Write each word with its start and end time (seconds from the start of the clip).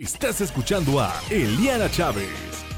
Estás 0.00 0.40
escuchando 0.40 0.98
a 0.98 1.12
Eliana 1.28 1.90
Chávez. 1.90 2.69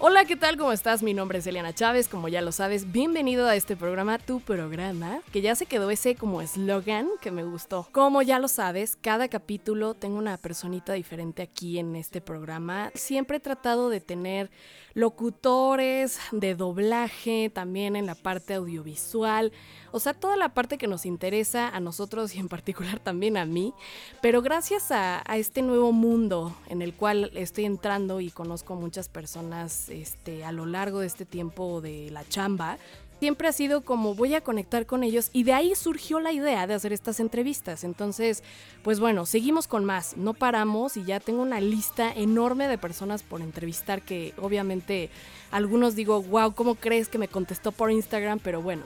Hola, 0.00 0.24
¿qué 0.24 0.34
tal? 0.34 0.56
¿Cómo 0.56 0.72
estás? 0.72 1.04
Mi 1.04 1.14
nombre 1.14 1.38
es 1.38 1.46
Eliana 1.46 1.72
Chávez, 1.72 2.08
como 2.08 2.26
ya 2.26 2.42
lo 2.42 2.50
sabes. 2.50 2.90
Bienvenido 2.90 3.46
a 3.46 3.54
este 3.54 3.76
programa, 3.76 4.18
tu 4.18 4.40
programa, 4.40 5.20
que 5.32 5.40
ya 5.40 5.54
se 5.54 5.66
quedó 5.66 5.88
ese 5.88 6.16
como 6.16 6.42
eslogan 6.42 7.08
que 7.22 7.30
me 7.30 7.44
gustó. 7.44 7.88
Como 7.92 8.20
ya 8.20 8.40
lo 8.40 8.48
sabes, 8.48 8.98
cada 9.00 9.28
capítulo 9.28 9.94
tengo 9.94 10.18
una 10.18 10.36
personita 10.36 10.94
diferente 10.94 11.42
aquí 11.42 11.78
en 11.78 11.94
este 11.94 12.20
programa. 12.20 12.90
Siempre 12.94 13.36
he 13.36 13.40
tratado 13.40 13.88
de 13.88 14.00
tener 14.00 14.50
locutores, 14.94 16.18
de 16.32 16.54
doblaje, 16.54 17.50
también 17.52 17.96
en 17.96 18.06
la 18.06 18.14
parte 18.14 18.54
audiovisual, 18.54 19.52
o 19.90 20.00
sea, 20.00 20.14
toda 20.14 20.36
la 20.36 20.54
parte 20.54 20.78
que 20.78 20.86
nos 20.86 21.04
interesa 21.04 21.68
a 21.68 21.80
nosotros 21.80 22.34
y 22.34 22.38
en 22.38 22.48
particular 22.48 22.98
también 23.00 23.36
a 23.36 23.44
mí, 23.44 23.74
pero 24.22 24.40
gracias 24.40 24.90
a, 24.90 25.22
este 25.34 25.62
nuevo 25.62 25.92
mundo 25.92 26.56
en 26.68 26.80
el 26.80 26.94
cual 26.94 27.30
estoy 27.34 27.64
entrando 27.64 28.20
y 28.20 28.30
conozco 28.30 28.76
muchas 28.76 29.08
personas 29.08 29.88
este, 30.02 30.44
a 30.44 30.52
lo 30.52 30.66
largo 30.66 31.00
de 31.00 31.06
este 31.06 31.24
tiempo 31.24 31.80
de 31.80 32.10
la 32.10 32.24
chamba, 32.28 32.78
siempre 33.20 33.48
ha 33.48 33.52
sido 33.52 33.82
como 33.82 34.14
voy 34.14 34.34
a 34.34 34.42
conectar 34.42 34.86
con 34.86 35.02
ellos 35.02 35.30
y 35.32 35.44
de 35.44 35.54
ahí 35.54 35.74
surgió 35.74 36.20
la 36.20 36.32
idea 36.32 36.66
de 36.66 36.74
hacer 36.74 36.92
estas 36.92 37.20
entrevistas. 37.20 37.84
Entonces, 37.84 38.42
pues 38.82 39.00
bueno, 39.00 39.24
seguimos 39.24 39.66
con 39.66 39.84
más, 39.84 40.16
no 40.16 40.34
paramos 40.34 40.96
y 40.96 41.04
ya 41.04 41.20
tengo 41.20 41.42
una 41.42 41.60
lista 41.60 42.12
enorme 42.12 42.68
de 42.68 42.76
personas 42.76 43.22
por 43.22 43.40
entrevistar 43.40 44.02
que 44.02 44.34
obviamente 44.40 45.10
algunos 45.50 45.94
digo, 45.94 46.22
wow, 46.22 46.54
¿cómo 46.54 46.74
crees 46.74 47.08
que 47.08 47.18
me 47.18 47.28
contestó 47.28 47.72
por 47.72 47.90
Instagram? 47.90 48.40
Pero 48.40 48.60
bueno, 48.60 48.84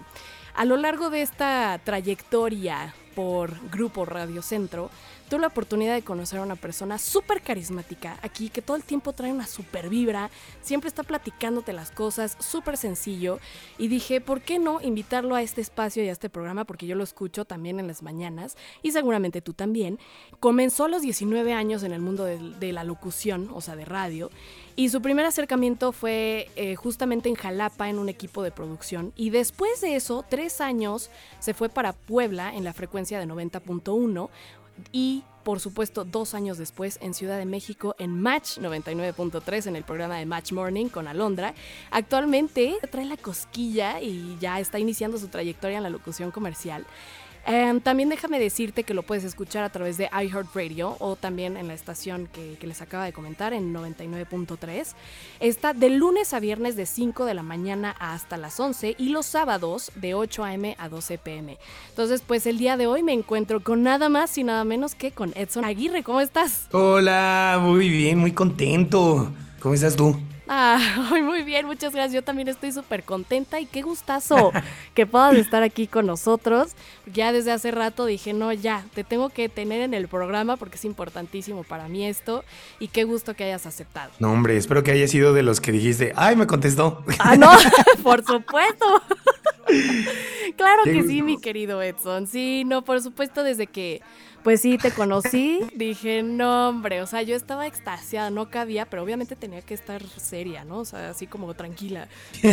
a 0.55 0.65
lo 0.65 0.77
largo 0.77 1.11
de 1.11 1.23
esta 1.23 1.81
trayectoria 1.83 2.95
por 3.15 3.53
Grupo 3.70 4.05
Radio 4.05 4.43
Centro, 4.43 4.91
tuve 5.28 5.41
la 5.41 5.46
oportunidad 5.48 5.95
de 5.95 6.02
conocer 6.02 6.38
a 6.38 6.42
una 6.42 6.56
persona 6.56 6.98
súper 6.98 7.42
carismática 7.42 8.19
aquí, 8.23 8.48
que 8.48 8.62
todo 8.62 8.77
el 8.77 8.82
tiempo 8.82 9.12
trae 9.12 9.32
una 9.32 9.46
súper 9.46 9.89
vibra, 9.89 10.30
siempre 10.62 10.89
está 10.89 11.03
platicándote 11.03 11.72
las 11.72 11.91
cosas, 11.91 12.36
súper 12.41 12.77
sencillo. 12.77 13.38
Y 13.78 13.88
dije, 13.88 14.20
¿por 14.20 14.41
qué 14.41 14.58
no 14.58 14.80
invitarlo 14.80 15.34
a 15.34 15.42
este 15.42 15.61
espacio 15.61 16.03
y 16.03 16.08
a 16.08 16.12
este 16.12 16.30
programa? 16.30 16.64
Porque 16.64 16.86
yo 16.86 16.97
lo 16.97 17.05
escucho 17.05 17.44
también 17.44 17.78
en 17.78 17.86
las 17.86 18.03
mañanas 18.03 18.56
y 18.83 18.92
seguramente 18.92 19.41
tú 19.41 19.53
también. 19.53 19.98
Comenzó 20.41 20.84
a 20.84 20.88
los 20.88 21.03
19 21.03 21.53
años 21.53 21.83
en 21.83 21.92
el 21.92 22.00
mundo 22.00 22.25
de, 22.25 22.72
la 22.72 22.84
locución, 22.84 23.50
o 23.53 23.60
sea, 23.60 23.77
de 23.77 23.84
radio. 23.84 24.31
Y 24.77 24.91
su 24.91 25.03
primer 25.03 25.27
acercamiento 25.27 25.91
fue 25.91 26.50
eh, 26.55 26.77
justamente 26.77 27.28
en 27.28 27.34
Jalapa, 27.34 27.88
en 27.88 27.98
un 27.98 28.08
equipo 28.08 28.42
de 28.42 28.53
producción. 28.53 29.12
Y 29.16 29.31
después 29.31 29.81
de 29.81 29.97
eso, 29.97 30.25
tres 30.28 30.60
años, 30.60 31.10
se 31.41 31.55
fue 31.55 31.69
para 31.69 31.92
Puebla 31.92 32.55
en 32.55 32.62
la 32.62 32.72
frecuencia 32.72 33.19
de 33.19 33.27
90.1 33.27 34.28
y 34.93 35.25
por 35.45 35.61
supuesto 35.61 36.05
dos 36.05 36.34
años 36.34 36.59
después 36.59 36.98
en 37.01 37.15
Ciudad 37.15 37.39
de 37.39 37.47
México 37.47 37.97
en 37.98 38.21
Match 38.21 38.59
99.3 38.59 39.67
en 39.67 39.77
el 39.77 39.84
programa 39.84 40.19
de 40.19 40.27
Match 40.27 40.53
Morning 40.53 40.89
con 40.89 41.09
Alondra. 41.09 41.55
Actualmente 41.91 42.77
trae 42.91 43.06
la 43.06 43.17
cosquilla 43.17 44.01
y 44.01 44.37
ya 44.41 44.61
está 44.61 44.79
iniciando 44.79 45.17
su 45.17 45.29
trayectoria 45.29 45.79
en 45.79 45.84
la 45.84 45.91
locución 45.91 46.31
comercial. 46.31 46.84
Em, 47.50 47.80
también 47.80 48.10
déjame 48.10 48.38
decirte 48.38 48.84
que 48.84 48.92
lo 48.92 49.02
puedes 49.02 49.24
escuchar 49.24 49.64
a 49.64 49.70
través 49.70 49.96
de 49.96 50.10
iHeartRadio 50.12 50.96
o 50.98 51.16
también 51.16 51.56
en 51.56 51.66
la 51.66 51.72
estación 51.72 52.28
que, 52.30 52.58
les 52.60 52.82
acaba 52.82 53.06
de 53.06 53.14
comentar 53.14 53.54
en 53.54 53.72
99.3. 53.72 54.88
Está 55.41 55.72
de 55.72 55.88
lunes 55.88 56.34
a 56.34 56.41
viernes 56.41 56.76
de 56.76 56.84
5 56.84 57.24
de 57.24 57.32
la 57.32 57.42
mañana 57.42 57.96
hasta 57.98 58.36
las 58.36 58.60
11 58.60 58.96
y 58.98 59.08
los 59.08 59.24
sábados 59.24 59.91
de 59.94 60.12
8 60.12 60.44
a.m. 60.44 60.76
a 60.78 60.91
12 60.91 61.16
p.m. 61.16 61.56
Entonces, 61.88 62.22
pues 62.26 62.44
el 62.44 62.58
día 62.58 62.76
de 62.76 62.86
hoy 62.86 63.02
me 63.02 63.14
encuentro 63.14 63.62
con 63.62 63.82
nada 63.82 64.10
más 64.10 64.36
y 64.36 64.44
nada 64.44 64.64
menos 64.64 64.94
que 64.94 65.12
con 65.12 65.32
Edson 65.34 65.64
Aguirre. 65.64 66.02
¿Cómo 66.02 66.20
estás? 66.20 66.69
Hola, 66.72 67.58
muy 67.62 67.88
bien, 67.88 68.19
muy 68.19 68.32
contento. 68.32 69.32
¿Cómo 69.58 69.72
estás 69.72 69.96
tú? 69.96 70.20
Ah, 70.48 70.78
muy 71.22 71.42
bien, 71.42 71.66
muchas 71.66 71.92
gracias. 71.92 72.14
Yo 72.14 72.22
también 72.22 72.48
estoy 72.48 72.72
súper 72.72 73.04
contenta 73.04 73.60
y 73.60 73.66
qué 73.66 73.82
gustazo 73.82 74.53
que 74.94 75.06
puedas 75.06 75.34
estar 75.34 75.62
aquí 75.62 75.86
con 75.86 76.06
nosotros. 76.06 76.72
Ya 77.12 77.32
desde 77.32 77.53
hace 77.53 77.70
rato 77.70 78.06
dije, 78.06 78.32
no, 78.32 78.53
ya, 78.53 78.84
te 78.94 79.04
tengo 79.04 79.28
que 79.28 79.48
tener 79.48 79.82
en 79.82 79.94
el 79.94 80.08
programa 80.08 80.56
porque 80.56 80.76
es 80.76 80.84
importantísimo 80.84 81.64
para 81.64 81.88
mí 81.88 82.06
esto 82.06 82.44
y 82.81 82.88
qué 82.88 83.04
gusto 83.04 83.34
que 83.34 83.44
hayas 83.44 83.66
aceptado. 83.66 84.10
No, 84.19 84.32
hombre, 84.32 84.56
espero 84.56 84.82
que 84.82 84.91
haya 84.91 85.06
sido 85.06 85.34
de 85.34 85.42
los 85.42 85.60
que 85.60 85.72
dijiste, 85.72 86.12
ay, 86.16 86.37
me 86.37 86.47
contestó. 86.47 87.04
Ah, 87.19 87.37
no, 87.37 87.50
por 88.03 88.25
supuesto. 88.25 88.87
claro 90.56 90.84
que 90.84 91.03
sí, 91.03 91.22
mi 91.22 91.38
querido 91.38 91.82
Edson. 91.82 92.26
Sí, 92.26 92.64
no, 92.64 92.82
por 92.82 93.03
supuesto, 93.03 93.42
desde 93.42 93.66
que 93.66 94.00
pues 94.43 94.60
sí, 94.60 94.78
te 94.78 94.91
conocí, 94.91 95.60
dije, 95.75 96.22
no, 96.22 96.69
hombre, 96.69 97.03
o 97.03 97.06
sea, 97.06 97.22
yo 97.22 97.37
estaba 97.37 97.66
extasiada, 97.66 98.31
no 98.31 98.50
cabía, 98.50 98.87
pero 98.87 99.03
obviamente 99.03 99.37
tenía 99.37 99.62
que 99.62 99.75
estar 99.75 100.03
seria, 100.03 100.65
¿no? 100.65 100.78
O 100.78 100.84
sea, 100.84 101.10
así 101.10 101.26
como 101.26 101.54
tranquila. 101.54 102.09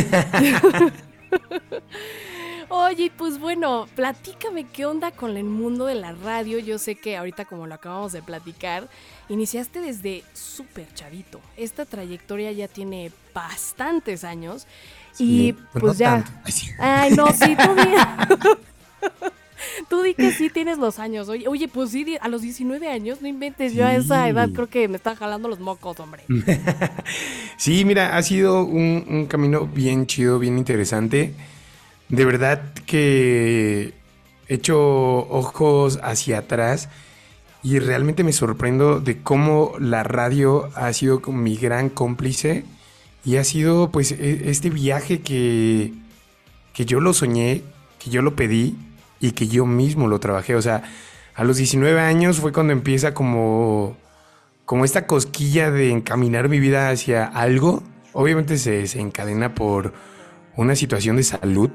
Oye, 2.68 3.12
pues 3.16 3.38
bueno, 3.38 3.86
platícame 3.94 4.64
qué 4.64 4.86
onda 4.86 5.12
con 5.12 5.36
el 5.36 5.44
mundo 5.44 5.86
de 5.86 5.94
la 5.94 6.12
radio. 6.12 6.58
Yo 6.58 6.78
sé 6.78 6.96
que 6.96 7.16
ahorita 7.16 7.44
como 7.44 7.66
lo 7.68 7.74
acabamos 7.74 8.10
de 8.12 8.22
platicar, 8.22 8.88
iniciaste 9.28 9.80
desde 9.80 10.24
súper 10.32 10.92
chavito. 10.92 11.40
Esta 11.56 11.84
trayectoria 11.84 12.50
ya 12.50 12.66
tiene 12.66 13.12
bastantes 13.32 14.24
años. 14.24 14.66
y 15.18 15.52
pues 15.52 15.98
ya... 15.98 16.24
Ay, 16.78 17.12
no, 17.12 17.28
sí, 17.32 17.54
todavía. 17.54 18.28
Tú 19.88 20.02
di 20.02 20.14
que 20.14 20.32
sí 20.32 20.50
tienes 20.50 20.78
los 20.78 20.98
años. 20.98 21.28
Oye, 21.28 21.48
oye, 21.48 21.68
pues 21.68 21.90
sí, 21.90 22.16
a 22.20 22.28
los 22.28 22.42
19 22.42 22.88
años, 22.88 23.20
no 23.22 23.28
inventes. 23.28 23.74
Yo 23.74 23.86
a 23.86 23.94
esa 23.94 24.28
edad 24.28 24.48
creo 24.52 24.68
que 24.68 24.88
me 24.88 24.96
están 24.96 25.16
jalando 25.16 25.48
los 25.48 25.60
mocos, 25.60 25.98
hombre. 26.00 26.24
sí, 27.56 27.84
mira, 27.84 28.16
ha 28.16 28.22
sido 28.22 28.64
un, 28.64 29.26
camino 29.28 29.66
bien 29.66 30.06
chido, 30.06 30.38
bien 30.38 30.58
interesante. 30.58 31.34
De 32.08 32.24
verdad 32.24 32.62
que 32.86 33.94
he 34.48 34.54
hecho 34.54 34.78
ojos 35.28 35.98
hacia 36.02 36.38
atrás 36.38 36.88
y 37.62 37.80
realmente 37.80 38.22
me 38.22 38.32
sorprendo 38.32 39.00
de 39.00 39.20
cómo 39.22 39.72
la 39.80 40.04
radio 40.04 40.70
ha 40.76 40.92
sido 40.92 41.20
mi 41.20 41.56
gran 41.56 41.88
cómplice 41.88 42.64
y 43.24 43.36
ha 43.36 43.44
sido 43.44 43.90
pues 43.90 44.12
e, 44.12 44.50
este 44.50 44.70
viaje 44.70 45.20
que, 45.20 45.92
que 46.72 46.84
yo 46.86 47.00
lo 47.00 47.12
soñé, 47.12 47.62
que 47.98 48.10
yo 48.10 48.22
lo 48.22 48.36
pedí 48.36 48.76
y 49.20 49.32
que 49.32 49.48
yo 49.48 49.66
mismo 49.66 50.08
lo 50.08 50.20
trabajé. 50.20 50.54
O 50.54 50.62
sea, 50.62 50.82
a 51.34 51.44
los 51.44 51.56
19 51.56 52.00
años 52.00 52.40
fue 52.40 52.52
cuando 52.52 52.72
empieza 52.72 53.14
como, 53.14 53.96
como 54.64 54.84
esta 54.84 55.06
cosquilla 55.06 55.70
de 55.70 55.90
encaminar 55.90 56.48
mi 56.48 56.60
vida 56.60 56.90
hacia 56.90 57.24
algo. 57.24 57.82
Obviamente 58.12 58.58
se, 58.58 58.82
encadena 58.98 59.54
por 59.54 59.92
una 60.56 60.74
situación 60.74 61.16
de 61.16 61.22
salud, 61.22 61.70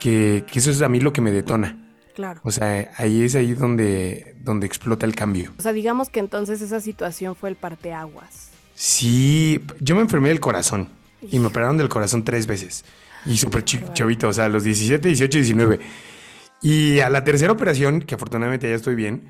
que, 0.00 0.44
eso 0.52 0.70
es 0.70 0.82
a 0.82 0.88
mí 0.88 1.00
lo 1.00 1.12
que 1.12 1.20
me 1.20 1.30
detona. 1.30 1.78
Claro. 2.14 2.40
O 2.44 2.50
sea, 2.50 2.90
ahí 2.98 3.22
es 3.22 3.34
ahí 3.36 3.54
donde, 3.54 4.34
donde 4.40 4.66
explota 4.66 5.06
el 5.06 5.14
cambio. 5.14 5.52
O 5.58 5.62
sea, 5.62 5.72
digamos 5.72 6.10
que 6.10 6.20
entonces 6.20 6.60
esa 6.60 6.80
situación 6.80 7.36
fue 7.36 7.48
el 7.48 7.56
parteaguas. 7.56 8.50
Sí, 8.74 9.64
yo 9.80 9.94
me 9.94 10.02
enfermé 10.02 10.28
del 10.28 10.40
corazón 10.40 10.88
y 11.22 11.38
me 11.38 11.46
operaron 11.46 11.78
del 11.78 11.88
corazón 11.88 12.24
tres 12.24 12.46
veces. 12.46 12.84
Y 13.24 13.36
súper 13.36 13.64
chavito, 13.64 14.28
o 14.28 14.32
sea, 14.32 14.46
a 14.46 14.48
los 14.48 14.64
17, 14.64 15.06
18, 15.06 15.38
19. 15.38 15.80
Y 16.62 17.00
a 17.00 17.10
la 17.10 17.24
tercera 17.24 17.52
operación, 17.52 18.00
que 18.00 18.14
afortunadamente 18.14 18.68
ya 18.68 18.76
estoy 18.76 18.94
bien, 18.94 19.28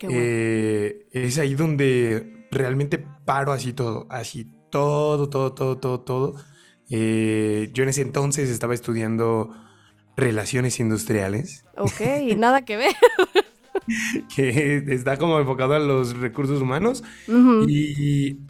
eh, 0.00 1.06
es 1.10 1.38
ahí 1.38 1.54
donde 1.54 2.46
realmente 2.50 3.02
paro 3.24 3.52
así 3.52 3.72
todo, 3.72 4.06
así 4.10 4.46
todo, 4.70 5.28
todo, 5.28 5.54
todo, 5.54 5.78
todo, 5.78 6.00
todo. 6.00 6.34
Eh, 6.90 7.70
yo 7.72 7.82
en 7.82 7.88
ese 7.88 8.02
entonces 8.02 8.50
estaba 8.50 8.74
estudiando 8.74 9.54
relaciones 10.16 10.78
industriales. 10.80 11.64
Ok, 11.76 12.00
nada 12.36 12.64
que 12.64 12.76
ver. 12.76 12.94
que 14.34 14.84
está 14.88 15.16
como 15.16 15.38
enfocado 15.40 15.74
a 15.74 15.78
los 15.78 16.16
recursos 16.16 16.60
humanos. 16.60 17.02
Y, 17.66 18.40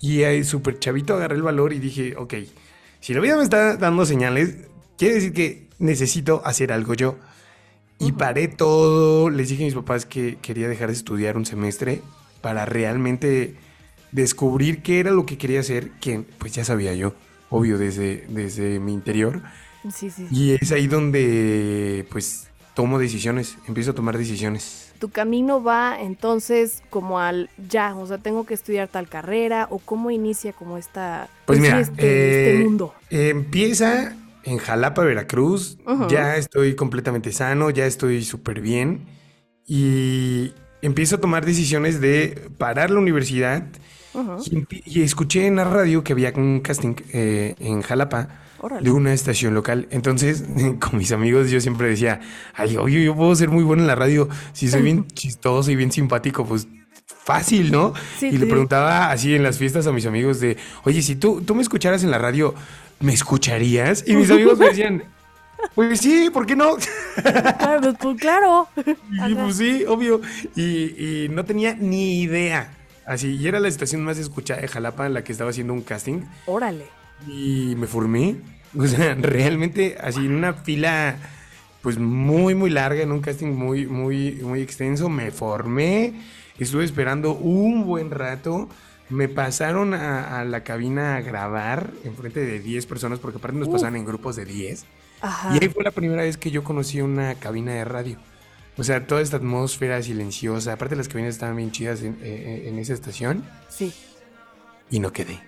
y 0.00 0.22
ahí 0.24 0.42
súper 0.44 0.78
chavito 0.78 1.14
agarré 1.14 1.36
el 1.36 1.42
valor 1.42 1.72
y 1.72 1.78
dije, 1.78 2.16
ok, 2.16 2.34
si 3.00 3.14
la 3.14 3.20
vida 3.20 3.36
me 3.36 3.42
está 3.42 3.76
dando 3.76 4.06
señales, 4.06 4.56
quiere 4.96 5.14
decir 5.16 5.32
que 5.32 5.68
necesito 5.78 6.42
hacer 6.44 6.72
algo 6.72 6.94
yo. 6.94 7.16
Y 8.02 8.12
paré 8.12 8.48
todo, 8.48 9.30
les 9.30 9.48
dije 9.48 9.64
a 9.64 9.66
mis 9.66 9.74
papás 9.74 10.06
que 10.06 10.36
quería 10.42 10.68
dejar 10.68 10.88
de 10.88 10.94
estudiar 10.94 11.36
un 11.36 11.46
semestre 11.46 12.02
para 12.40 12.66
realmente 12.66 13.54
descubrir 14.10 14.82
qué 14.82 15.00
era 15.00 15.10
lo 15.10 15.26
que 15.26 15.38
quería 15.38 15.60
hacer, 15.60 15.90
que 16.00 16.24
pues 16.38 16.52
ya 16.52 16.64
sabía 16.64 16.94
yo, 16.94 17.14
obvio, 17.50 17.78
desde, 17.78 18.26
desde 18.28 18.78
mi 18.78 18.92
interior. 18.92 19.42
Sí, 19.92 20.10
sí. 20.10 20.28
Y 20.30 20.52
es 20.52 20.70
ahí 20.72 20.86
donde 20.86 22.06
pues 22.10 22.48
tomo 22.74 22.98
decisiones, 22.98 23.56
empiezo 23.66 23.90
a 23.90 23.94
tomar 23.94 24.16
decisiones. 24.16 24.92
¿Tu 24.98 25.10
camino 25.10 25.62
va 25.62 26.00
entonces 26.00 26.82
como 26.88 27.18
al 27.18 27.50
ya, 27.68 27.94
o 27.96 28.06
sea, 28.06 28.18
tengo 28.18 28.46
que 28.46 28.54
estudiar 28.54 28.88
tal 28.88 29.08
carrera 29.08 29.66
o 29.70 29.78
cómo 29.78 30.10
inicia 30.10 30.52
como 30.52 30.78
esta, 30.78 31.28
pues, 31.44 31.58
pues 31.58 31.88
este, 31.88 32.52
este, 32.52 32.64
mundo? 32.64 32.94
empieza 33.10 34.14
en 34.44 34.58
Jalapa, 34.58 35.02
Veracruz. 35.02 35.78
Ya 36.08 36.36
estoy 36.36 36.74
completamente 36.74 37.32
sano, 37.32 37.70
ya 37.70 37.86
estoy 37.86 38.22
súper 38.24 38.60
bien. 38.60 39.06
Y, 39.66 40.52
empiezo 40.82 41.16
a 41.16 41.20
tomar 41.20 41.46
decisiones 41.46 42.00
de 42.00 42.50
parar 42.58 42.90
la 42.90 42.98
universidad 42.98 43.64
y, 44.14 44.50
empi- 44.56 44.82
y 44.84 45.02
escuché 45.02 45.46
en 45.46 45.56
la 45.56 45.64
radio 45.64 46.02
que 46.02 46.12
había 46.12 46.32
un 46.36 46.60
casting 46.60 46.94
eh, 47.12 47.54
en 47.60 47.80
Jalapa 47.82 48.40
Órale. 48.58 48.82
de 48.82 48.90
una 48.90 49.12
estación 49.14 49.54
local. 49.54 49.86
Entonces, 49.90 50.44
con 50.80 50.98
mis 50.98 51.12
amigos 51.12 51.50
yo 51.50 51.60
siempre 51.60 51.88
decía, 51.88 52.20
ay, 52.54 52.76
oye, 52.76 53.04
yo 53.04 53.14
puedo 53.14 53.34
ser 53.36 53.48
muy 53.48 53.62
bueno 53.62 53.82
en 53.82 53.86
la 53.86 53.94
radio 53.94 54.28
si 54.52 54.68
soy 54.68 54.82
bien 54.82 55.06
chistoso 55.14 55.70
y 55.70 55.76
bien 55.76 55.92
simpático, 55.92 56.44
pues 56.44 56.66
fácil, 57.24 57.70
¿no? 57.70 57.94
Sí, 58.18 58.26
y 58.26 58.38
le 58.38 58.46
preguntaba 58.46 59.10
así 59.12 59.34
en 59.36 59.44
las 59.44 59.56
fiestas 59.56 59.86
a 59.86 59.92
mis 59.92 60.06
amigos 60.06 60.40
de, 60.40 60.56
oye, 60.82 61.02
si 61.02 61.14
tú, 61.14 61.40
tú 61.42 61.54
me 61.54 61.62
escucharas 61.62 62.02
en 62.02 62.10
la 62.10 62.18
radio, 62.18 62.54
¿me 63.00 63.12
escucharías? 63.12 64.04
Y 64.06 64.14
mis 64.14 64.30
amigos 64.30 64.58
me 64.58 64.66
decían, 64.66 65.04
pues 65.74 66.00
sí, 66.00 66.30
¿por 66.30 66.46
qué 66.46 66.56
no? 66.56 66.76
Claro, 67.14 67.80
pues, 67.80 67.96
pues, 68.00 68.20
claro. 68.20 68.68
Y 69.28 69.34
pues 69.34 69.56
sí, 69.56 69.84
obvio. 69.86 70.20
Y, 70.56 71.24
y 71.24 71.28
no 71.28 71.44
tenía 71.44 71.74
ni 71.74 72.22
idea. 72.22 72.74
Así, 73.06 73.36
y 73.36 73.48
era 73.48 73.60
la 73.60 73.68
estación 73.68 74.04
más 74.04 74.18
escuchada 74.18 74.60
de 74.60 74.68
Jalapa 74.68 75.06
en 75.06 75.14
la 75.14 75.24
que 75.24 75.32
estaba 75.32 75.50
haciendo 75.50 75.72
un 75.72 75.82
casting. 75.82 76.22
Órale. 76.46 76.86
Y 77.26 77.74
me 77.76 77.86
formé. 77.86 78.36
O 78.78 78.86
sea, 78.86 79.14
realmente 79.20 79.96
así 80.00 80.20
en 80.20 80.34
una 80.34 80.54
fila 80.54 81.16
pues 81.82 81.98
muy, 81.98 82.54
muy 82.54 82.70
larga, 82.70 83.02
en 83.02 83.10
un 83.10 83.20
casting 83.20 83.48
muy, 83.48 83.86
muy, 83.86 84.32
muy 84.42 84.60
extenso. 84.60 85.08
Me 85.08 85.30
formé. 85.30 86.14
Estuve 86.58 86.84
esperando 86.84 87.32
un 87.34 87.84
buen 87.84 88.10
rato. 88.10 88.68
Me 89.12 89.28
pasaron 89.28 89.94
a, 89.94 90.40
a 90.40 90.44
la 90.44 90.64
cabina 90.64 91.16
a 91.16 91.20
grabar 91.20 91.90
enfrente 92.04 92.40
de 92.40 92.58
10 92.60 92.86
personas, 92.86 93.18
porque 93.18 93.38
aparte 93.38 93.58
nos 93.58 93.68
pasaban 93.68 93.96
en 93.96 94.04
grupos 94.04 94.36
de 94.36 94.44
10. 94.44 94.84
Ajá. 95.20 95.54
Y 95.54 95.62
ahí 95.62 95.68
fue 95.68 95.84
la 95.84 95.90
primera 95.90 96.22
vez 96.22 96.36
que 96.36 96.50
yo 96.50 96.64
conocí 96.64 97.00
una 97.00 97.34
cabina 97.36 97.72
de 97.72 97.84
radio. 97.84 98.18
O 98.78 98.84
sea, 98.84 99.06
toda 99.06 99.20
esta 99.20 99.36
atmósfera 99.36 100.02
silenciosa. 100.02 100.72
Aparte, 100.72 100.96
las 100.96 101.08
cabinas 101.08 101.34
estaban 101.34 101.56
bien 101.56 101.70
chidas 101.70 102.02
en, 102.02 102.16
eh, 102.22 102.64
en 102.66 102.78
esa 102.78 102.94
estación. 102.94 103.44
Sí. 103.68 103.92
Y 104.90 104.98
no 104.98 105.12
quedé. 105.12 105.38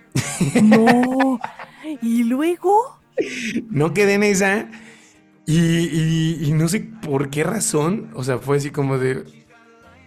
No. 0.63 1.39
¿Y 2.01 2.23
luego? 2.23 2.99
No 3.69 3.93
quedé 3.93 4.13
en 4.13 4.23
esa. 4.23 4.69
Y, 5.47 5.57
y- 5.57 6.37
y 6.45 6.51
no 6.53 6.67
sé 6.67 6.81
por 7.01 7.29
qué 7.29 7.43
razón. 7.43 8.11
O 8.13 8.23
sea, 8.23 8.37
fue 8.37 8.57
así 8.57 8.69
como 8.69 8.97
de. 8.97 9.23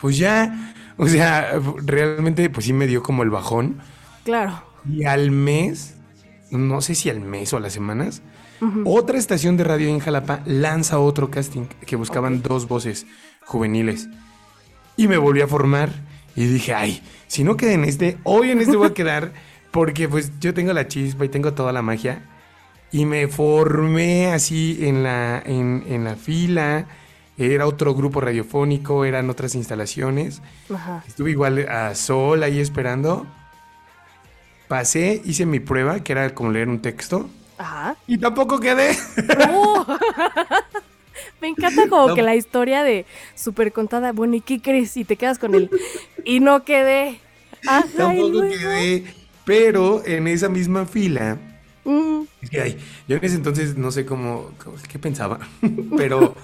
Pues 0.00 0.16
ya. 0.16 0.74
O 0.98 1.06
sea, 1.06 1.58
realmente, 1.84 2.50
pues 2.50 2.66
sí 2.66 2.72
me 2.72 2.86
dio 2.86 3.02
como 3.02 3.22
el 3.22 3.30
bajón. 3.30 3.78
Claro. 4.24 4.62
Y 4.88 5.04
al 5.04 5.30
mes, 5.30 5.94
no 6.50 6.80
sé 6.80 6.94
si 6.94 7.08
al 7.08 7.20
mes 7.20 7.52
o 7.52 7.56
a 7.56 7.60
las 7.60 7.72
semanas, 7.72 8.20
otra 8.84 9.18
estación 9.18 9.56
de 9.56 9.64
radio 9.64 9.88
en 9.88 10.00
Jalapa 10.00 10.42
lanza 10.44 10.98
otro 10.98 11.30
casting 11.30 11.66
que 11.86 11.96
buscaban 11.96 12.42
dos 12.42 12.66
voces 12.66 13.06
juveniles. 13.44 14.08
Y 14.96 15.06
me 15.06 15.16
volví 15.16 15.40
a 15.40 15.46
formar 15.46 15.90
y 16.34 16.46
dije, 16.46 16.74
ay, 16.74 17.00
si 17.28 17.44
no 17.44 17.56
quedé 17.56 17.74
en 17.74 17.84
este, 17.84 18.18
hoy 18.24 18.50
en 18.50 18.60
este 18.60 18.76
voy 18.76 18.88
a 18.88 18.94
quedar 18.94 19.32
porque 19.70 20.08
pues 20.08 20.32
yo 20.40 20.54
tengo 20.54 20.72
la 20.72 20.88
chispa 20.88 21.24
y 21.24 21.28
tengo 21.28 21.54
toda 21.54 21.72
la 21.72 21.82
magia. 21.82 22.22
Y 22.90 23.04
me 23.04 23.28
formé 23.28 24.28
así 24.28 24.78
en 24.80 25.02
la, 25.04 25.40
en, 25.44 25.84
en 25.86 26.04
la 26.04 26.16
fila. 26.16 26.86
Era 27.38 27.66
otro 27.66 27.94
grupo 27.94 28.20
radiofónico, 28.20 29.04
eran 29.04 29.30
otras 29.30 29.54
instalaciones. 29.54 30.42
Ajá. 30.74 31.04
Estuve 31.06 31.30
igual 31.30 31.68
a 31.68 31.94
sol 31.94 32.42
ahí 32.42 32.58
esperando. 32.60 33.26
Pasé, 34.66 35.22
hice 35.24 35.46
mi 35.46 35.60
prueba, 35.60 36.00
que 36.00 36.12
era 36.12 36.34
como 36.34 36.50
leer 36.50 36.68
un 36.68 36.80
texto. 36.82 37.30
Ajá. 37.56 37.96
Y 38.06 38.18
tampoco 38.18 38.60
quedé. 38.60 38.96
¡Oh! 39.50 39.86
Me 41.40 41.48
encanta 41.48 41.88
como 41.88 42.08
No. 42.08 42.14
que 42.14 42.22
la 42.22 42.34
historia 42.34 42.82
de 42.82 43.06
super 43.34 43.72
contada, 43.72 44.12
bueno, 44.12 44.34
¿y 44.34 44.40
qué 44.40 44.60
crees? 44.60 44.96
Y 44.96 45.04
te 45.04 45.16
quedas 45.16 45.38
con 45.38 45.54
el 45.54 45.70
y 46.24 46.40
no 46.40 46.64
quedé. 46.64 47.20
Ajá, 47.66 47.84
tampoco 47.96 48.40
quedé. 48.42 49.04
Pero 49.44 50.04
en 50.04 50.28
esa 50.28 50.48
misma 50.48 50.84
fila. 50.86 51.38
Mm, 51.84 52.22
es 52.42 52.50
que, 52.50 52.60
ay, 52.60 52.78
yo 53.08 53.16
en 53.16 53.24
ese 53.24 53.36
entonces 53.36 53.76
no 53.76 53.90
sé 53.90 54.04
cómo, 54.04 54.50
cómo- 54.62 54.76
qué 54.88 54.98
pensaba. 54.98 55.38
pero 55.96 56.34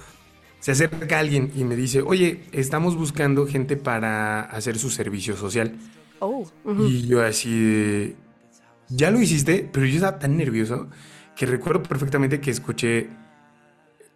se 0.65 0.73
acerca 0.73 1.19
alguien 1.19 1.53
y 1.55 1.63
me 1.63 1.77
dice, 1.77 2.01
oye, 2.01 2.41
estamos 2.53 2.97
buscando 2.97 3.47
gente 3.47 3.77
para 3.77 4.41
hacer 4.41 4.79
su 4.79 4.89
servicio 4.89 5.37
social. 5.37 5.75
Oh. 6.21 6.47
Y 6.89 7.07
yo 7.07 7.23
así 7.23 7.51
de, 7.51 8.17
ya 8.89 9.11
lo 9.11 9.21
hiciste, 9.21 9.69
pero 9.71 9.85
yo 9.85 9.97
estaba 9.97 10.19
tan 10.19 10.39
nervioso 10.39 10.89
que 11.37 11.45
recuerdo 11.45 11.83
perfectamente 11.83 12.41
que 12.41 12.51
escuché 12.51 13.11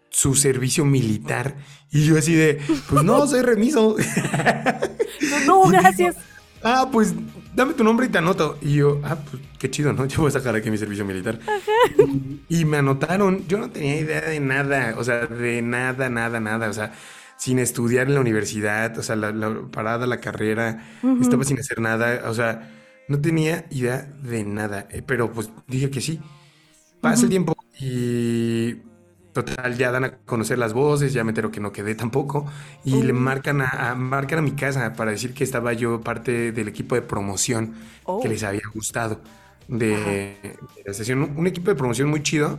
su 0.09 0.35
servicio 0.35 0.87
militar 0.87 1.55
y 1.93 2.07
yo 2.07 2.17
así 2.17 2.35
de, 2.35 2.63
pues 2.89 3.05
no, 3.05 3.27
soy 3.27 3.43
remiso. 3.43 3.97
No, 5.45 5.65
digo, 5.67 5.69
gracias. 5.69 6.17
Ah, 6.63 6.89
pues 6.91 7.15
dame 7.55 7.75
tu 7.75 7.85
nombre 7.85 8.07
y 8.07 8.09
te 8.09 8.19
anoto. 8.19 8.59
Y 8.61 8.77
yo, 8.77 9.01
ah, 9.05 9.17
pues 9.17 9.43
qué 9.59 9.71
chido, 9.71 9.93
¿no? 9.93 10.05
Yo 10.07 10.19
voy 10.19 10.29
a 10.29 10.33
sacar 10.33 10.55
aquí 10.55 10.71
mi 10.71 10.79
servicio 10.79 11.05
militar. 11.05 11.39
Y 12.49 12.65
me 12.65 12.79
anotaron, 12.79 13.47
yo 13.47 13.59
no 13.59 13.71
tenía 13.71 13.99
idea 13.99 14.21
de 14.23 14.41
nada, 14.41 14.95
o 14.97 15.05
sea, 15.05 15.27
de 15.27 15.63
nada, 15.63 16.09
nada, 16.09 16.41
nada, 16.41 16.69
o 16.69 16.73
sea, 16.73 16.93
sin 17.37 17.59
estudiar 17.59 18.07
en 18.07 18.15
la 18.15 18.21
universidad, 18.21 18.97
o 18.99 19.03
sea, 19.03 19.17
la, 19.17 19.33
la 19.33 19.67
parada, 19.71 20.07
la 20.07 20.21
carrera, 20.21 20.85
estaba 21.21 21.45
sin 21.45 21.59
hacer 21.59 21.81
nada, 21.81 22.23
o 22.29 22.35
sea, 22.35 22.71
no 23.09 23.21
tenía 23.21 23.67
idea 23.71 24.11
de 24.23 24.45
nada, 24.45 24.87
eh, 24.91 25.03
pero 25.05 25.33
pues 25.33 25.51
dije 25.67 25.91
que 25.91 26.01
sí. 26.01 26.21
Pasa 27.01 27.25
el 27.25 27.29
tiempo 27.31 27.57
y 27.79 28.75
total, 29.45 29.77
ya 29.77 29.91
dan 29.91 30.05
a 30.05 30.11
conocer 30.19 30.59
las 30.59 30.73
voces, 30.73 31.13
ya 31.13 31.25
me 31.25 31.31
entero 31.31 31.51
que 31.51 31.61
no 31.61 31.73
quedé 31.73 31.95
tampoco, 31.95 32.47
y 32.85 33.03
le 33.03 33.13
marcan 33.13 33.61
a, 33.63 33.91
a- 33.91 33.95
marcan 33.95 34.39
a 34.41 34.43
mi 34.43 34.53
casa 34.53 34.93
para 34.95 35.11
decir 35.11 35.35
que 35.35 35.45
estaba 35.45 35.73
yo 35.73 36.01
parte 36.01 36.53
del 36.53 36.69
equipo 36.69 36.95
de 36.95 37.03
promoción 37.03 37.75
Oh. 38.05 38.21
que 38.23 38.29
les 38.29 38.43
había 38.43 38.63
gustado 38.75 39.21
de, 39.69 39.89
de 39.89 40.57
la 40.87 40.91
estación. 40.93 41.23
Un, 41.23 41.37
un 41.39 41.47
equipo 41.47 41.71
de 41.71 41.77
promoción 41.77 42.09
muy 42.09 42.23
chido, 42.23 42.59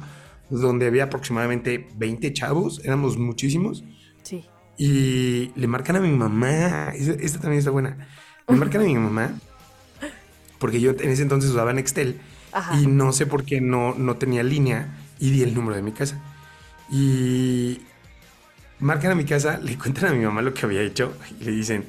donde 0.51 0.85
había 0.87 1.05
aproximadamente 1.05 1.87
20 1.95 2.33
chavos, 2.33 2.81
éramos 2.83 3.17
muchísimos, 3.17 3.83
Sí. 4.23 4.45
y 4.77 5.51
le 5.55 5.67
marcan 5.67 5.95
a 5.95 5.99
mi 6.01 6.11
mamá, 6.11 6.89
esta, 6.95 7.13
esta 7.13 7.39
también 7.39 7.59
está 7.59 7.71
buena, 7.71 8.07
le 8.47 8.55
marcan 8.55 8.81
a 8.81 8.85
mi 8.85 8.95
mamá, 8.95 9.33
porque 10.59 10.79
yo 10.81 10.91
en 10.91 11.09
ese 11.09 11.21
entonces 11.23 11.51
usaba 11.51 11.73
Nextel, 11.73 12.19
Ajá. 12.51 12.79
y 12.79 12.87
no 12.87 13.11
sé 13.13 13.25
por 13.25 13.43
qué 13.43 13.61
no, 13.61 13.93
no 13.95 14.15
tenía 14.17 14.43
línea, 14.43 14.97
y 15.19 15.31
di 15.31 15.43
el 15.43 15.53
número 15.53 15.75
de 15.75 15.81
mi 15.81 15.91
casa. 15.91 16.21
Y 16.91 17.79
marcan 18.79 19.11
a 19.11 19.15
mi 19.15 19.25
casa, 19.25 19.59
le 19.63 19.77
cuentan 19.77 20.05
a 20.11 20.13
mi 20.13 20.23
mamá 20.25 20.41
lo 20.41 20.53
que 20.53 20.65
había 20.65 20.81
hecho, 20.81 21.13
y 21.39 21.43
le 21.43 21.51
dicen, 21.51 21.85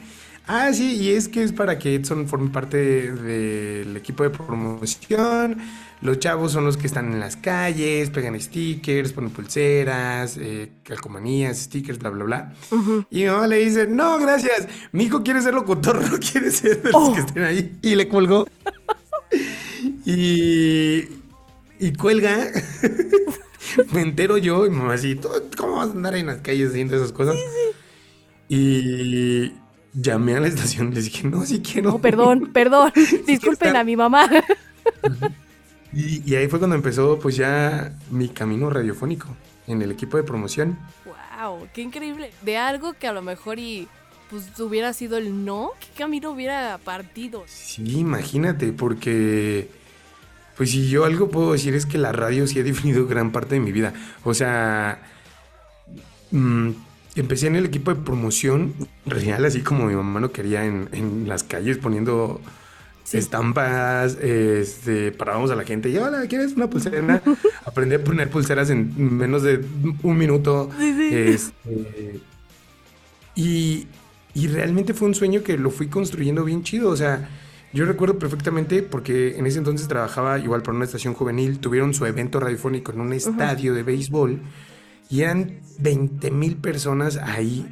ah, 0.47 0.70
sí, 0.73 0.97
y 0.97 1.11
es 1.12 1.29
que 1.29 1.43
es 1.43 1.52
para 1.52 1.79
que 1.79 1.94
Edson 1.94 2.26
forme 2.29 2.50
parte 2.50 3.12
del 3.12 3.97
equipo 3.97 4.23
de 4.25 4.30
promoción. 4.30 5.59
Los 6.02 6.19
chavos 6.19 6.52
son 6.52 6.64
los 6.64 6.78
que 6.78 6.87
están 6.87 7.12
en 7.12 7.21
las 7.21 7.37
calles, 7.37 8.09
pegan 8.09 8.38
stickers, 8.40 9.12
ponen 9.12 9.30
pulseras, 9.30 10.38
eh, 10.38 10.71
calcomanías, 10.83 11.59
stickers, 11.59 11.99
bla, 11.99 12.09
bla, 12.09 12.25
bla. 12.25 12.52
Y 13.11 13.21
mi 13.21 13.26
mamá 13.26 13.47
le 13.47 13.57
dice, 13.59 13.87
no, 13.87 14.19
gracias, 14.19 14.66
mi 14.92 15.04
hijo 15.04 15.23
quiere 15.23 15.42
ser 15.42 15.52
locutor, 15.54 16.00
no 16.11 16.19
quiere 16.19 16.50
ser 16.50 16.83
de 16.83 16.90
los 16.90 17.09
Oh. 17.09 17.12
que 17.14 17.21
estén 17.21 17.42
ahí. 17.45 17.78
Y 17.83 17.95
le 17.97 18.09
colgó. 18.09 18.47
y, 20.07 21.04
y 21.78 21.92
cuelga. 21.99 22.49
Me 23.93 24.03
entero 24.03 24.39
yo 24.39 24.67
y 24.67 24.71
mamá 24.71 24.95
así, 24.95 25.15
"¿Tú 25.15 25.29
¿cómo 25.57 25.77
vas 25.77 25.89
a 25.89 25.93
andar 25.93 26.15
en 26.17 26.27
las 26.27 26.39
calles 26.39 26.71
haciendo 26.71 26.97
esas 26.97 27.12
cosas? 27.12 27.37
Y 28.49 29.53
llamé 29.93 30.35
a 30.37 30.41
la 30.41 30.49
estación, 30.49 30.93
les 30.93 31.05
dije, 31.05 31.27
no, 31.29 31.45
si 31.45 31.61
quiero. 31.61 31.93
No, 31.93 31.99
perdón, 32.00 32.50
perdón. 32.53 32.93
Disculpen 33.27 33.77
a 33.77 33.85
mi 33.85 33.97
mamá. 33.97 34.29
Y, 35.93 36.23
y 36.25 36.37
ahí 36.37 36.47
fue 36.47 36.61
cuando 36.61 36.77
empezó 36.77 37.19
pues 37.19 37.35
ya 37.35 37.99
mi 38.12 38.29
camino 38.29 38.71
radiofónico 38.71 39.27
en 39.67 39.83
el 39.83 39.91
equipo 39.91 40.17
de 40.17 40.23
promoción. 40.23 40.79
Wow, 41.05 41.67
qué 41.75 41.83
increíble. 41.83 42.31
De 42.43 42.57
algo 42.59 42.93
que 42.93 43.09
a 43.09 43.12
lo 43.12 43.23
mejor 43.23 43.59
y 43.59 43.89
pues 44.31 44.59
hubiera 44.61 44.93
sido 44.93 45.19
el 45.19 45.45
no, 45.45 45.73
¿qué 45.81 45.89
camino 45.99 46.31
hubiera 46.31 46.79
partido? 46.79 47.43
Sí, 47.49 47.99
imagínate, 47.99 48.73
porque 48.73 49.69
pues 50.61 50.73
si 50.73 50.90
yo 50.90 51.07
algo 51.07 51.31
puedo 51.31 51.52
decir 51.52 51.75
es 51.75 51.87
que 51.87 51.97
la 51.97 52.12
radio 52.12 52.47
sí 52.47 52.61
ha 52.61 52.62
definido 52.62 53.07
gran 53.07 53.33
parte 53.33 53.55
de 53.55 53.62
mi 53.62 53.73
vida. 53.73 53.95
O 54.25 54.35
sea, 54.35 55.00
mm, 56.33 56.69
empecé 57.14 57.47
en 57.47 57.57
el 57.57 57.64
equipo 57.64 57.95
de 57.95 58.02
promoción 58.02 58.75
real, 59.07 59.47
así 59.47 59.62
como 59.62 59.87
mi 59.87 59.95
mamá 59.95 60.21
lo 60.21 60.33
quería 60.33 60.67
en, 60.67 60.90
en 60.93 61.26
las 61.26 61.45
calles 61.45 61.79
poniendo 61.79 62.43
Sí. 63.05 63.17
estampas, 63.17 64.19
este, 64.21 65.12
parábamos 65.12 65.50
a 65.50 65.57
la 65.57 65.64
gente 65.64 65.88
y 65.88 65.97
hola, 65.97 66.26
¿quieres 66.29 66.52
una 66.52 66.69
pulsera? 66.69 67.23
Aprendí 67.64 67.95
a 67.95 68.05
poner 68.05 68.29
pulseras 68.29 68.69
en 68.69 69.17
menos 69.17 69.43
de 69.43 69.64
un 70.02 70.19
minuto. 70.19 70.69
Sí, 70.79 70.93
sí. 70.95 71.09
Este, 71.14 72.21
y, 73.35 73.87
y 74.35 74.49
realmente 74.49 74.93
fue 74.93 75.09
un 75.09 75.14
sueño 75.14 75.43
que 75.43 75.57
lo 75.57 75.71
fui 75.71 75.87
construyendo 75.87 76.45
bien 76.45 76.64
chido. 76.64 76.90
O 76.90 76.97
sea, 76.97 77.31
yo 77.73 77.85
recuerdo 77.85 78.19
perfectamente 78.19 78.83
porque 78.83 79.39
en 79.39 79.47
ese 79.47 79.59
entonces 79.59 79.87
trabajaba 79.87 80.39
igual 80.39 80.62
para 80.62 80.77
una 80.77 80.85
estación 80.85 81.15
juvenil. 81.15 81.61
Tuvieron 81.61 81.95
su 81.95 82.05
evento 82.05 82.41
radiofónico 82.41 82.93
en 82.93 83.00
un 83.00 83.12
estadio 83.12 83.75
de 83.75 83.83
béisbol 83.83 84.41
y 85.09 85.23
eran 85.23 85.61
20 85.79 86.31
mil 86.33 86.57
personas 86.57 87.17
ahí. 87.17 87.67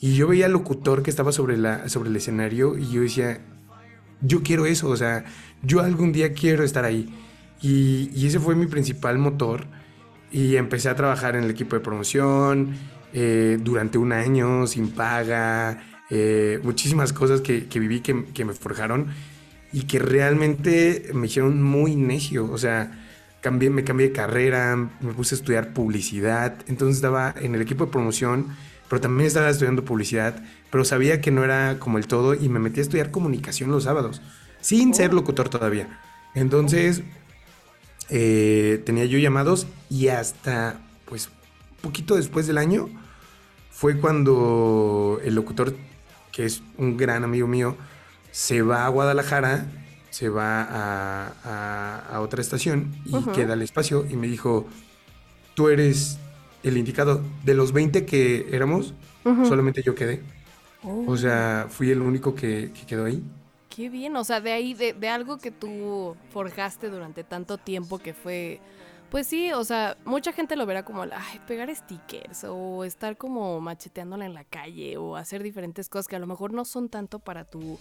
Y 0.00 0.14
yo 0.14 0.28
veía 0.28 0.46
al 0.46 0.52
locutor 0.52 1.02
que 1.02 1.10
estaba 1.10 1.32
sobre, 1.32 1.56
la, 1.56 1.88
sobre 1.88 2.10
el 2.10 2.16
escenario 2.16 2.78
y 2.78 2.90
yo 2.90 3.02
decía, 3.02 3.40
yo 4.22 4.42
quiero 4.42 4.66
eso, 4.66 4.88
o 4.88 4.96
sea, 4.96 5.24
yo 5.62 5.80
algún 5.80 6.12
día 6.12 6.32
quiero 6.32 6.64
estar 6.64 6.84
ahí. 6.84 7.12
Y, 7.60 8.10
y 8.14 8.26
ese 8.26 8.38
fue 8.38 8.54
mi 8.54 8.66
principal 8.66 9.18
motor. 9.18 9.66
Y 10.32 10.56
empecé 10.56 10.88
a 10.88 10.94
trabajar 10.94 11.34
en 11.34 11.44
el 11.44 11.50
equipo 11.50 11.74
de 11.74 11.80
promoción 11.80 12.76
eh, 13.12 13.58
durante 13.60 13.98
un 13.98 14.12
año 14.12 14.68
sin 14.68 14.90
paga, 14.90 15.82
eh, 16.10 16.60
muchísimas 16.62 17.12
cosas 17.12 17.40
que, 17.40 17.66
que 17.66 17.80
viví 17.80 18.00
que, 18.00 18.26
que, 18.26 18.44
me 18.44 18.52
forjaron 18.52 19.08
y 19.72 19.82
que 19.82 19.98
realmente 19.98 21.10
me 21.14 21.26
hicieron 21.26 21.62
muy 21.62 21.96
necio. 21.96 22.50
O 22.50 22.58
sea, 22.58 22.90
cambié, 23.40 23.70
me 23.70 23.84
cambié 23.84 24.08
de 24.08 24.12
carrera, 24.12 24.76
me 24.76 25.12
puse 25.12 25.34
a 25.34 25.38
estudiar 25.38 25.72
publicidad, 25.72 26.56
entonces 26.66 26.96
estaba 26.96 27.34
en 27.40 27.54
el 27.54 27.62
equipo 27.62 27.86
de 27.86 27.92
promoción, 27.92 28.48
pero 28.88 29.00
también 29.00 29.26
estaba 29.26 29.48
estudiando 29.48 29.84
publicidad, 29.84 30.42
pero 30.70 30.84
sabía 30.84 31.20
que 31.20 31.30
no 31.30 31.44
era 31.44 31.78
como 31.78 31.98
el 31.98 32.06
todo 32.06 32.34
y 32.34 32.48
me 32.48 32.58
metí 32.58 32.80
a 32.80 32.82
estudiar 32.82 33.10
comunicación 33.10 33.70
los 33.70 33.84
sábados, 33.84 34.20
sin 34.60 34.94
ser 34.94 35.14
locutor 35.14 35.48
todavía. 35.48 36.00
Entonces, 36.34 37.02
eh, 38.08 38.82
tenía 38.84 39.04
yo 39.04 39.18
llamados 39.18 39.66
y 39.88 40.08
hasta, 40.08 40.80
pues, 41.06 41.30
poquito 41.80 42.16
después 42.16 42.46
del 42.46 42.58
año, 42.58 42.88
fue 43.70 43.98
cuando 43.98 45.20
el 45.24 45.34
locutor, 45.34 45.74
que 46.32 46.44
es 46.44 46.62
un 46.76 46.96
gran 46.96 47.24
amigo 47.24 47.46
mío, 47.46 47.76
se 48.30 48.62
va 48.62 48.86
a 48.86 48.88
Guadalajara, 48.88 49.66
se 50.10 50.28
va 50.28 50.62
a, 50.62 51.32
a, 51.44 52.16
a 52.16 52.20
otra 52.20 52.40
estación 52.40 52.94
y 53.04 53.14
uh 53.14 53.20
-huh. 53.20 53.32
queda 53.32 53.54
el 53.54 53.62
espacio 53.62 54.06
y 54.08 54.16
me 54.16 54.26
dijo, 54.26 54.66
tú 55.54 55.68
eres 55.68 56.18
el 56.62 56.76
indicado. 56.76 57.22
De 57.44 57.54
los 57.54 57.72
20 57.72 58.04
que 58.06 58.48
éramos, 58.52 58.94
uh 59.24 59.30
-huh. 59.30 59.48
solamente 59.48 59.82
yo 59.82 59.94
quedé. 59.94 60.22
Oh. 60.82 61.04
O 61.06 61.16
sea, 61.16 61.66
fui 61.68 61.90
el 61.90 62.00
único 62.00 62.34
que, 62.34 62.72
que, 62.72 62.86
quedó 62.86 63.04
ahí. 63.04 63.22
Qué 63.68 63.88
bien, 63.88 64.16
o 64.16 64.24
sea, 64.24 64.40
de 64.40 64.52
ahí, 64.52 64.74
de, 64.74 64.92
de 64.94 65.08
algo 65.08 65.38
que 65.38 65.50
tú 65.50 66.16
forjaste 66.32 66.88
durante 66.88 67.24
tanto 67.24 67.58
tiempo 67.58 67.98
que 67.98 68.14
fue... 68.14 68.60
Pues 69.10 69.26
sí, 69.26 69.52
o 69.52 69.64
sea, 69.64 69.96
mucha 70.04 70.32
gente 70.32 70.54
lo 70.54 70.66
verá 70.66 70.84
como, 70.84 71.02
ay, 71.02 71.40
pegar 71.48 71.74
stickers 71.74 72.44
o 72.44 72.84
estar 72.84 73.16
como 73.16 73.60
macheteándola 73.60 74.24
en 74.24 74.34
la 74.34 74.44
calle 74.44 74.96
o 74.98 75.16
hacer 75.16 75.42
diferentes 75.42 75.88
cosas 75.88 76.06
que 76.06 76.14
a 76.14 76.20
lo 76.20 76.28
mejor 76.28 76.52
no 76.52 76.64
son 76.64 76.88
tanto 76.88 77.18
para 77.18 77.44
tu, 77.44 77.78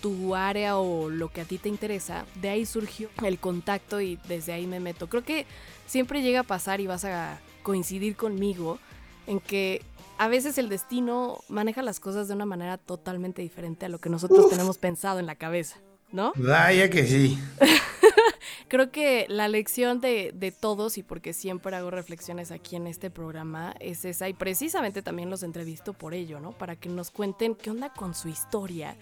tu 0.00 0.36
área 0.36 0.78
o 0.78 1.10
lo 1.10 1.32
que 1.32 1.40
a 1.40 1.44
ti 1.44 1.58
te 1.58 1.68
interesa. 1.68 2.24
De 2.36 2.50
ahí 2.50 2.66
surgió 2.66 3.08
el 3.24 3.40
contacto 3.40 4.00
y 4.00 4.18
desde 4.28 4.52
ahí 4.52 4.66
me 4.66 4.78
meto. 4.78 5.08
Creo 5.08 5.24
que 5.24 5.44
siempre 5.86 6.22
llega 6.22 6.40
a 6.40 6.44
pasar 6.44 6.80
y 6.80 6.86
vas 6.86 7.04
a 7.04 7.40
coincidir 7.64 8.14
conmigo 8.14 8.78
en 9.26 9.40
que 9.40 9.82
a 10.18 10.28
veces 10.28 10.56
el 10.58 10.68
destino 10.68 11.40
maneja 11.48 11.82
las 11.82 11.98
cosas 11.98 12.28
de 12.28 12.34
una 12.34 12.46
manera 12.46 12.78
totalmente 12.78 13.42
diferente 13.42 13.86
a 13.86 13.88
lo 13.88 13.98
que 13.98 14.08
nosotros 14.08 14.44
Uf. 14.44 14.50
tenemos 14.50 14.78
pensado 14.78 15.18
en 15.18 15.26
la 15.26 15.34
cabeza, 15.34 15.78
¿no? 16.12 16.32
Vaya 16.36 16.88
que 16.90 17.06
sí. 17.06 17.38
Creo 18.68 18.90
que 18.90 19.26
la 19.28 19.48
lección 19.48 20.00
de, 20.00 20.32
de, 20.34 20.52
todos, 20.52 20.98
y 20.98 21.02
porque 21.02 21.32
siempre 21.32 21.74
hago 21.76 21.90
reflexiones 21.90 22.50
aquí 22.50 22.76
en 22.76 22.86
este 22.86 23.10
programa, 23.10 23.74
es 23.80 24.04
esa, 24.04 24.28
y 24.28 24.34
precisamente 24.34 25.02
también 25.02 25.30
los 25.30 25.42
entrevisto 25.42 25.92
por 25.92 26.14
ello, 26.14 26.40
¿no? 26.40 26.52
Para 26.52 26.76
que 26.76 26.88
nos 26.88 27.10
cuenten 27.10 27.54
qué 27.54 27.70
onda 27.70 27.92
con 27.92 28.14
su 28.14 28.28
historia. 28.28 28.96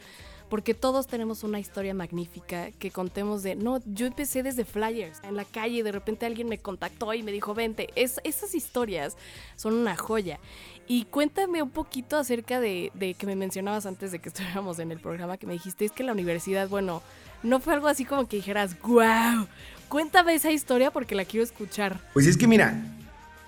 Porque 0.48 0.72
todos 0.72 1.06
tenemos 1.06 1.44
una 1.44 1.60
historia 1.60 1.92
magnífica 1.92 2.70
que 2.72 2.90
contemos 2.90 3.42
de, 3.42 3.54
no, 3.54 3.80
yo 3.84 4.06
empecé 4.06 4.42
desde 4.42 4.64
flyers, 4.64 5.20
en 5.22 5.36
la 5.36 5.44
calle, 5.44 5.82
de 5.82 5.92
repente 5.92 6.24
alguien 6.24 6.48
me 6.48 6.58
contactó 6.58 7.12
y 7.12 7.22
me 7.22 7.32
dijo, 7.32 7.52
vente, 7.52 7.90
es, 7.96 8.18
esas 8.24 8.54
historias 8.54 9.16
son 9.56 9.74
una 9.74 9.94
joya. 9.94 10.40
Y 10.86 11.04
cuéntame 11.04 11.62
un 11.62 11.68
poquito 11.68 12.16
acerca 12.16 12.60
de, 12.60 12.90
de 12.94 13.12
que 13.12 13.26
me 13.26 13.36
mencionabas 13.36 13.84
antes 13.84 14.10
de 14.10 14.20
que 14.20 14.28
estuviéramos 14.30 14.78
en 14.78 14.90
el 14.90 15.00
programa, 15.00 15.36
que 15.36 15.46
me 15.46 15.52
dijiste, 15.52 15.84
es 15.84 15.92
que 15.92 16.02
la 16.02 16.12
universidad, 16.12 16.68
bueno, 16.68 17.02
no 17.42 17.60
fue 17.60 17.74
algo 17.74 17.88
así 17.88 18.04
como 18.04 18.28
que 18.28 18.36
dijeras, 18.36 18.76
wow, 18.82 19.46
cuéntame 19.88 20.34
esa 20.34 20.50
historia 20.50 20.90
porque 20.90 21.14
la 21.14 21.24
quiero 21.24 21.44
escuchar. 21.44 22.00
Pues 22.12 22.26
es 22.26 22.36
que 22.36 22.46
mira, 22.46 22.82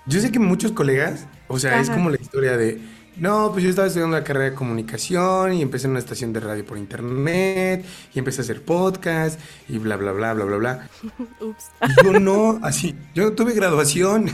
yo 0.05 0.19
sé 0.19 0.31
que 0.31 0.39
muchos 0.39 0.71
colegas, 0.71 1.27
o 1.47 1.59
sea, 1.59 1.73
Ajá. 1.73 1.81
es 1.81 1.89
como 1.89 2.09
la 2.09 2.17
historia 2.19 2.57
de, 2.57 2.81
no, 3.17 3.51
pues 3.51 3.63
yo 3.63 3.69
estaba 3.69 3.87
estudiando 3.87 4.17
la 4.17 4.23
carrera 4.23 4.51
de 4.51 4.55
comunicación 4.55 5.53
y 5.53 5.61
empecé 5.61 5.85
en 5.85 5.91
una 5.91 5.99
estación 5.99 6.33
de 6.33 6.39
radio 6.39 6.65
por 6.65 6.77
internet 6.77 7.85
y 8.13 8.19
empecé 8.19 8.41
a 8.41 8.43
hacer 8.43 8.63
podcast 8.63 9.39
y 9.67 9.77
bla, 9.77 9.97
bla, 9.97 10.13
bla, 10.13 10.33
bla, 10.33 10.45
bla, 10.45 10.57
bla. 10.57 10.89
Ups. 11.39 11.65
Yo 12.03 12.19
no, 12.19 12.59
así, 12.63 12.95
yo 13.13 13.25
no 13.25 13.33
tuve 13.33 13.53
graduación. 13.53 14.25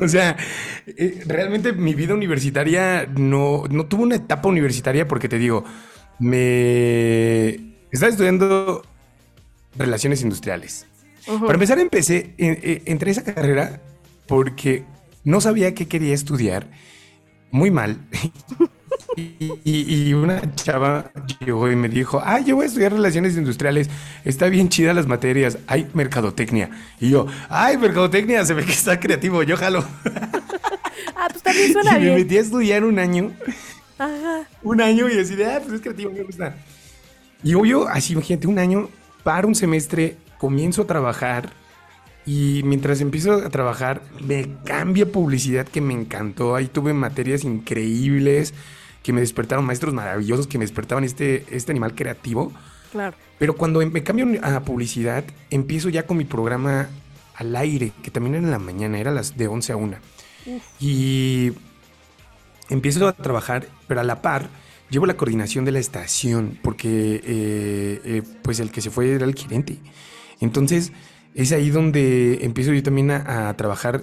o 0.00 0.08
sea, 0.08 0.36
eh, 0.86 1.22
realmente 1.26 1.72
mi 1.72 1.94
vida 1.94 2.14
universitaria 2.14 3.06
no, 3.06 3.64
no 3.70 3.86
tuvo 3.86 4.02
una 4.02 4.16
etapa 4.16 4.48
universitaria 4.48 5.08
porque 5.08 5.28
te 5.28 5.38
digo, 5.38 5.64
me 6.18 7.48
estaba 7.90 8.10
estudiando 8.10 8.82
relaciones 9.76 10.22
industriales. 10.22 10.86
Uh 11.26 11.32
-huh. 11.32 11.40
Para 11.40 11.54
empezar, 11.54 11.78
empecé, 11.78 12.34
eh, 12.38 12.82
entré 12.86 13.10
a 13.10 13.12
esa 13.12 13.24
carrera 13.24 13.80
porque 14.26 14.84
no 15.24 15.40
sabía 15.40 15.74
qué 15.74 15.86
quería 15.88 16.14
estudiar, 16.14 16.68
muy 17.50 17.70
mal. 17.70 17.98
y, 19.16 19.62
y, 19.64 20.14
una 20.14 20.54
chava 20.54 21.10
llegó 21.44 21.70
y 21.70 21.76
me 21.76 21.88
dijo, 21.88 22.20
ah, 22.24 22.40
yo 22.40 22.56
voy 22.56 22.64
a 22.64 22.68
estudiar 22.68 22.92
relaciones 22.92 23.36
industriales, 23.36 23.88
está 24.24 24.48
bien 24.48 24.68
chida 24.68 24.94
las 24.94 25.06
materias, 25.06 25.58
hay 25.66 25.88
mercadotecnia. 25.94 26.70
Y 27.00 27.10
yo, 27.10 27.26
ay, 27.48 27.76
mercadotecnia, 27.76 28.44
se 28.44 28.54
ve 28.54 28.64
que 28.64 28.72
está 28.72 29.00
creativo, 29.00 29.42
yo 29.42 29.56
jalo. 29.56 29.84
ah, 31.16 31.28
pues 31.30 31.42
también 31.42 31.72
suena 31.72 31.92
y 31.98 32.02
bien. 32.02 32.14
me 32.14 32.20
metí 32.20 32.36
a 32.38 32.40
estudiar 32.40 32.84
un 32.84 32.98
año. 32.98 33.32
Ajá. 33.98 34.48
Un 34.62 34.80
año 34.80 35.08
y 35.08 35.18
así 35.18 35.34
de, 35.34 35.46
ah, 35.46 35.60
pues 35.60 35.74
es 35.74 35.80
creativo, 35.80 36.10
me 36.10 36.22
gusta. 36.22 36.56
Y 37.42 37.54
obvio, 37.54 37.88
así, 37.88 38.12
imagínate, 38.12 38.46
un 38.46 38.58
año, 38.58 38.88
para 39.22 39.46
un 39.46 39.54
semestre, 39.54 40.16
comienzo 40.38 40.82
a 40.82 40.86
trabajar 40.86 41.50
y 42.26 42.62
mientras 42.64 43.00
empiezo 43.00 43.34
a 43.34 43.48
trabajar, 43.50 44.02
me 44.20 44.48
cambia 44.64 45.06
publicidad 45.06 45.66
que 45.66 45.80
me 45.80 45.94
encantó. 45.94 46.56
Ahí 46.56 46.66
tuve 46.66 46.92
materias 46.92 47.44
increíbles 47.44 48.52
que 49.04 49.12
me 49.12 49.20
despertaron, 49.20 49.64
maestros 49.64 49.94
maravillosos 49.94 50.48
que 50.48 50.58
me 50.58 50.64
despertaban 50.64 51.04
este, 51.04 51.44
este 51.50 51.70
animal 51.70 51.94
creativo. 51.94 52.52
Claro. 52.90 53.16
Pero 53.38 53.56
cuando 53.56 53.78
me 53.86 54.02
cambio 54.02 54.26
a 54.42 54.60
publicidad, 54.60 55.24
empiezo 55.50 55.88
ya 55.88 56.04
con 56.04 56.16
mi 56.16 56.24
programa 56.24 56.88
al 57.36 57.54
aire, 57.54 57.92
que 58.02 58.10
también 58.10 58.34
era 58.34 58.44
en 58.44 58.50
la 58.50 58.58
mañana, 58.58 58.98
era 58.98 59.12
las 59.12 59.36
de 59.36 59.46
11 59.46 59.72
a 59.72 59.76
1. 59.76 59.96
Uf. 60.46 60.62
Y 60.80 61.52
empiezo 62.70 63.06
a 63.08 63.12
trabajar, 63.12 63.66
pero 63.86 64.00
a 64.00 64.04
la 64.04 64.22
par 64.22 64.48
llevo 64.90 65.06
la 65.06 65.16
coordinación 65.16 65.64
de 65.64 65.72
la 65.72 65.78
estación, 65.78 66.58
porque 66.62 67.20
eh, 67.24 68.00
eh, 68.04 68.22
pues 68.42 68.60
el 68.60 68.70
que 68.70 68.80
se 68.80 68.90
fue 68.90 69.10
era 69.10 69.24
el 69.24 69.34
gerente. 69.34 69.78
Entonces 70.40 70.92
es 71.34 71.52
ahí 71.52 71.70
donde 71.70 72.44
empiezo 72.44 72.72
yo 72.72 72.82
también 72.82 73.10
a, 73.10 73.54
trabajar 73.56 74.02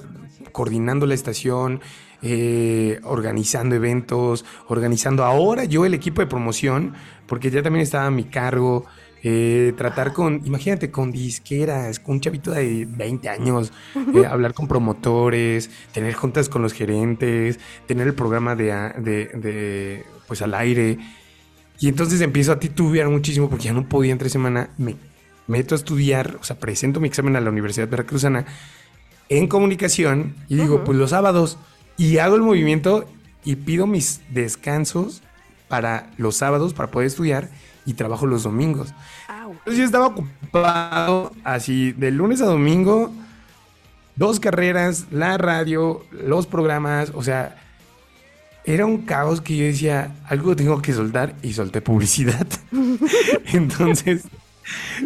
coordinando 0.51 1.05
la 1.07 1.13
estación, 1.13 1.81
eh, 2.21 2.99
organizando 3.03 3.75
eventos, 3.75 4.45
organizando 4.67 5.23
ahora 5.23 5.65
yo 5.65 5.85
el 5.85 5.93
equipo 5.93 6.21
de 6.21 6.27
promoción, 6.27 6.93
porque 7.27 7.49
ya 7.49 7.63
también 7.63 7.83
estaba 7.83 8.05
a 8.05 8.11
mi 8.11 8.25
cargo. 8.25 8.85
Eh, 9.25 9.73
tratar 9.77 10.11
con, 10.11 10.41
imagínate, 10.43 10.91
con 10.91 11.09
disqueras, 11.11 11.97
con 11.99 12.15
un 12.15 12.21
chavito 12.21 12.51
de 12.51 12.85
20 12.85 13.29
años, 13.29 13.71
eh, 14.13 14.25
hablar 14.25 14.53
con 14.53 14.67
promotores, 14.67 15.69
tener 15.93 16.13
juntas 16.13 16.49
con 16.49 16.61
los 16.61 16.73
gerentes, 16.73 17.57
tener 17.87 18.07
el 18.07 18.15
programa 18.15 18.53
de, 18.55 18.65
de, 18.97 19.25
de, 19.33 20.03
pues 20.27 20.41
al 20.41 20.53
aire. 20.53 20.97
Y 21.79 21.87
entonces 21.87 22.19
empiezo 22.19 22.51
a 22.51 22.59
titubear 22.59 23.07
muchísimo 23.07 23.49
porque 23.49 23.65
ya 23.65 23.73
no 23.73 23.87
podía 23.87 24.11
entre 24.11 24.29
semana. 24.29 24.71
Me 24.77 24.97
meto 25.47 25.73
a 25.73 25.77
estudiar, 25.77 26.37
o 26.41 26.43
sea, 26.43 26.59
presento 26.59 26.99
mi 26.99 27.07
examen 27.07 27.37
a 27.37 27.41
la 27.41 27.49
Universidad 27.49 27.87
Veracruzana 27.87 28.45
en 29.29 29.47
comunicación 29.47 30.35
y 30.49 30.55
digo, 30.55 30.75
uh 30.75 30.79
-huh. 30.79 30.83
pues 30.83 30.97
los 30.97 31.11
sábados, 31.11 31.57
y 31.97 32.17
hago 32.17 32.35
el 32.35 32.41
movimiento 32.41 33.07
y 33.45 33.55
pido 33.55 33.87
mis 33.87 34.19
descansos 34.33 35.21
para 35.69 36.11
los 36.17 36.35
sábados 36.35 36.73
para 36.73 36.91
poder 36.91 37.07
estudiar 37.07 37.49
y 37.85 37.93
trabajo 37.93 38.25
los 38.25 38.43
domingos. 38.43 38.93
Au. 39.27 39.51
Entonces 39.51 39.77
yo 39.77 39.85
estaba 39.85 40.07
ocupado 40.07 41.31
así 41.43 41.91
de 41.93 42.11
lunes 42.11 42.41
a 42.41 42.45
domingo, 42.45 43.13
dos 44.15 44.39
carreras, 44.39 45.07
la 45.11 45.37
radio, 45.37 46.05
los 46.11 46.47
programas, 46.47 47.11
o 47.13 47.23
sea, 47.23 47.57
era 48.65 48.85
un 48.85 48.99
caos 48.99 49.41
que 49.41 49.57
yo 49.57 49.65
decía, 49.65 50.15
algo 50.25 50.55
tengo 50.55 50.81
que 50.81 50.93
soltar 50.93 51.35
y 51.41 51.53
solté 51.53 51.81
publicidad. 51.81 52.47
Entonces, 53.53 54.23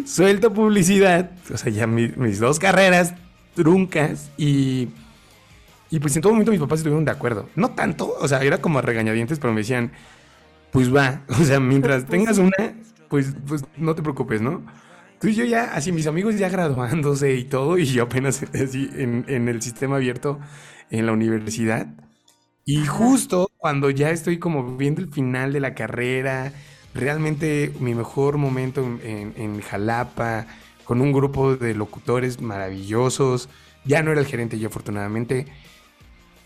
suelto 0.04 0.52
publicidad, 0.52 1.30
o 1.52 1.56
sea, 1.56 1.72
ya 1.72 1.86
mi, 1.86 2.08
mis 2.16 2.38
dos 2.38 2.58
carreras 2.58 3.14
truncas 3.54 4.30
y... 4.36 4.88
Y 5.90 6.00
pues 6.00 6.14
en 6.16 6.20
todo 6.20 6.32
momento 6.32 6.50
mis 6.50 6.60
papás 6.60 6.80
estuvieron 6.80 7.06
de 7.06 7.12
acuerdo. 7.12 7.48
No 7.56 7.70
tanto, 7.70 8.14
o 8.20 8.28
sea, 8.28 8.42
era 8.42 8.60
como 8.60 8.82
regañadientes, 8.82 9.38
pero 9.38 9.54
me 9.54 9.60
decían, 9.60 9.90
pues 10.70 10.94
va, 10.94 11.24
o 11.40 11.44
sea, 11.44 11.60
mientras 11.60 12.04
pues 12.04 12.10
tengas 12.10 12.38
una, 12.38 12.56
pues, 13.08 13.34
pues 13.46 13.64
no 13.76 13.94
te 13.94 14.02
preocupes, 14.02 14.40
¿no? 14.42 14.64
Entonces 15.14 15.36
yo 15.36 15.44
ya, 15.44 15.74
así 15.74 15.92
mis 15.92 16.06
amigos 16.06 16.38
ya 16.38 16.48
graduándose 16.48 17.34
y 17.34 17.44
todo, 17.44 17.78
y 17.78 17.86
yo 17.86 18.04
apenas 18.04 18.42
así 18.54 18.90
en, 18.94 19.24
en 19.28 19.48
el 19.48 19.62
sistema 19.62 19.96
abierto 19.96 20.38
en 20.90 21.06
la 21.06 21.12
universidad. 21.12 21.88
Y 22.64 22.84
justo 22.86 23.50
cuando 23.56 23.90
ya 23.90 24.10
estoy 24.10 24.38
como 24.38 24.76
viendo 24.76 25.00
el 25.00 25.10
final 25.12 25.52
de 25.52 25.60
la 25.60 25.74
carrera, 25.74 26.52
realmente 26.94 27.72
mi 27.80 27.94
mejor 27.94 28.36
momento 28.36 28.82
en, 29.02 29.32
en 29.36 29.60
Jalapa, 29.62 30.46
con 30.84 31.00
un 31.00 31.12
grupo 31.12 31.56
de 31.56 31.74
locutores 31.74 32.40
maravillosos, 32.40 33.48
ya 33.84 34.02
no 34.02 34.12
era 34.12 34.20
el 34.20 34.26
gerente 34.26 34.58
yo 34.58 34.68
afortunadamente, 34.68 35.46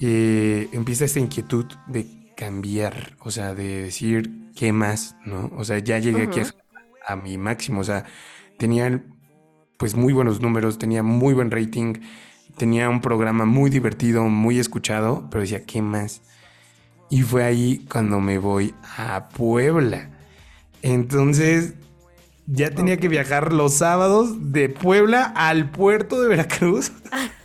eh, 0.01 0.69
empieza 0.73 1.05
esta 1.05 1.21
inquietud 1.21 1.67
de 1.87 2.07
cambiar, 2.37 3.17
o 3.21 3.31
sea, 3.31 3.55
de 3.55 3.83
decir 3.83 4.31
qué 4.57 4.73
más, 4.73 5.17
¿no? 5.25 5.51
O 5.57 5.65
sea, 5.65 5.79
ya 5.79 5.99
llegué 5.99 6.23
aquí 6.23 6.41
a, 7.07 7.17
mi 7.17 7.39
máximo, 7.39 7.81
o 7.81 7.85
sea, 7.85 8.05
tenía 8.59 9.03
pues 9.77 9.95
muy 9.95 10.13
buenos 10.13 10.41
números, 10.41 10.79
tenía 10.79 11.03
muy 11.03 11.35
buen 11.35 11.51
rating, 11.51 11.95
tenía 12.57 12.89
un 12.89 13.01
programa 13.01 13.45
muy 13.45 13.71
divertido, 13.71 14.25
muy 14.25 14.59
escuchado, 14.59 15.29
pero 15.31 15.43
decía, 15.43 15.65
¿qué 15.65 15.83
más? 15.83 16.23
Y 17.11 17.23
fue 17.23 17.45
ahí 17.45 17.85
cuando 17.91 18.21
me 18.21 18.39
voy 18.39 18.75
a 18.97 19.29
Puebla. 19.29 20.11
Entonces, 20.83 21.75
ya 22.47 22.71
tenía 22.71 22.99
que 22.99 23.09
viajar 23.09 23.53
los 23.53 23.75
sábados 23.75 24.53
de 24.53 24.69
Puebla 24.69 25.33
al 25.37 25.71
puerto 25.71 26.21
de 26.23 26.29
Veracruz. 26.29 26.93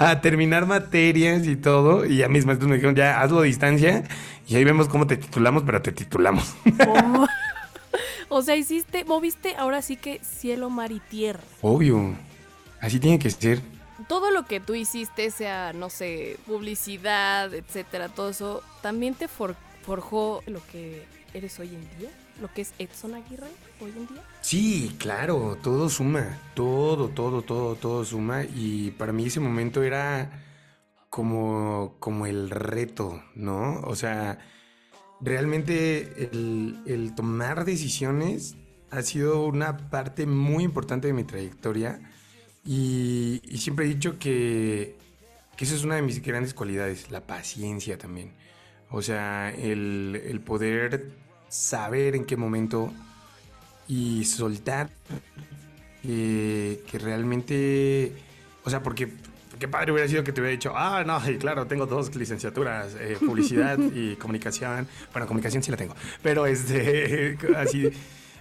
a 0.00 0.22
terminar 0.22 0.66
materias 0.66 1.46
y 1.46 1.56
todo. 1.56 2.06
Y 2.06 2.16
ya 2.16 2.28
mis 2.28 2.46
maestros 2.46 2.68
me 2.68 2.76
dijeron, 2.76 2.96
ya 2.96 3.20
hazlo 3.20 3.40
a 3.40 3.42
distancia. 3.42 4.04
Y 4.48 4.56
ahí 4.56 4.64
vemos 4.64 4.88
cómo 4.88 5.06
te 5.06 5.18
titulamos, 5.18 5.62
pero 5.64 5.82
te 5.82 5.92
titulamos. 5.92 6.54
Oh. 6.88 7.26
O 8.32 8.42
sea, 8.42 8.54
hiciste, 8.54 9.04
moviste 9.04 9.56
ahora 9.56 9.82
sí 9.82 9.96
que 9.96 10.20
cielo, 10.20 10.70
mar 10.70 10.92
y 10.92 11.00
tierra. 11.00 11.40
Obvio. 11.62 12.14
Así 12.80 13.00
tiene 13.00 13.18
que 13.18 13.28
ser. 13.28 13.60
Todo 14.06 14.30
lo 14.30 14.46
que 14.46 14.60
tú 14.60 14.76
hiciste, 14.76 15.32
sea, 15.32 15.72
no 15.72 15.90
sé, 15.90 16.38
publicidad, 16.46 17.52
etcétera, 17.52 18.08
todo 18.08 18.30
eso, 18.30 18.62
¿también 18.82 19.14
te 19.14 19.26
forjó 19.26 20.44
lo 20.46 20.64
que 20.68 21.04
eres 21.34 21.58
hoy 21.58 21.74
en 21.74 21.98
día? 21.98 22.10
Lo 22.40 22.52
que 22.52 22.62
es 22.62 22.72
Edson 22.78 23.14
Aguirre 23.14 23.46
hoy 23.80 23.90
en 23.90 24.06
día? 24.06 24.22
Sí, 24.40 24.96
claro, 24.98 25.58
todo 25.62 25.88
suma, 25.88 26.38
todo, 26.54 27.08
todo, 27.08 27.42
todo, 27.42 27.74
todo 27.76 28.04
suma 28.04 28.44
y 28.44 28.92
para 28.92 29.12
mí 29.12 29.26
ese 29.26 29.40
momento 29.40 29.82
era 29.82 30.44
como, 31.10 31.96
como 32.00 32.26
el 32.26 32.50
reto, 32.50 33.22
¿no? 33.34 33.80
O 33.82 33.94
sea, 33.94 34.38
realmente 35.20 36.30
el, 36.32 37.12
tomar 37.14 37.64
decisiones 37.64 38.56
ha 38.90 39.02
sido 39.02 39.44
una 39.44 39.90
parte 39.90 40.26
muy 40.26 40.64
importante 40.64 41.08
de 41.08 41.12
mi 41.12 41.24
trayectoria 41.24 42.00
y, 42.64 43.40
siempre 43.58 43.86
he 43.86 43.88
dicho 43.88 44.18
que, 44.18 44.96
que 45.56 45.64
eso 45.64 45.74
es 45.74 45.84
una 45.84 45.96
de 45.96 46.02
mis 46.02 46.22
grandes 46.22 46.54
cualidades, 46.54 47.10
la 47.10 47.26
paciencia 47.26 47.98
también. 47.98 48.32
O 48.90 49.02
sea, 49.02 49.50
el 49.50 50.42
poder 50.44 51.19
saber 51.50 52.16
en 52.16 52.24
qué 52.24 52.36
momento 52.38 52.90
y 53.86 54.24
soltar 54.24 54.88
que 56.02 56.98
realmente, 56.98 58.14
o 58.64 58.70
sea, 58.70 58.82
porque 58.82 59.12
qué 59.58 59.68
padre 59.68 59.92
hubiera 59.92 60.08
sido 60.08 60.24
que 60.24 60.32
te 60.32 60.40
hubiera 60.40 60.52
dicho, 60.52 60.72
ah, 60.74 61.04
no, 61.04 61.20
claro, 61.38 61.66
tengo 61.66 61.86
dos 61.86 62.14
licenciaturas, 62.16 62.96
eh, 62.98 63.18
publicidad 63.26 63.78
y 63.78 64.16
comunicación. 64.16 64.88
Bueno, 65.12 65.26
comunicación 65.26 65.62
sí 65.62 65.70
la 65.70 65.76
tengo, 65.76 65.94
pero 66.22 66.46
este, 66.46 67.36
así, 67.56 67.90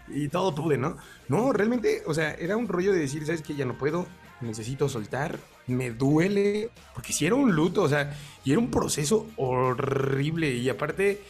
y 0.08 0.30
todo 0.30 0.56
pude, 0.56 0.78
¿no? 0.78 0.96
No, 1.28 1.52
realmente, 1.52 2.04
o 2.06 2.14
sea, 2.14 2.34
era 2.36 2.56
un 2.56 2.68
rollo 2.68 2.94
de 2.94 3.00
decir, 3.00 3.26
¿sabes 3.26 3.42
qué? 3.42 3.56
Ya 3.56 3.66
no 3.66 3.78
puedo, 3.78 4.08
necesito 4.42 4.88
soltar, 4.88 5.38
me 5.68 5.92
duele, 5.92 6.70
porque 6.94 7.12
si 7.12 7.26
era 7.26 7.36
un 7.36 7.54
luto, 7.54 7.84
o 7.84 7.90
sea, 7.90 8.16
y 8.46 8.52
era 8.52 8.60
un 8.60 8.72
proceso 8.72 9.28
horrible, 9.36 10.54
y 10.54 10.70
aparte 10.70 11.22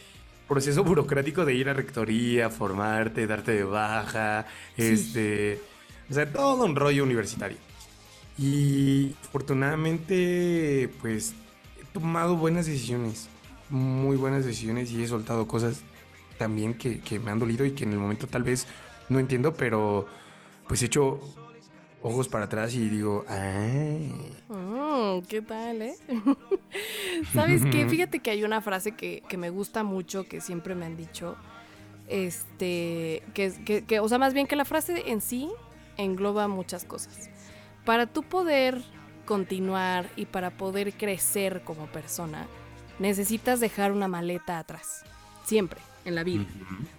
proceso 0.50 0.82
burocrático 0.82 1.44
de 1.44 1.54
ir 1.54 1.68
a 1.68 1.74
rectoría, 1.74 2.50
formarte, 2.50 3.28
darte 3.28 3.52
de 3.52 3.62
baja, 3.62 4.46
este, 4.76 5.60
o 6.10 6.14
sea, 6.14 6.30
todo 6.30 6.64
un 6.64 6.74
rollo 6.74 7.04
universitario. 7.04 7.56
Y 8.36 9.14
afortunadamente, 9.22 10.90
pues, 11.00 11.34
he 11.80 11.84
tomado 11.92 12.34
buenas 12.34 12.66
decisiones, 12.66 13.28
muy 13.68 14.16
buenas 14.16 14.44
decisiones 14.44 14.90
y 14.90 15.04
he 15.04 15.06
soltado 15.06 15.46
cosas 15.46 15.82
también 16.36 16.74
que, 16.74 16.98
que 16.98 17.20
me 17.20 17.30
han 17.30 17.38
dolido 17.38 17.64
y 17.64 17.70
que 17.70 17.84
en 17.84 17.92
el 17.92 18.00
momento 18.00 18.26
tal 18.26 18.42
vez 18.42 18.66
no 19.08 19.20
entiendo, 19.20 19.54
pero 19.54 20.08
pues 20.66 20.82
he 20.82 20.86
hecho 20.86 21.20
ojos 22.02 22.28
para 22.28 22.46
atrás 22.46 22.74
y 22.74 22.88
digo, 22.88 23.24
¡ay! 23.28 24.34
Mm, 24.48 25.20
¿Qué 25.28 25.42
tal, 25.42 25.82
eh? 25.82 25.96
¿Sabes 27.32 27.62
qué? 27.70 27.86
Fíjate 27.88 28.20
que 28.20 28.30
hay 28.30 28.44
una 28.44 28.60
frase 28.60 28.92
que, 28.92 29.22
me 29.36 29.50
gusta 29.50 29.82
mucho, 29.82 30.24
que 30.24 30.40
siempre 30.40 30.74
me 30.74 30.86
han 30.86 30.96
dicho, 30.96 31.36
este, 32.08 33.22
que, 33.34 33.84
que, 33.86 34.00
o 34.00 34.08
sea, 34.08 34.18
más 34.18 34.34
bien 34.34 34.46
que 34.46 34.56
la 34.56 34.64
frase 34.64 35.10
en 35.10 35.20
sí 35.20 35.50
engloba 35.96 36.48
muchas 36.48 36.84
cosas. 36.84 37.30
Para 37.84 38.06
tú 38.06 38.22
poder 38.22 38.82
continuar 39.26 40.08
y 40.16 40.26
para 40.26 40.50
poder 40.50 40.92
crecer 40.92 41.62
como 41.62 41.86
persona, 41.86 42.46
necesitas 42.98 43.60
dejar 43.60 43.92
una 43.92 44.08
maleta 44.08 44.58
atrás, 44.58 45.04
siempre 45.44 45.80
en 46.04 46.14
la 46.14 46.24
vida. 46.24 46.44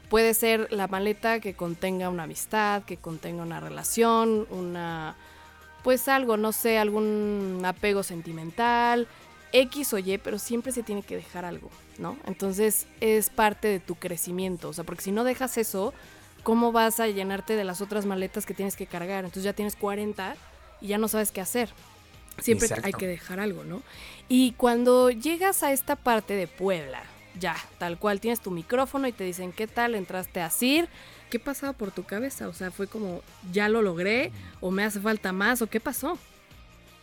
Puede 0.09 0.33
ser 0.33 0.67
la 0.71 0.87
maleta 0.87 1.39
que 1.39 1.53
contenga 1.53 2.09
una 2.09 2.23
amistad, 2.23 2.83
que 2.83 2.97
contenga 2.97 3.43
una 3.43 3.59
relación, 3.59 4.47
una 4.49 5.15
pues 5.83 6.07
algo, 6.07 6.37
no 6.37 6.51
sé, 6.51 6.77
algún 6.77 7.61
apego 7.65 8.03
sentimental, 8.03 9.07
X 9.51 9.93
o 9.93 9.97
Y, 9.97 10.17
pero 10.17 10.37
siempre 10.37 10.71
se 10.71 10.83
tiene 10.83 11.01
que 11.01 11.15
dejar 11.15 11.45
algo, 11.45 11.69
¿no? 11.97 12.17
Entonces 12.25 12.87
es 12.99 13.29
parte 13.29 13.67
de 13.67 13.79
tu 13.79 13.95
crecimiento, 13.95 14.69
o 14.69 14.73
sea, 14.73 14.83
porque 14.83 15.03
si 15.03 15.11
no 15.11 15.23
dejas 15.23 15.57
eso, 15.57 15.93
¿cómo 16.43 16.71
vas 16.71 16.99
a 16.99 17.07
llenarte 17.07 17.55
de 17.55 17.63
las 17.63 17.81
otras 17.81 18.05
maletas 18.05 18.45
que 18.45 18.53
tienes 18.53 18.75
que 18.75 18.85
cargar? 18.85 19.23
Entonces 19.23 19.43
ya 19.43 19.53
tienes 19.53 19.75
40 19.75 20.35
y 20.81 20.87
ya 20.87 20.97
no 20.97 21.07
sabes 21.07 21.31
qué 21.31 21.41
hacer. 21.41 21.69
Siempre 22.39 22.69
hay 22.83 22.93
que 22.93 23.07
dejar 23.07 23.39
algo, 23.39 23.63
¿no? 23.63 23.81
Y 24.29 24.53
cuando 24.53 25.09
llegas 25.09 25.63
a 25.63 25.73
esta 25.73 25.95
parte 25.95 26.35
de 26.35 26.47
Puebla, 26.47 27.03
ya, 27.39 27.55
tal 27.77 27.97
cual, 27.97 28.19
tienes 28.19 28.41
tu 28.41 28.51
micrófono 28.51 29.07
y 29.07 29.11
te 29.11 29.23
dicen, 29.23 29.51
¿qué 29.51 29.67
tal? 29.67 29.95
Entraste 29.95 30.41
a 30.41 30.49
CIR. 30.49 30.87
¿Qué 31.29 31.39
pasaba 31.39 31.73
por 31.73 31.91
tu 31.91 32.03
cabeza? 32.03 32.47
O 32.47 32.53
sea, 32.53 32.71
fue 32.71 32.87
como, 32.87 33.21
ya 33.51 33.69
lo 33.69 33.81
logré, 33.81 34.31
o 34.59 34.69
me 34.69 34.83
hace 34.83 34.99
falta 34.99 35.31
más, 35.31 35.61
o 35.61 35.67
qué 35.67 35.79
pasó. 35.79 36.17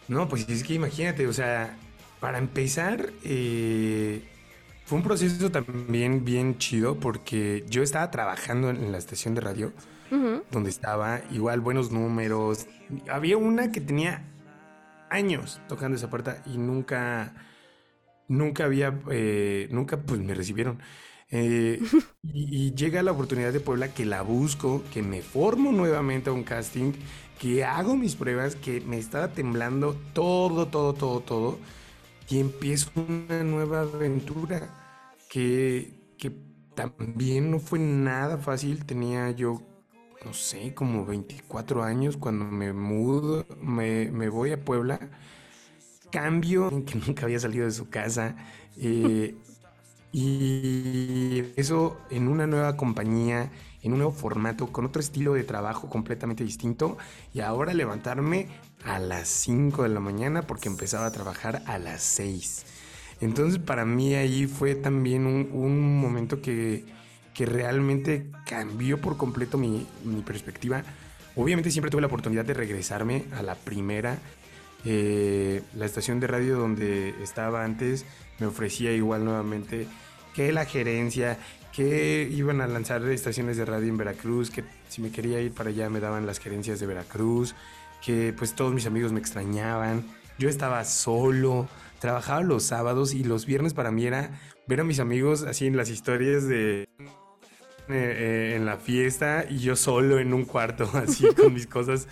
No, 0.06 0.28
pues 0.28 0.48
es 0.48 0.64
que 0.64 0.74
imagínate, 0.74 1.26
o 1.26 1.32
sea, 1.32 1.76
para 2.20 2.38
empezar, 2.38 3.10
eh, 3.24 4.22
fue 4.84 4.98
un 4.98 5.04
proceso 5.04 5.50
también 5.50 6.24
bien 6.24 6.58
chido 6.58 6.98
porque 6.98 7.64
yo 7.68 7.82
estaba 7.82 8.10
trabajando 8.10 8.70
en 8.70 8.90
la 8.90 8.98
estación 8.98 9.34
de 9.34 9.42
radio, 9.42 9.72
donde 10.50 10.70
estaba 10.70 11.20
igual 11.30 11.60
buenos 11.60 11.90
números. 11.90 12.66
Había 13.10 13.36
una 13.36 13.70
que 13.70 13.82
tenía 13.82 14.24
años 15.10 15.60
tocando 15.68 15.96
esa 15.96 16.08
puerta 16.08 16.42
y 16.46 16.56
nunca 16.56 17.34
nunca 18.28 18.64
había, 18.64 18.98
eh, 19.10 19.68
nunca 19.70 20.00
pues 20.02 20.20
me 20.20 20.34
recibieron. 20.34 20.78
Eh, 21.30 21.80
y, 22.22 22.74
llega 22.74 23.02
la 23.02 23.12
oportunidad 23.12 23.52
de 23.52 23.60
Puebla 23.60 23.92
que 23.92 24.04
la 24.06 24.22
busco, 24.22 24.82
que 24.92 25.02
me 25.02 25.22
formo 25.22 25.72
nuevamente 25.72 26.30
a 26.30 26.32
un 26.32 26.44
casting, 26.44 26.92
que 27.38 27.64
hago 27.64 27.96
mis 27.96 28.14
pruebas, 28.16 28.56
que 28.56 28.80
me 28.80 28.98
estaba 28.98 29.28
temblando 29.32 29.94
todo, 30.12 30.68
todo, 30.68 30.94
todo, 30.94 31.20
todo. 31.20 31.58
Y 32.28 32.40
empiezo 32.40 32.90
una 32.94 33.42
nueva 33.42 33.80
aventura 33.82 34.70
que, 35.30 36.14
que 36.18 36.30
también 36.74 37.50
no 37.50 37.58
fue 37.58 37.78
nada 37.78 38.38
fácil. 38.38 38.84
Tenía 38.84 39.30
yo, 39.30 39.62
no 40.24 40.34
sé, 40.34 40.74
como 40.74 41.06
24 41.06 41.82
años 41.82 42.16
cuando 42.16 42.44
me 42.44 42.72
mudo, 42.72 43.46
me, 43.60 44.10
me 44.10 44.28
voy 44.28 44.52
a 44.52 44.64
Puebla 44.64 45.10
cambio, 46.10 46.84
que 46.84 46.94
nunca 47.06 47.24
había 47.24 47.40
salido 47.40 47.64
de 47.64 47.72
su 47.72 47.88
casa. 47.88 48.36
Eh, 48.76 49.34
y 50.12 51.44
eso 51.56 51.98
en 52.10 52.28
una 52.28 52.46
nueva 52.46 52.76
compañía, 52.76 53.50
en 53.82 53.92
un 53.92 53.98
nuevo 53.98 54.12
formato, 54.12 54.72
con 54.72 54.86
otro 54.86 55.00
estilo 55.00 55.34
de 55.34 55.44
trabajo 55.44 55.88
completamente 55.88 56.44
distinto. 56.44 56.96
Y 57.34 57.40
ahora 57.40 57.74
levantarme 57.74 58.48
a 58.84 58.98
las 58.98 59.28
5 59.28 59.82
de 59.82 59.88
la 59.90 60.00
mañana 60.00 60.42
porque 60.42 60.68
empezaba 60.68 61.06
a 61.06 61.12
trabajar 61.12 61.62
a 61.66 61.78
las 61.78 62.02
6. 62.02 62.64
Entonces 63.20 63.58
para 63.58 63.84
mí 63.84 64.14
ahí 64.14 64.46
fue 64.46 64.74
también 64.74 65.26
un, 65.26 66.00
momento 66.00 66.40
que, 66.40 66.84
que, 67.34 67.46
realmente 67.46 68.30
cambió 68.46 69.00
por 69.00 69.16
completo 69.16 69.58
mi, 69.58 69.86
mi 70.04 70.22
perspectiva. 70.22 70.84
Obviamente 71.34 71.70
siempre 71.70 71.90
tuve 71.90 72.00
la 72.00 72.06
oportunidad 72.06 72.44
de 72.44 72.54
regresarme 72.54 73.24
a 73.36 73.42
la 73.42 73.56
primera 73.56 74.18
eh, 74.84 75.62
la 75.74 75.86
estación 75.86 76.20
de 76.20 76.26
radio 76.26 76.58
donde 76.58 77.14
estaba 77.22 77.64
antes 77.64 78.04
me 78.38 78.46
ofrecía 78.46 78.92
igual 78.92 79.24
nuevamente 79.24 79.86
que 80.34 80.52
la 80.52 80.64
gerencia, 80.64 81.38
que 81.72 82.28
iban 82.30 82.60
a 82.60 82.66
lanzar 82.68 83.02
estaciones 83.08 83.56
de 83.56 83.64
radio 83.64 83.88
en 83.88 83.96
Veracruz, 83.96 84.50
que 84.50 84.64
si 84.88 85.02
me 85.02 85.10
quería 85.10 85.40
ir 85.40 85.52
para 85.52 85.70
allá 85.70 85.90
me 85.90 86.00
daban 86.00 86.26
las 86.26 86.38
gerencias 86.38 86.78
de 86.80 86.86
Veracruz, 86.86 87.54
que 88.04 88.32
pues 88.36 88.54
todos 88.54 88.72
mis 88.72 88.86
amigos 88.86 89.12
me 89.12 89.18
extrañaban, 89.18 90.04
yo 90.38 90.48
estaba 90.48 90.84
solo, 90.84 91.68
trabajaba 91.98 92.42
los 92.42 92.62
sábados 92.62 93.14
y 93.14 93.24
los 93.24 93.46
viernes 93.46 93.74
para 93.74 93.90
mí 93.90 94.06
era 94.06 94.30
ver 94.68 94.80
a 94.80 94.84
mis 94.84 95.00
amigos 95.00 95.42
así 95.42 95.66
en 95.66 95.76
las 95.76 95.90
historias 95.90 96.46
de 96.46 96.82
eh, 96.82 96.86
eh, 97.90 98.52
en 98.54 98.66
la 98.66 98.76
fiesta 98.76 99.46
y 99.48 99.60
yo 99.60 99.74
solo 99.74 100.18
en 100.18 100.34
un 100.34 100.44
cuarto 100.44 100.90
así 100.94 101.26
con 101.34 101.54
mis 101.54 101.66
cosas. 101.66 102.06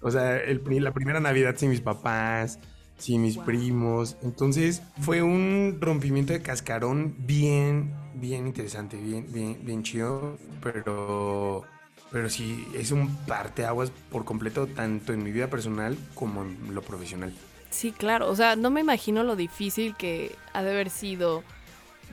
O 0.00 0.10
sea, 0.10 0.36
el, 0.36 0.62
la 0.82 0.92
primera 0.92 1.20
Navidad 1.20 1.56
sin 1.56 1.70
mis 1.70 1.80
papás, 1.80 2.58
sin 2.98 3.22
mis 3.22 3.38
primos. 3.38 4.16
Entonces 4.22 4.82
fue 5.00 5.22
un 5.22 5.78
rompimiento 5.80 6.32
de 6.32 6.42
cascarón 6.42 7.14
bien, 7.18 7.94
bien 8.14 8.46
interesante, 8.46 8.96
bien, 8.96 9.26
bien, 9.32 9.58
bien 9.62 9.82
chido. 9.82 10.36
Pero, 10.62 11.62
pero 12.10 12.28
sí, 12.28 12.66
es 12.74 12.90
un 12.90 13.14
parteaguas 13.26 13.90
por 14.10 14.24
completo, 14.24 14.66
tanto 14.66 15.12
en 15.12 15.22
mi 15.22 15.32
vida 15.32 15.48
personal 15.48 15.96
como 16.14 16.42
en 16.42 16.74
lo 16.74 16.82
profesional. 16.82 17.32
Sí, 17.70 17.92
claro. 17.92 18.28
O 18.28 18.36
sea, 18.36 18.56
no 18.56 18.70
me 18.70 18.80
imagino 18.80 19.22
lo 19.24 19.36
difícil 19.36 19.94
que 19.96 20.34
ha 20.52 20.62
de 20.62 20.70
haber 20.70 20.90
sido 20.90 21.42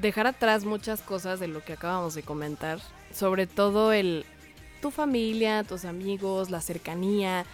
dejar 0.02 0.28
atrás 0.28 0.66
muchas 0.66 1.02
cosas 1.02 1.40
de 1.40 1.48
lo 1.48 1.64
que 1.64 1.74
acabamos 1.74 2.16
de 2.16 2.24
comentar. 2.24 2.80
Sobre 3.14 3.48
todo 3.48 3.94
el 3.94 4.26
tu 4.82 4.92
familia, 4.92 5.64
tus 5.64 5.86
amigos, 5.86 6.52
la 6.52 6.62
cercanía. 6.62 7.46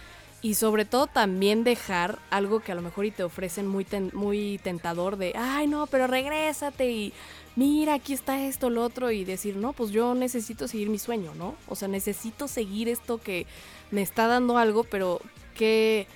Y 0.42 0.54
sobre 0.54 0.84
todo 0.84 1.06
también 1.06 1.62
dejar 1.62 2.18
algo 2.30 2.60
que 2.60 2.72
a 2.72 2.74
lo 2.74 2.82
mejor 2.82 3.04
y 3.04 3.12
te 3.12 3.22
ofrecen 3.22 3.68
muy, 3.68 3.86
muy 4.12 4.58
tentador 4.62 5.16
de, 5.16 5.34
ay 5.36 5.68
no, 5.68 5.86
pero 5.86 6.08
regrésate 6.08 6.90
y 6.90 7.12
mira, 7.54 7.94
aquí 7.94 8.12
está 8.12 8.44
esto, 8.44 8.68
lo 8.68 8.82
otro, 8.82 9.12
y 9.12 9.24
decir, 9.24 9.54
no, 9.54 9.72
pues 9.72 9.90
yo 9.90 10.14
necesito 10.16 10.66
seguir 10.66 10.90
mi 10.90 10.98
sueño, 10.98 11.32
¿no? 11.36 11.54
O 11.68 11.76
sea, 11.76 11.86
necesito 11.86 12.48
seguir 12.48 12.88
esto 12.88 13.18
que 13.18 13.46
me 13.92 14.02
está 14.02 14.26
dando 14.26 14.58
algo, 14.58 14.82
pero 14.82 15.20
que 15.54 16.08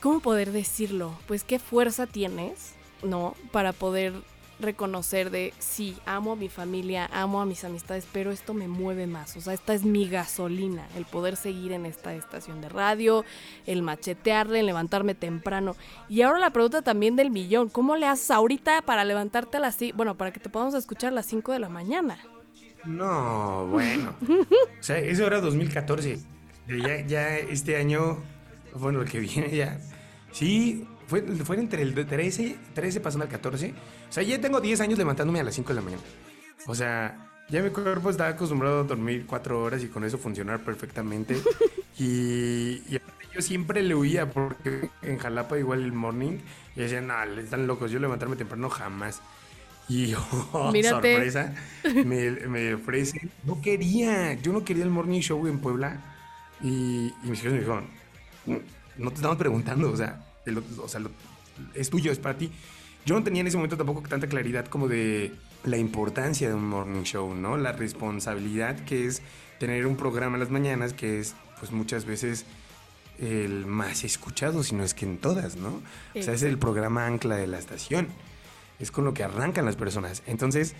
¿cómo 0.00 0.20
poder 0.20 0.52
decirlo? 0.52 1.16
Pues 1.26 1.44
qué 1.44 1.58
fuerza 1.58 2.06
tienes, 2.06 2.74
¿no? 3.02 3.34
Para 3.52 3.72
poder 3.72 4.14
reconocer 4.60 5.30
de, 5.30 5.54
sí, 5.58 5.96
amo 6.06 6.32
a 6.32 6.36
mi 6.36 6.48
familia, 6.48 7.08
amo 7.12 7.40
a 7.40 7.46
mis 7.46 7.64
amistades, 7.64 8.06
pero 8.12 8.30
esto 8.30 8.54
me 8.54 8.68
mueve 8.68 9.06
más. 9.06 9.36
O 9.36 9.40
sea, 9.40 9.54
esta 9.54 9.74
es 9.74 9.84
mi 9.84 10.08
gasolina, 10.08 10.86
el 10.96 11.04
poder 11.04 11.36
seguir 11.36 11.72
en 11.72 11.86
esta 11.86 12.14
estación 12.14 12.60
de 12.60 12.68
radio, 12.68 13.24
el 13.66 13.82
machetearle, 13.82 14.60
el 14.60 14.66
levantarme 14.66 15.14
temprano. 15.14 15.76
Y 16.08 16.22
ahora 16.22 16.38
la 16.38 16.50
pregunta 16.50 16.82
también 16.82 17.16
del 17.16 17.30
millón, 17.30 17.68
¿cómo 17.68 17.96
le 17.96 18.06
haces 18.06 18.30
ahorita 18.30 18.82
para 18.82 19.04
levantarte 19.04 19.58
a 19.58 19.60
las, 19.60 19.78
bueno, 19.94 20.16
para 20.16 20.32
que 20.32 20.40
te 20.40 20.48
podamos 20.48 20.74
escuchar 20.74 21.12
a 21.12 21.14
las 21.16 21.26
5 21.26 21.52
de 21.52 21.58
la 21.58 21.68
mañana? 21.68 22.18
No, 22.84 23.66
bueno. 23.66 24.14
o 24.80 24.82
sea, 24.82 24.98
eso 24.98 25.26
era 25.26 25.40
2014. 25.40 26.20
Ya, 26.68 27.00
ya 27.06 27.36
este 27.38 27.76
año 27.76 28.18
bueno, 28.74 29.02
el 29.02 29.10
que 29.10 29.20
viene 29.20 29.54
ya. 29.54 29.78
Sí, 30.32 30.86
fue, 31.08 31.22
fue 31.22 31.56
entre 31.56 31.82
el 31.82 31.94
13, 31.94 32.56
13 32.74 33.00
pasando 33.00 33.24
al 33.24 33.30
14. 33.30 33.70
O 34.08 34.12
sea, 34.12 34.22
ya 34.22 34.38
tengo 34.40 34.60
10 34.60 34.80
años 34.82 34.98
levantándome 34.98 35.40
a 35.40 35.42
las 35.42 35.54
5 35.54 35.68
de 35.70 35.74
la 35.74 35.80
mañana. 35.80 36.02
O 36.66 36.74
sea, 36.74 37.30
ya 37.48 37.62
mi 37.62 37.70
cuerpo 37.70 38.10
está 38.10 38.28
acostumbrado 38.28 38.80
a 38.80 38.84
dormir 38.84 39.24
4 39.26 39.62
horas 39.62 39.82
y 39.82 39.88
con 39.88 40.04
eso 40.04 40.18
funcionar 40.18 40.62
perfectamente. 40.62 41.40
y, 41.98 42.82
yo 43.34 43.42
siempre 43.42 43.82
le 43.82 43.94
huía 43.94 44.30
porque 44.30 44.90
en 45.00 45.18
Jalapa 45.18 45.58
igual 45.58 45.82
el 45.82 45.92
morning 45.92 46.38
y 46.76 46.80
decían, 46.80 47.06
no, 47.06 47.22
están 47.40 47.66
locos, 47.66 47.90
yo 47.90 47.98
levantarme 47.98 48.36
temprano 48.36 48.68
jamás. 48.68 49.22
Y 49.88 50.12
oh, 50.52 50.70
sorpresa, 50.82 51.54
me, 52.04 52.30
me 52.48 52.74
ofrecen. 52.74 53.30
No 53.44 53.62
quería, 53.62 54.34
yo 54.34 54.52
no 54.52 54.62
quería 54.62 54.84
el 54.84 54.90
morning 54.90 55.20
show 55.20 55.46
en 55.46 55.58
Puebla. 55.58 56.02
Y, 56.60 57.14
y 57.24 57.30
mis 57.30 57.40
hijos 57.40 57.52
me 57.52 57.60
dijeron, 57.60 57.86
no 58.98 59.10
te 59.10 59.16
estamos 59.16 59.38
preguntando, 59.38 59.90
o 59.90 59.96
sea, 59.96 60.27
es 61.74 61.90
tuyo, 61.90 62.12
es 62.12 62.18
para 62.18 62.36
ti. 62.38 62.50
Yo 63.06 63.14
no 63.14 63.24
tenía 63.24 63.40
en 63.40 63.46
ese 63.46 63.56
momento 63.56 63.76
tampoco 63.76 64.02
tanta 64.02 64.28
claridad 64.28 64.66
como 64.66 64.88
de 64.88 65.32
la 65.64 65.76
importancia 65.76 66.48
de 66.48 66.54
un 66.54 66.68
morning 66.68 67.02
show, 67.02 67.34
¿no? 67.34 67.56
La 67.56 67.72
responsabilidad 67.72 68.84
que 68.84 69.06
es 69.06 69.22
tener 69.58 69.86
un 69.86 69.96
programa 69.96 70.36
en 70.36 70.40
las 70.40 70.50
mañanas 70.50 70.92
que 70.92 71.20
es, 71.20 71.34
pues 71.58 71.72
muchas 71.72 72.04
veces 72.04 72.44
el 73.18 73.66
más 73.66 74.04
escuchado, 74.04 74.62
si 74.62 74.74
no 74.74 74.84
es 74.84 74.94
que 74.94 75.04
en 75.04 75.18
todas, 75.18 75.56
¿no? 75.56 75.82
O 76.14 76.22
sea, 76.22 76.34
es 76.34 76.42
el 76.42 76.58
programa 76.58 77.06
ancla 77.06 77.36
de 77.36 77.46
la 77.46 77.58
estación. 77.58 78.08
Es 78.78 78.90
con 78.92 79.04
lo 79.04 79.12
que 79.12 79.24
arrancan 79.24 79.64
las 79.64 79.76
personas. 79.76 80.22
Entonces, 80.26 80.74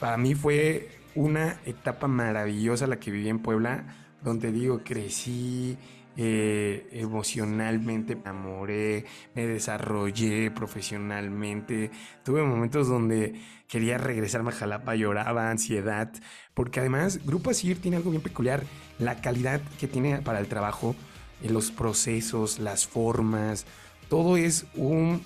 para 0.00 0.16
mí 0.16 0.34
fue 0.34 0.90
una 1.14 1.60
etapa 1.64 2.08
maravillosa 2.08 2.86
la 2.86 2.98
que 2.98 3.10
viví 3.10 3.28
en 3.28 3.38
Puebla, 3.38 3.84
donde 4.22 4.50
digo, 4.50 4.82
crecí, 4.84 5.78
eh, 6.16 6.88
emocionalmente 6.92 8.14
me 8.14 8.22
enamoré, 8.22 9.04
me 9.34 9.46
desarrollé 9.46 10.50
profesionalmente. 10.50 11.90
Tuve 12.24 12.42
momentos 12.42 12.88
donde 12.88 13.40
quería 13.68 13.98
regresarme 13.98 14.50
a 14.50 14.54
Jalapa, 14.54 14.94
lloraba, 14.94 15.50
ansiedad, 15.50 16.12
porque 16.54 16.80
además 16.80 17.20
Grupo 17.24 17.50
Asir 17.50 17.80
tiene 17.80 17.98
algo 17.98 18.10
bien 18.10 18.22
peculiar, 18.22 18.62
la 18.98 19.20
calidad 19.20 19.60
que 19.78 19.88
tiene 19.88 20.22
para 20.22 20.38
el 20.38 20.46
trabajo, 20.46 20.94
en 21.42 21.52
los 21.52 21.70
procesos, 21.70 22.58
las 22.58 22.86
formas, 22.86 23.66
todo 24.08 24.36
es 24.36 24.66
un, 24.74 25.22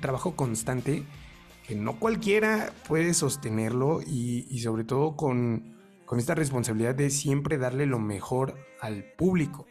trabajo 0.00 0.36
constante 0.36 1.02
que 1.66 1.74
no 1.74 1.98
cualquiera 1.98 2.72
puede 2.88 3.12
sostenerlo 3.12 4.00
y, 4.02 4.46
y 4.50 4.60
sobre 4.60 4.84
todo 4.84 5.16
con, 5.16 5.76
con 6.06 6.18
esta 6.18 6.34
responsabilidad 6.34 6.94
de 6.94 7.10
siempre 7.10 7.58
darle 7.58 7.86
lo 7.86 7.98
mejor 7.98 8.54
al 8.80 9.04
público. 9.16 9.66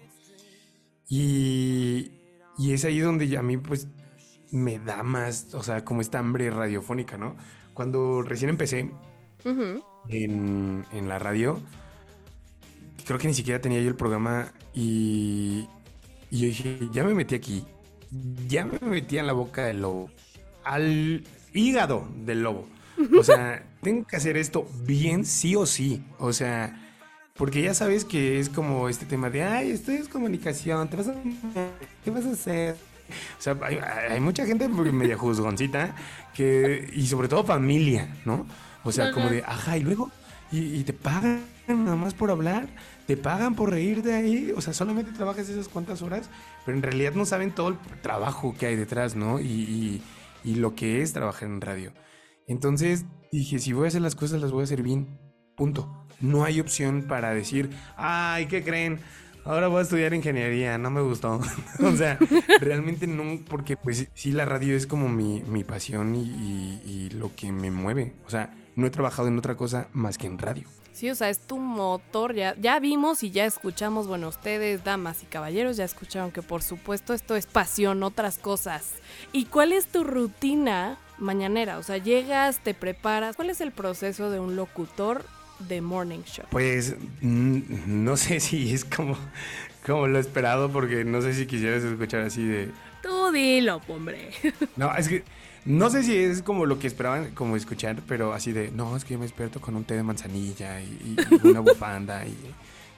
Y, 1.10 2.12
es 2.60 2.86
ahí 2.86 3.00
donde 3.00 3.36
a 3.38 3.42
mí 3.42 3.58
pues 3.58 3.88
me 4.52 4.80
da 4.80 5.04
más, 5.04 5.54
o 5.54 5.64
sea, 5.64 5.84
como 5.84 6.02
esta 6.02 6.20
hambre 6.20 6.50
radiofónica, 6.52 7.18
¿no? 7.18 7.36
Cuando 7.74 8.22
recién 8.22 8.50
empecé 8.50 8.92
en, 10.10 10.86
la 11.08 11.20
radio, 11.20 11.60
creo 13.06 13.18
que 13.18 13.28
ni 13.28 13.34
siquiera 13.34 13.60
tenía 13.60 13.82
yo 13.82 13.88
el 13.88 13.96
programa 13.96 14.54
y, 14.74 15.68
y 16.30 16.40
yo 16.40 16.48
dije, 16.48 16.80
ya 16.92 17.04
me 17.04 17.14
metí 17.14 17.36
aquí, 17.36 17.66
ya 18.48 18.66
me 18.66 18.80
metí 18.80 19.18
en 19.18 19.28
la 19.28 19.34
boca 19.34 19.66
del 19.66 19.82
lobo, 19.82 20.10
al 20.64 21.24
hígado 21.54 22.08
del 22.16 22.44
lobo. 22.44 22.68
O 23.18 23.24
sea, 23.24 23.66
tengo 23.82 24.06
que 24.06 24.16
hacer 24.16 24.38
esto 24.38 24.68
bien 24.86 25.26
sí 25.26 25.56
o 25.56 25.66
sí. 25.66 26.04
O 26.18 26.34
sea, 26.34 26.89
porque 27.40 27.62
ya 27.62 27.74
sabes 27.74 28.04
que 28.04 28.38
es 28.38 28.50
como 28.50 28.90
este 28.90 29.06
tema 29.06 29.30
de, 29.30 29.44
ay, 29.44 29.72
esto 29.72 29.94
es 29.94 30.10
comunicación, 30.10 30.90
¿te 30.90 30.98
vas 30.98 31.08
a... 31.08 31.16
¿qué 32.04 32.12
vas 32.12 32.26
a 32.26 32.32
hacer? 32.32 32.76
O 33.40 33.42
sea, 33.42 33.58
hay, 34.10 34.20
mucha 34.20 34.46
gente 34.46 34.68
media 34.68 35.18
juzgoncita 35.18 35.96
que, 36.34 36.92
y 36.94 37.08
sobre 37.08 37.30
todo 37.30 37.46
familia, 37.46 38.14
¿no? 38.26 38.46
O 38.84 38.92
sea, 38.92 39.14
como 39.14 39.30
de, 39.30 39.42
ajá, 39.42 39.78
y 39.78 39.84
luego, 39.84 40.12
y, 40.52 40.84
te 40.84 40.92
pagan 40.92 41.42
nada 41.70 41.96
más 41.96 42.14
por 42.14 42.30
hablar, 42.30 42.68
te 43.08 43.16
pagan 43.16 43.56
por 43.56 43.70
reír 43.70 44.04
de 44.04 44.16
ahí, 44.16 44.54
o 44.54 44.60
sea, 44.60 44.74
solamente 44.74 45.14
trabajas 45.14 45.48
esas 45.48 45.70
cuantas 45.70 46.02
horas, 46.02 46.30
pero 46.66 46.76
en 46.76 46.84
realidad 46.84 47.14
no 47.14 47.26
saben 47.26 47.56
todo 47.56 47.70
el 47.70 47.78
trabajo 48.02 48.54
que 48.60 48.66
hay 48.66 48.76
detrás, 48.76 49.16
¿no? 49.16 49.40
Y, 49.40 50.02
y 50.44 50.56
lo 50.56 50.76
que 50.76 51.02
es 51.02 51.14
trabajar 51.14 51.48
en 51.48 51.62
radio. 51.62 51.94
Entonces 52.48 53.06
dije, 53.32 53.60
si 53.60 53.72
voy 53.72 53.86
a 53.86 53.88
hacer 53.88 54.02
las 54.02 54.16
cosas, 54.16 54.42
las 54.42 54.52
voy 54.52 54.60
a 54.60 54.64
hacer 54.66 54.84
bien, 54.84 55.18
punto 55.56 56.06
no 56.22 56.44
hay 56.44 56.60
opción 56.60 57.04
para 57.04 57.34
decir, 57.34 57.70
ay, 57.98 58.48
¿qué 58.48 58.64
creen? 58.64 59.00
Ahora 59.46 59.68
voy 59.68 59.80
a 59.80 59.82
estudiar 59.84 60.14
ingeniería, 60.14 60.78
no 60.78 60.92
me 60.92 61.02
gustó. 61.02 61.40
o 61.80 61.96
sea, 61.96 62.20
realmente 62.62 63.08
no, 63.08 63.40
porque 63.50 63.78
pues 63.78 64.08
sí, 64.14 64.32
la 64.32 64.46
radio 64.46 64.76
es 64.76 64.86
como 64.86 65.10
mi, 65.10 65.64
pasión 65.64 66.16
y, 66.16 67.10
lo 67.12 67.36
que 67.36 67.52
me 67.52 67.72
mueve. 67.72 68.14
O 68.26 68.30
sea, 68.30 68.54
no 68.76 68.86
he 68.86 68.90
trabajado 68.90 69.28
en 69.28 69.38
otra 69.38 69.58
cosa 69.58 69.88
más 69.94 70.18
que 70.18 70.28
en 70.28 70.38
radio. 70.38 70.68
Sí, 70.94 71.10
o 71.10 71.16
sea, 71.16 71.30
es 71.30 71.40
tu 71.40 71.58
motor. 71.58 72.34
Ya, 72.34 72.56
ya 72.60 72.80
vimos 72.80 73.24
y 73.24 73.32
ya 73.32 73.46
escuchamos, 73.46 74.08
bueno, 74.08 74.28
ustedes, 74.28 74.84
damas 74.84 75.24
y 75.24 75.26
caballeros, 75.26 75.78
ya 75.78 75.86
escucharon 75.86 76.32
que 76.32 76.42
por 76.42 76.62
supuesto 76.62 77.14
esto 77.14 77.36
es 77.36 77.46
pasión, 77.46 78.04
otras 78.04 78.38
cosas. 78.38 78.94
¿Y 79.32 79.46
cuál 79.46 79.72
es 79.72 79.88
tu 79.88 80.04
rutina 80.04 80.98
mañanera? 81.18 81.78
O 81.78 81.84
sea, 81.84 81.98
llegas, 81.98 82.60
te 82.60 82.74
preparas. 82.74 83.36
¿Cuál 83.36 83.50
es 83.50 83.62
el 83.62 83.72
proceso 83.72 84.30
de 84.30 84.40
un 84.40 84.56
locutor 84.56 85.26
The 85.68 85.82
Morning 85.82 86.24
Show? 86.24 86.46
Pues 86.50 86.96
mm, 87.22 87.60
no 87.86 88.18
sé 88.18 88.40
si 88.40 88.74
es 88.74 88.86
como, 88.86 89.18
como 89.86 90.08
lo 90.08 90.20
esperado, 90.20 90.72
porque 90.72 91.04
no 91.06 91.22
sé 91.22 91.34
si 91.34 91.46
quisieras 91.46 91.84
escuchar 91.84 92.22
así 92.22 92.46
de. 92.46 92.72
Tú 93.02 93.32
dilo, 93.32 93.82
hombre. 93.88 94.32
No, 94.76 94.94
es 94.96 95.08
que 95.08 95.24
no 95.66 95.90
sé 95.90 96.04
si 96.04 96.18
es 96.18 96.42
como 96.42 96.66
lo 96.66 96.80
que 96.80 96.88
esperaban 96.88 97.32
como 97.32 97.56
escuchar, 97.56 98.02
pero 98.08 98.34
así 98.34 98.52
de, 98.52 98.72
no, 98.72 98.96
es 98.96 99.04
que 99.04 99.14
yo 99.14 99.20
me 99.20 99.26
despierto 99.26 99.60
con 99.60 99.76
un 99.76 99.84
té 99.84 99.96
de 99.96 100.04
manzanilla 100.04 100.82
y, 100.82 101.16
una 101.44 101.60
bufanda 101.60 102.26
y 102.26 102.36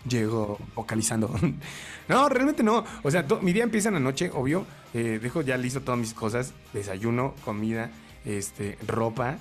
llego 0.07 0.59
vocalizando. 0.75 1.33
no, 2.07 2.29
realmente 2.29 2.63
no. 2.63 2.85
O 3.03 3.11
sea, 3.11 3.25
mi 3.41 3.53
día 3.53 3.63
empieza 3.63 3.89
en 3.89 3.95
la 3.95 3.99
noche, 3.99 4.31
obvio. 4.33 4.65
Eh, 4.93 5.19
dejo 5.21 5.41
ya 5.41 5.57
listo 5.57 5.81
todas 5.81 5.99
mis 5.99 6.13
cosas, 6.13 6.53
desayuno, 6.73 7.33
comida, 7.43 7.89
este, 8.25 8.77
ropa. 8.87 9.37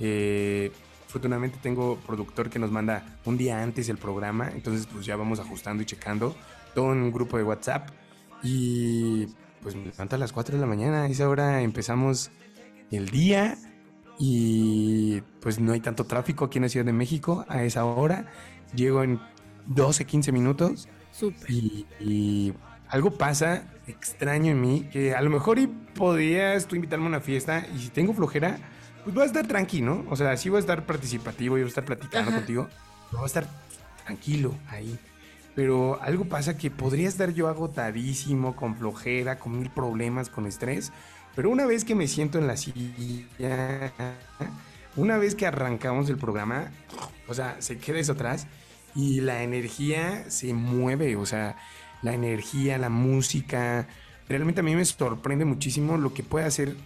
Eh, 0.00 0.72
Afortunadamente 1.14 1.60
tengo 1.62 1.96
productor 2.04 2.50
que 2.50 2.58
nos 2.58 2.72
manda 2.72 3.06
un 3.24 3.38
día 3.38 3.62
antes 3.62 3.88
el 3.88 3.98
programa, 3.98 4.50
entonces 4.52 4.88
pues 4.92 5.06
ya 5.06 5.14
vamos 5.14 5.38
ajustando 5.38 5.80
y 5.80 5.86
checando 5.86 6.34
todo 6.74 6.92
en 6.92 7.02
un 7.02 7.12
grupo 7.12 7.36
de 7.36 7.44
WhatsApp 7.44 7.90
y 8.42 9.28
pues 9.62 9.76
me 9.76 9.84
levanto 9.84 10.16
a 10.16 10.18
las 10.18 10.32
4 10.32 10.56
de 10.56 10.60
la 10.60 10.66
mañana, 10.66 11.04
a 11.04 11.06
esa 11.06 11.28
hora 11.28 11.62
empezamos 11.62 12.32
el 12.90 13.10
día 13.10 13.56
y 14.18 15.20
pues 15.40 15.60
no 15.60 15.72
hay 15.72 15.78
tanto 15.78 16.02
tráfico 16.02 16.46
aquí 16.46 16.58
en 16.58 16.62
la 16.62 16.68
Ciudad 16.68 16.84
de 16.84 16.92
México 16.92 17.44
a 17.48 17.62
esa 17.62 17.84
hora. 17.84 18.26
Llego 18.74 19.04
en 19.04 19.20
12, 19.66 20.06
15 20.06 20.32
minutos. 20.32 20.88
Y, 21.48 21.86
y 22.00 22.54
algo 22.88 23.12
pasa 23.12 23.68
extraño 23.86 24.50
en 24.50 24.60
mí 24.60 24.88
que 24.92 25.14
a 25.14 25.22
lo 25.22 25.30
mejor 25.30 25.60
y 25.60 25.68
podrías 25.68 26.66
tú 26.66 26.74
invitarme 26.74 27.04
a 27.04 27.08
una 27.08 27.20
fiesta 27.20 27.64
y 27.72 27.78
si 27.78 27.90
tengo 27.90 28.14
flojera, 28.14 28.58
pues 29.04 29.14
voy 29.14 29.22
a 29.22 29.26
estar 29.26 29.46
tranquilo, 29.46 30.04
O 30.10 30.16
sea, 30.16 30.36
sí 30.36 30.48
voy 30.48 30.56
a 30.56 30.60
estar 30.60 30.84
participativo 30.86 31.56
y 31.56 31.60
voy 31.60 31.66
a 31.66 31.68
estar 31.68 31.84
platicando 31.84 32.30
Ajá. 32.30 32.38
contigo. 32.40 32.68
pero 33.10 33.18
Voy 33.18 33.24
a 33.24 33.26
estar 33.26 33.46
tranquilo 34.04 34.54
ahí. 34.68 34.98
Pero 35.54 36.00
algo 36.02 36.24
pasa 36.24 36.56
que 36.58 36.70
podría 36.70 37.08
estar 37.08 37.32
yo 37.32 37.48
agotadísimo, 37.48 38.56
con 38.56 38.76
flojera, 38.76 39.38
con 39.38 39.58
mil 39.58 39.70
problemas, 39.70 40.28
con 40.28 40.46
estrés. 40.46 40.92
Pero 41.36 41.50
una 41.50 41.64
vez 41.66 41.84
que 41.84 41.94
me 41.94 42.08
siento 42.08 42.38
en 42.38 42.46
la 42.46 42.56
silla, 42.56 43.92
una 44.96 45.16
vez 45.18 45.34
que 45.34 45.46
arrancamos 45.46 46.08
el 46.08 46.16
programa, 46.16 46.70
o 47.28 47.34
sea, 47.34 47.56
se 47.60 47.78
queda 47.78 47.98
eso 47.98 48.12
atrás 48.12 48.46
y 48.94 49.20
la 49.20 49.42
energía 49.42 50.28
se 50.28 50.54
mueve, 50.54 51.16
o 51.16 51.26
sea, 51.26 51.56
la 52.02 52.14
energía, 52.14 52.78
la 52.78 52.88
música. 52.88 53.86
Realmente 54.28 54.60
a 54.60 54.64
mí 54.64 54.74
me 54.74 54.84
sorprende 54.84 55.44
muchísimo 55.44 55.96
lo 55.98 56.14
que 56.14 56.22
puede 56.22 56.46
hacer 56.46 56.76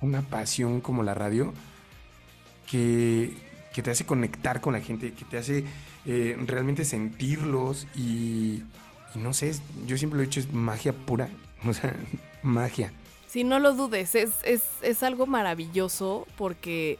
una 0.00 0.22
pasión 0.22 0.80
como 0.80 1.02
la 1.02 1.14
radio 1.14 1.52
que, 2.70 3.32
que 3.72 3.82
te 3.82 3.90
hace 3.90 4.06
conectar 4.06 4.60
con 4.60 4.72
la 4.72 4.80
gente, 4.80 5.12
que 5.12 5.24
te 5.24 5.38
hace 5.38 5.64
eh, 6.06 6.36
realmente 6.46 6.84
sentirlos 6.84 7.86
y, 7.94 8.62
no 9.14 9.32
sé, 9.34 9.54
yo 9.86 9.98
siempre 9.98 10.18
lo 10.18 10.22
he 10.22 10.26
dicho, 10.26 10.40
es 10.40 10.52
magia 10.52 10.92
pura, 10.92 11.28
o 11.66 11.72
sea, 11.72 11.94
magia. 12.42 12.92
Sí, 13.26 13.44
no 13.44 13.58
lo 13.58 13.74
dudes, 13.74 14.14
es, 14.14 14.30
es, 14.42 14.62
es 14.82 15.02
algo 15.02 15.26
maravilloso 15.26 16.26
porque, 16.36 16.98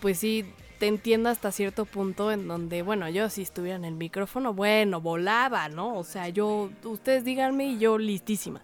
pues 0.00 0.18
sí, 0.18 0.44
te 0.78 0.88
entiendo 0.88 1.28
hasta 1.28 1.52
cierto 1.52 1.84
punto 1.84 2.32
en 2.32 2.48
donde, 2.48 2.82
bueno, 2.82 3.08
yo 3.08 3.28
si 3.30 3.42
estuviera 3.42 3.76
en 3.76 3.84
el 3.84 3.94
micrófono, 3.94 4.54
bueno, 4.54 5.00
volaba, 5.00 5.68
¿no? 5.68 5.96
O 5.96 6.04
sea, 6.04 6.28
yo, 6.30 6.70
ustedes 6.84 7.22
díganme 7.22 7.66
y 7.66 7.78
yo 7.78 7.98
listísima. 7.98 8.62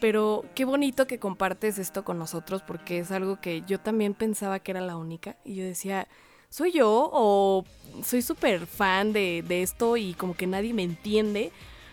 Pero 0.00 0.44
qué 0.54 0.64
bonito 0.64 1.06
que 1.06 1.18
compartes 1.18 1.78
esto 1.78 2.04
con 2.04 2.18
nosotros 2.18 2.62
porque 2.62 2.98
es 3.00 3.10
algo 3.10 3.40
que 3.40 3.62
yo 3.66 3.78
también 3.78 4.14
pensaba 4.14 4.58
que 4.58 4.70
era 4.70 4.80
la 4.80 4.96
única 4.96 5.36
y 5.44 5.56
yo 5.56 5.64
decía, 5.64 6.08
¿soy 6.48 6.72
yo 6.72 7.10
o 7.12 7.64
soy 8.02 8.22
súper 8.22 8.66
fan 8.66 9.12
de, 9.12 9.44
de 9.46 9.62
esto 9.62 9.96
y 9.96 10.14
como 10.14 10.34
que 10.34 10.46
nadie 10.46 10.72
me 10.72 10.82
entiende? 10.82 11.52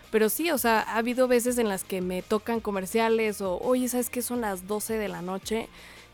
Pero 0.09 0.29
sí, 0.29 0.51
o 0.51 0.57
sea, 0.57 0.81
ha 0.81 0.97
habido 0.97 1.27
veces 1.27 1.57
en 1.57 1.67
las 1.67 1.83
que 1.83 2.01
me 2.01 2.21
tocan 2.21 2.61
comerciales 2.61 3.41
o, 3.41 3.59
oye, 3.59 3.89
¿sabes 3.89 4.09
qué? 4.09 4.21
Son 4.21 4.39
las 4.41 4.67
12 4.67 4.97
de 4.97 5.09
la 5.09 5.21
noche. 5.21 5.67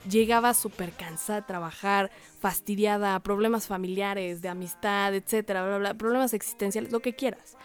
Llegaba 0.10 0.54
súper 0.54 0.92
cansada 0.92 1.42
de 1.42 1.48
trabajar, 1.48 2.12
fastidiada, 2.40 3.20
problemas 3.20 3.68
familiares, 3.68 4.42
de 4.42 4.50
amistad, 4.50 5.14
etcétera, 5.14 5.66
bla, 5.66 5.78
bla, 5.78 5.94
problemas 5.94 6.34
existenciales, 6.34 6.92
lo 6.92 7.02
que 7.02 7.14
quieras. 7.14 7.56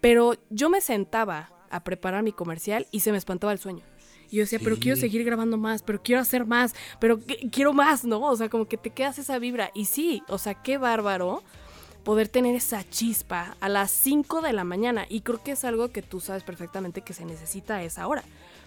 Pero 0.00 0.34
yo 0.50 0.68
me 0.68 0.80
sentaba 0.80 1.50
a 1.70 1.80
preparar 1.84 2.22
mi 2.22 2.32
comercial 2.32 2.86
y 2.90 3.00
se 3.00 3.12
me 3.12 3.18
espantaba 3.18 3.52
el 3.52 3.58
sueño. 3.58 3.82
Y 4.30 4.36
yo 4.36 4.42
decía, 4.42 4.58
pero 4.62 4.76
quiero 4.76 4.96
seguir 5.00 5.24
grabando 5.24 5.56
más, 5.56 5.82
pero 5.82 6.02
quiero 6.02 6.20
hacer 6.20 6.44
más, 6.44 6.74
pero 7.00 7.18
qu- 7.18 7.50
quiero 7.50 7.72
más, 7.72 8.04
¿no? 8.04 8.20
O 8.20 8.36
sea, 8.36 8.48
como 8.50 8.66
que 8.68 8.76
te 8.76 8.90
quedas 8.90 9.18
esa 9.18 9.38
vibra. 9.38 9.70
Y 9.74 9.86
sí, 9.86 10.22
o 10.28 10.36
sea, 10.36 10.54
qué 10.54 10.76
bárbaro 10.76 11.42
poder 12.04 12.28
tener 12.28 12.54
esa 12.54 12.88
chispa 12.88 13.56
a 13.60 13.68
las 13.70 13.90
5 13.90 14.42
de 14.42 14.52
la 14.52 14.64
mañana. 14.64 15.06
Y 15.08 15.22
creo 15.22 15.42
que 15.42 15.52
es 15.52 15.64
algo 15.64 15.90
que 15.92 16.02
tú 16.02 16.20
sabes 16.20 16.42
perfectamente 16.42 17.00
que 17.00 17.14
se 17.14 17.24
necesita 17.24 17.76
a 17.76 17.82
esa 17.82 18.06
hora. 18.06 18.22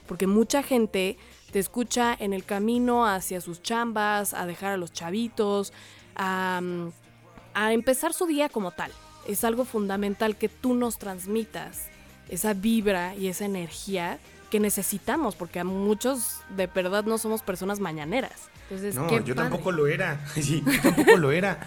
Porque 0.08 0.26
mucha 0.26 0.64
gente 0.64 1.18
te 1.52 1.60
escucha 1.60 2.16
en 2.20 2.34
el 2.34 2.44
camino 2.44 3.06
hacia 3.06 3.40
sus 3.40 3.62
chambas, 3.62 4.34
a 4.34 4.48
dejar 4.48 4.72
a 4.74 4.78
los 4.78 4.92
chavitos, 4.92 5.74
a, 6.16 6.60
mm, 6.62 6.88
a 7.54 7.74
empezar 7.74 8.14
su 8.14 8.26
día 8.26 8.50
como 8.50 8.72
tal. 8.72 8.92
Es 9.28 9.44
algo 9.44 9.64
fundamental 9.66 10.36
que 10.38 10.50
tú 10.50 10.74
nos 10.74 10.98
transmitas 10.98 11.84
esa 12.32 12.54
vibra 12.56 13.16
y 13.16 13.28
esa 13.28 13.46
energía 13.46 14.18
que 14.50 14.60
necesitamos, 14.60 15.36
porque 15.36 15.60
a 15.60 15.64
muchos 15.64 16.42
de 16.58 16.68
verdad 16.68 17.06
no 17.06 17.18
somos 17.18 17.42
personas 17.44 17.80
mañaneras. 17.80 18.50
Entonces, 18.64 18.96
No, 18.96 19.08
qué 19.08 19.16
yo 19.18 19.36
padre. 19.36 19.50
tampoco 19.50 19.72
lo 19.72 19.86
era. 19.88 20.26
Sí, 20.36 20.64
yo 20.66 20.82
tampoco 20.82 21.18
lo 21.18 21.32
era. 21.32 21.60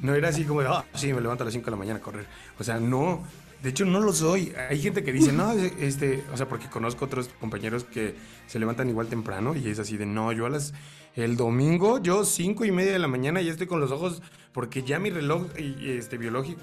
No 0.00 0.14
era 0.14 0.28
así 0.30 0.44
como 0.44 0.62
de, 0.62 0.68
ah, 0.68 0.84
sí, 0.94 1.12
me 1.12 1.20
levanto 1.20 1.44
a 1.44 1.46
las 1.46 1.52
5 1.54 1.64
de 1.66 1.70
la 1.70 1.76
mañana 1.76 1.98
a 1.98 2.02
correr. 2.02 2.26
O 2.58 2.64
sea, 2.64 2.80
no. 2.80 3.22
De 3.62 3.70
hecho, 3.70 3.84
no 3.84 4.00
lo 4.00 4.12
soy. 4.12 4.52
Hay 4.68 4.80
gente 4.80 5.04
que 5.04 5.12
dice, 5.12 5.32
no, 5.32 5.52
este, 5.52 6.24
o 6.32 6.36
sea, 6.36 6.48
porque 6.48 6.66
conozco 6.68 7.04
otros 7.04 7.28
compañeros 7.40 7.84
que 7.84 8.16
se 8.48 8.58
levantan 8.58 8.88
igual 8.88 9.06
temprano 9.06 9.54
y 9.54 9.68
es 9.68 9.78
así 9.78 9.96
de, 9.96 10.04
no, 10.04 10.32
yo 10.32 10.46
a 10.46 10.50
las, 10.50 10.74
el 11.14 11.36
domingo, 11.36 12.00
yo 12.02 12.24
cinco 12.24 12.64
y 12.64 12.72
media 12.72 12.92
de 12.92 12.98
la 12.98 13.06
mañana 13.06 13.40
ya 13.40 13.52
estoy 13.52 13.68
con 13.68 13.78
los 13.78 13.92
ojos, 13.92 14.20
porque 14.52 14.82
ya 14.82 14.98
mi 14.98 15.10
reloj 15.10 15.46
y, 15.56 15.90
este, 15.92 16.18
biológico, 16.18 16.60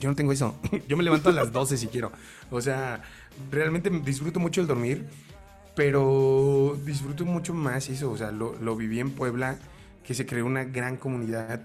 yo 0.00 0.08
no 0.08 0.16
tengo 0.16 0.32
eso. 0.32 0.56
Yo 0.88 0.96
me 0.96 1.02
levanto 1.02 1.28
a 1.28 1.32
las 1.32 1.52
12 1.52 1.76
si 1.76 1.88
quiero. 1.88 2.10
O 2.50 2.60
sea, 2.60 3.02
realmente 3.50 3.90
disfruto 3.90 4.40
mucho 4.40 4.60
el 4.60 4.66
dormir, 4.66 5.06
pero 5.74 6.78
disfruto 6.84 7.24
mucho 7.24 7.54
más 7.54 7.88
eso. 7.88 8.10
O 8.10 8.16
sea, 8.16 8.30
lo, 8.30 8.54
lo 8.60 8.76
viví 8.76 9.00
en 9.00 9.10
Puebla, 9.10 9.56
que 10.04 10.14
se 10.14 10.26
creó 10.26 10.46
una 10.46 10.64
gran 10.64 10.96
comunidad. 10.96 11.60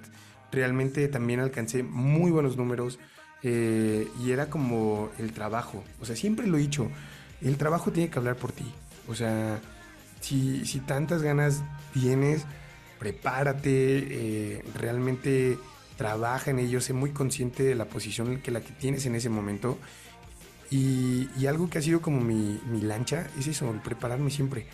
Realmente 0.52 1.08
también 1.08 1.40
alcancé 1.40 1.84
muy 1.84 2.32
buenos 2.32 2.58
números 2.58 3.00
eh, 3.48 4.08
y 4.24 4.32
era 4.32 4.50
como 4.50 5.10
el 5.20 5.32
trabajo. 5.32 5.84
O 6.02 6.06
sea, 6.06 6.16
siempre 6.16 6.48
lo 6.48 6.58
he 6.58 6.62
dicho, 6.62 6.90
el 7.42 7.58
trabajo 7.58 7.92
tiene 7.92 8.10
que 8.10 8.18
hablar 8.18 8.38
por 8.38 8.52
ti. 8.52 8.66
O 9.08 9.14
sea, 9.14 9.60
si, 10.20 10.66
si 10.66 10.80
tantas 10.80 11.22
ganas 11.22 11.64
tienes, 11.94 12.46
prepárate, 12.98 13.70
eh, 13.70 14.66
realmente 14.74 15.60
trabaja 15.96 16.52
en 16.52 16.60
ello, 16.60 16.82
sé 16.82 16.94
muy 16.94 17.12
consciente 17.12 17.64
de 17.64 17.76
la 17.76 17.86
posición 17.86 18.42
que 18.42 18.52
la 18.52 18.62
que 18.62 18.72
tienes 18.74 19.06
en 19.06 19.14
ese 19.14 19.30
momento. 19.30 19.78
Y, 20.72 21.30
y 21.38 21.46
algo 21.48 21.70
que 21.70 21.78
ha 21.78 21.82
sido 21.82 22.02
como 22.02 22.22
mi, 22.22 22.60
mi 22.66 22.82
lancha 22.82 23.28
es 23.38 23.48
eso, 23.48 23.70
el 23.72 23.82
prepararme 23.82 24.32
siempre. 24.32 24.68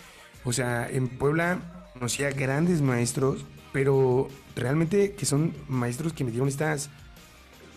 O 0.44 0.54
sea, 0.54 0.90
en 0.90 1.08
Puebla 1.08 1.90
conocí 1.94 2.24
a 2.24 2.32
grandes 2.32 2.82
maestros, 2.82 3.46
pero 3.72 4.28
realmente 4.56 5.14
que 5.14 5.26
son 5.26 5.54
maestros 5.68 6.14
que 6.14 6.24
me 6.24 6.32
dieron 6.32 6.48
estas, 6.48 6.90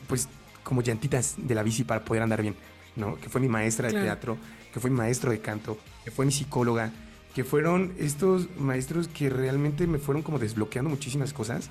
pues, 0.08 0.28
como 0.62 0.82
llantitas 0.82 1.34
de 1.36 1.54
la 1.54 1.62
bici 1.62 1.84
para 1.84 2.04
poder 2.04 2.22
andar 2.22 2.42
bien, 2.42 2.56
¿no? 2.96 3.16
Que 3.16 3.28
fue 3.28 3.40
mi 3.40 3.48
maestra 3.48 3.88
de 3.88 4.00
teatro, 4.00 4.38
que 4.72 4.80
fue 4.80 4.90
mi 4.90 4.96
maestro 4.96 5.30
de 5.30 5.40
canto, 5.40 5.78
que 6.04 6.10
fue 6.10 6.24
mi 6.24 6.32
psicóloga, 6.32 6.90
que 7.34 7.44
fueron 7.44 7.92
estos 7.98 8.48
maestros 8.56 9.08
que 9.08 9.28
realmente 9.28 9.86
me 9.86 9.98
fueron 9.98 10.22
como 10.22 10.38
desbloqueando 10.38 10.88
muchísimas 10.88 11.32
cosas. 11.32 11.70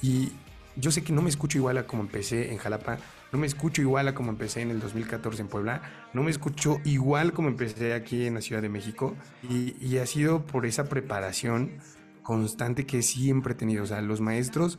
Y 0.00 0.32
yo 0.76 0.90
sé 0.90 1.04
que 1.04 1.12
no 1.12 1.22
me 1.22 1.30
escucho 1.30 1.58
igual 1.58 1.78
a 1.78 1.86
como 1.86 2.02
empecé 2.02 2.50
en 2.50 2.58
Jalapa, 2.58 2.98
no 3.32 3.38
me 3.38 3.46
escucho 3.46 3.80
igual 3.80 4.08
a 4.08 4.14
como 4.14 4.30
empecé 4.30 4.60
en 4.60 4.70
el 4.70 4.78
2014 4.78 5.42
en 5.42 5.48
Puebla, 5.48 5.82
no 6.12 6.22
me 6.22 6.30
escucho 6.30 6.80
igual 6.84 7.32
como 7.32 7.48
empecé 7.48 7.94
aquí 7.94 8.26
en 8.26 8.34
la 8.34 8.42
Ciudad 8.42 8.60
de 8.60 8.68
México. 8.68 9.16
Y, 9.48 9.96
ha 9.96 10.06
sido 10.06 10.44
por 10.44 10.66
esa 10.66 10.88
preparación 10.88 11.78
constante 12.22 12.86
que 12.86 13.02
siempre 13.02 13.54
he 13.54 13.56
tenido. 13.56 13.84
O 13.84 13.86
sea, 13.86 14.02
los 14.02 14.20
maestros, 14.20 14.78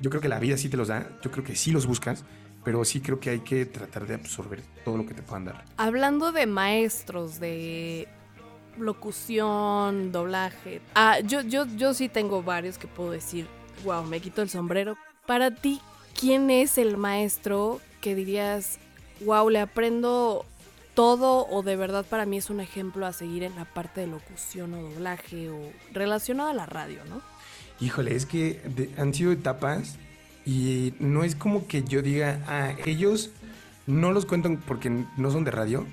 yo 0.00 0.10
creo 0.10 0.20
que 0.20 0.28
la 0.28 0.38
vida 0.38 0.56
sí 0.58 0.68
te 0.68 0.76
los 0.76 0.88
da, 0.88 1.08
yo 1.22 1.30
creo 1.30 1.44
que 1.44 1.56
sí 1.56 1.70
los 1.70 1.86
buscas, 1.86 2.24
pero 2.64 2.84
sí 2.84 3.00
creo 3.00 3.20
que 3.20 3.30
hay 3.30 3.40
que 3.40 3.64
tratar 3.64 4.06
de 4.06 4.14
absorber 4.14 4.62
todo 4.84 4.98
lo 4.98 5.06
que 5.06 5.14
te 5.14 5.22
puedan 5.22 5.46
dar. 5.46 5.64
Hablando 5.78 6.32
de 6.32 6.46
maestros, 6.46 7.40
de 7.40 8.06
locución, 8.76 10.12
doblaje. 10.12 10.82
Ah, 10.94 11.20
yo, 11.20 11.40
yo, 11.40 11.66
yo 11.76 11.94
sí 11.94 12.08
tengo 12.10 12.42
varios 12.42 12.76
que 12.76 12.86
puedo 12.86 13.12
decir, 13.12 13.46
wow, 13.84 14.04
me 14.04 14.20
quito 14.20 14.42
el 14.42 14.50
sombrero. 14.50 14.98
Para 15.26 15.54
ti, 15.54 15.80
¿quién 16.18 16.50
es 16.50 16.78
el 16.78 16.96
maestro 16.96 17.80
que 18.00 18.14
dirías, 18.14 18.78
wow, 19.24 19.48
le 19.48 19.60
aprendo 19.60 20.44
todo 20.94 21.46
o 21.48 21.62
de 21.62 21.76
verdad 21.76 22.04
para 22.04 22.26
mí 22.26 22.38
es 22.38 22.50
un 22.50 22.60
ejemplo 22.60 23.06
a 23.06 23.12
seguir 23.12 23.44
en 23.44 23.54
la 23.54 23.64
parte 23.64 24.00
de 24.00 24.08
locución 24.08 24.74
o 24.74 24.82
doblaje 24.82 25.48
o 25.48 25.70
relacionado 25.92 26.50
a 26.50 26.54
la 26.54 26.66
radio, 26.66 27.04
¿no? 27.08 27.22
Híjole, 27.80 28.16
es 28.16 28.26
que 28.26 28.60
han 28.96 29.14
sido 29.14 29.30
etapas 29.30 29.96
y 30.44 30.94
no 30.98 31.22
es 31.22 31.36
como 31.36 31.68
que 31.68 31.84
yo 31.84 32.02
diga, 32.02 32.42
ah, 32.48 32.72
ellos 32.84 33.30
no 33.86 34.10
los 34.10 34.26
cuentan 34.26 34.56
porque 34.56 34.90
no 34.90 35.30
son 35.30 35.44
de 35.44 35.52
radio, 35.52 35.86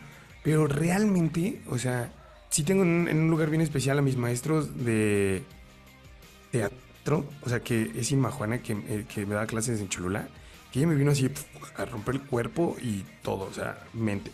pero 0.43 0.65
realmente, 0.65 1.61
o 1.69 1.77
sea, 1.77 2.11
sí 2.49 2.63
tengo 2.63 2.81
en 2.83 3.15
un 3.15 3.29
lugar 3.29 3.51
bien 3.51 3.61
especial 3.61 3.99
a 3.99 4.01
mis 4.01 4.17
maestros 4.17 4.83
de 4.83 5.43
teatro, 6.51 6.84
o 7.13 7.49
sea, 7.49 7.61
que 7.61 7.91
es 7.95 8.11
Inma 8.11 8.31
Juana, 8.31 8.59
que, 8.59 8.73
eh, 8.73 9.05
que 9.07 9.25
me 9.25 9.35
da 9.35 9.45
clases 9.45 9.79
en 9.79 9.89
Cholula, 9.89 10.27
que 10.71 10.79
ella 10.79 10.87
me 10.87 10.95
vino 10.95 11.11
así 11.11 11.29
pf, 11.29 11.45
a 11.77 11.85
romper 11.85 12.15
el 12.15 12.21
cuerpo 12.21 12.75
y 12.81 13.03
todo, 13.21 13.45
o 13.45 13.53
sea, 13.53 13.83
mente. 13.93 14.31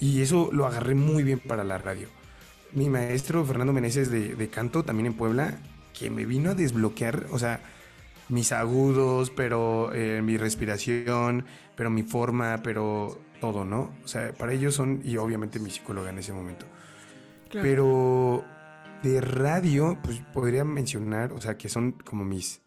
Y 0.00 0.22
eso 0.22 0.50
lo 0.52 0.66
agarré 0.66 0.94
muy 0.94 1.22
bien 1.22 1.40
para 1.40 1.64
la 1.64 1.78
radio. 1.78 2.08
Mi 2.72 2.88
maestro 2.88 3.44
Fernando 3.44 3.72
Meneses 3.72 4.10
de, 4.10 4.34
de 4.34 4.48
canto, 4.48 4.84
también 4.84 5.06
en 5.06 5.14
Puebla, 5.14 5.58
que 5.98 6.10
me 6.10 6.24
vino 6.26 6.50
a 6.50 6.54
desbloquear, 6.54 7.26
o 7.30 7.38
sea, 7.38 7.60
mis 8.28 8.52
agudos, 8.52 9.30
pero 9.30 9.92
eh, 9.94 10.22
mi 10.22 10.36
respiración, 10.36 11.44
pero 11.76 11.90
mi 11.90 12.02
forma, 12.02 12.60
pero 12.62 13.18
todo, 13.40 13.64
¿no? 13.64 13.94
O 14.04 14.08
sea, 14.08 14.32
para 14.32 14.52
ellos 14.52 14.74
son, 14.74 15.00
y 15.04 15.16
obviamente 15.16 15.58
mi 15.58 15.70
psicóloga 15.70 16.10
en 16.10 16.18
ese 16.18 16.32
momento. 16.32 16.66
Pero 17.52 18.44
de 19.04 19.20
radio, 19.20 19.98
pues 20.02 20.20
podría 20.32 20.64
mencionar, 20.64 21.32
o 21.32 21.40
sea, 21.40 21.56
que 21.56 21.68
son 21.68 21.92
como 21.92 22.24
mis, 22.24 22.62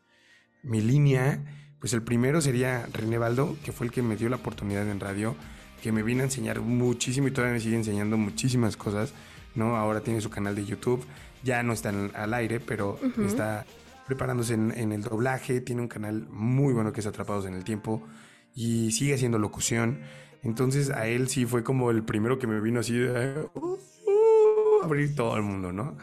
mi 0.64 0.80
línea, 0.82 1.44
pues 1.80 1.94
el 1.94 2.02
primero 2.04 2.40
sería 2.42 2.86
René 2.94 3.18
Baldo, 3.18 3.58
que 3.66 3.72
fue 3.72 3.88
el 3.88 3.92
que 3.92 4.02
me 4.02 4.16
dio 4.16 4.30
la 4.30 4.38
oportunidad 4.38 4.88
en 4.90 5.00
radio, 5.00 5.36
que 5.82 5.92
me 5.92 6.04
vino 6.04 6.22
a 6.22 6.26
enseñar 6.26 6.62
muchísimo 6.62 7.28
y 7.28 7.32
todavía 7.32 7.54
me 7.56 7.60
sigue 7.60 7.76
enseñando 7.76 8.18
muchísimas 8.18 8.78
cosas, 8.78 9.14
¿no? 9.56 9.76
Ahora 9.76 10.02
tiene 10.02 10.22
su 10.22 10.30
canal 10.30 10.56
de 10.56 10.66
YouTube, 10.66 11.04
ya 11.44 11.62
no 11.64 11.74
está 11.74 11.90
en- 11.90 12.12
al 12.16 12.34
aire, 12.34 12.60
pero 12.60 13.00
está 13.26 13.66
preparándose 14.08 14.54
en, 14.54 14.72
en 14.78 14.92
el 14.92 15.02
doblaje, 15.04 15.60
tiene 15.62 15.82
un 15.82 15.88
canal 15.88 16.28
muy 16.30 16.74
bueno 16.74 16.94
que 16.94 17.02
es 17.02 17.06
Atrapados 17.08 17.46
en 17.46 17.54
el 17.54 17.64
Tiempo 17.64 18.02
y 18.56 18.92
sigue 18.92 19.14
haciendo 19.14 19.38
locución. 19.38 20.00
Entonces 20.44 20.90
a 20.90 21.08
él 21.08 21.28
sí 21.28 21.46
fue 21.46 21.64
como 21.64 21.92
el 21.92 22.04
primero 22.04 22.40
que 22.40 22.48
me 22.48 22.60
vino 22.62 22.80
así 22.80 22.94
de 22.98 23.46
uh, 23.54 23.60
uh, 23.60 24.84
abrir 24.84 25.14
todo 25.16 25.36
el 25.36 25.44
mundo, 25.44 25.72
¿no? 25.74 25.98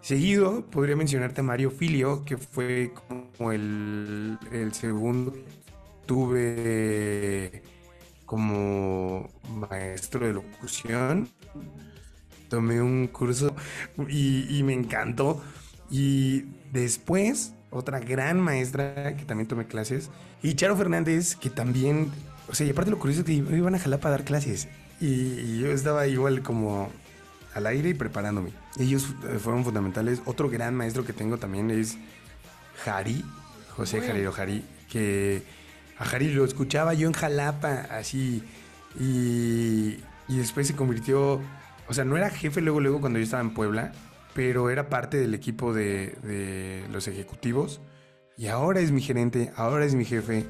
Seguido 0.00 0.64
podría 0.66 0.96
mencionarte 0.96 1.40
a 1.40 1.44
Mario 1.44 1.70
Filio, 1.70 2.24
que 2.24 2.38
fue 2.38 2.92
como 3.06 3.52
el, 3.52 4.38
el 4.50 4.72
segundo 4.72 5.34
tuve 6.06 7.62
como 8.26 9.30
maestro 9.70 10.26
de 10.26 10.32
locución. 10.32 11.28
Tomé 12.48 12.80
un 12.80 13.06
curso 13.08 13.54
y, 14.08 14.46
y 14.56 14.62
me 14.62 14.72
encantó. 14.72 15.42
Y 15.90 16.46
después, 16.72 17.54
otra 17.70 18.00
gran 18.00 18.40
maestra 18.40 19.16
que 19.16 19.24
también 19.24 19.48
tomé 19.48 19.66
clases. 19.66 20.10
Y 20.42 20.54
Charo 20.54 20.76
Fernández, 20.76 21.36
que 21.36 21.50
también, 21.50 22.10
o 22.48 22.54
sea, 22.54 22.66
y 22.66 22.70
aparte 22.70 22.90
lo 22.90 22.98
curioso 22.98 23.20
es 23.20 23.26
que 23.26 23.42
me 23.42 23.58
iban 23.58 23.74
a 23.74 23.78
jalar 23.78 24.00
para 24.00 24.12
dar 24.12 24.24
clases. 24.24 24.68
Y, 25.00 25.06
y 25.06 25.60
yo 25.60 25.70
estaba 25.70 26.06
igual 26.06 26.42
como 26.42 26.90
al 27.54 27.66
aire 27.66 27.90
y 27.90 27.94
preparándome. 27.94 28.59
Ellos 28.78 29.14
eh, 29.28 29.38
fueron 29.38 29.64
fundamentales. 29.64 30.22
Otro 30.24 30.48
gran 30.48 30.74
maestro 30.74 31.04
que 31.04 31.12
tengo 31.12 31.38
también 31.38 31.70
es 31.70 31.98
Jari, 32.84 33.24
José 33.76 33.98
Bueno. 33.98 34.12
Jarero 34.12 34.32
Jari, 34.32 34.64
que 34.90 35.42
a 35.98 36.04
Jari 36.04 36.32
lo 36.32 36.44
escuchaba 36.44 36.94
yo 36.94 37.06
en 37.06 37.12
Jalapa, 37.12 37.86
así, 37.90 38.42
y, 38.98 39.98
y 40.28 40.38
después 40.38 40.66
se 40.66 40.74
convirtió, 40.74 41.40
o 41.88 41.94
sea, 41.94 42.04
no 42.04 42.16
era 42.16 42.30
jefe 42.30 42.60
luego, 42.62 42.80
luego 42.80 43.00
cuando 43.00 43.18
yo 43.18 43.24
estaba 43.24 43.42
en 43.42 43.52
Puebla, 43.52 43.92
pero 44.32 44.70
era 44.70 44.88
parte 44.88 45.18
del 45.18 45.34
equipo 45.34 45.74
de, 45.74 46.16
de 46.22 46.86
los 46.90 47.06
ejecutivos, 47.06 47.80
y 48.38 48.46
ahora 48.46 48.80
es 48.80 48.92
mi 48.92 49.02
gerente, 49.02 49.52
ahora 49.56 49.84
es 49.84 49.94
mi 49.94 50.06
jefe, 50.06 50.46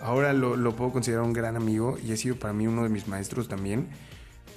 ahora 0.00 0.32
lo, 0.32 0.56
lo 0.56 0.74
puedo 0.74 0.90
considerar 0.90 1.24
un 1.24 1.34
gran 1.34 1.56
amigo, 1.56 1.98
y 2.02 2.12
ha 2.12 2.16
sido 2.16 2.36
para 2.36 2.54
mí 2.54 2.66
uno 2.66 2.82
de 2.84 2.88
mis 2.88 3.06
maestros 3.06 3.46
también, 3.46 3.88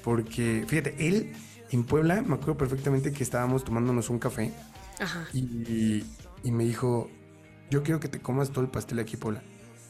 porque, 0.03 0.63
fíjate, 0.65 0.95
él 1.05 1.33
en 1.71 1.83
Puebla, 1.83 2.21
me 2.21 2.35
acuerdo 2.35 2.57
perfectamente 2.57 3.11
que 3.11 3.23
estábamos 3.23 3.63
tomándonos 3.63 4.09
un 4.09 4.19
café, 4.19 4.51
Ajá. 4.99 5.27
y, 5.33 6.03
y 6.43 6.51
me 6.51 6.63
dijo, 6.63 7.09
yo 7.69 7.83
quiero 7.83 7.99
que 7.99 8.07
te 8.07 8.19
comas 8.19 8.51
todo 8.51 8.61
el 8.61 8.69
pastel 8.69 8.99
aquí, 8.99 9.17
Puebla. 9.17 9.41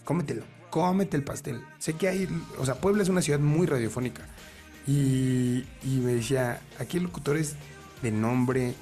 Cómetelo, 0.03 0.43
cómete 0.69 1.17
el 1.17 1.23
pastel. 1.23 1.61
Sé 1.77 1.93
que 1.93 2.07
hay, 2.07 2.27
o 2.57 2.65
sea, 2.65 2.75
Puebla 2.75 3.03
es 3.03 3.09
una 3.09 3.21
ciudad 3.21 3.39
muy 3.39 3.67
radiofónica. 3.67 4.23
Y, 4.87 5.65
y 5.83 5.99
me 6.01 6.13
decía, 6.13 6.61
aquí 6.79 6.97
hay 6.97 7.03
locutores 7.03 7.55
de 8.01 8.11
nombre, 8.11 8.73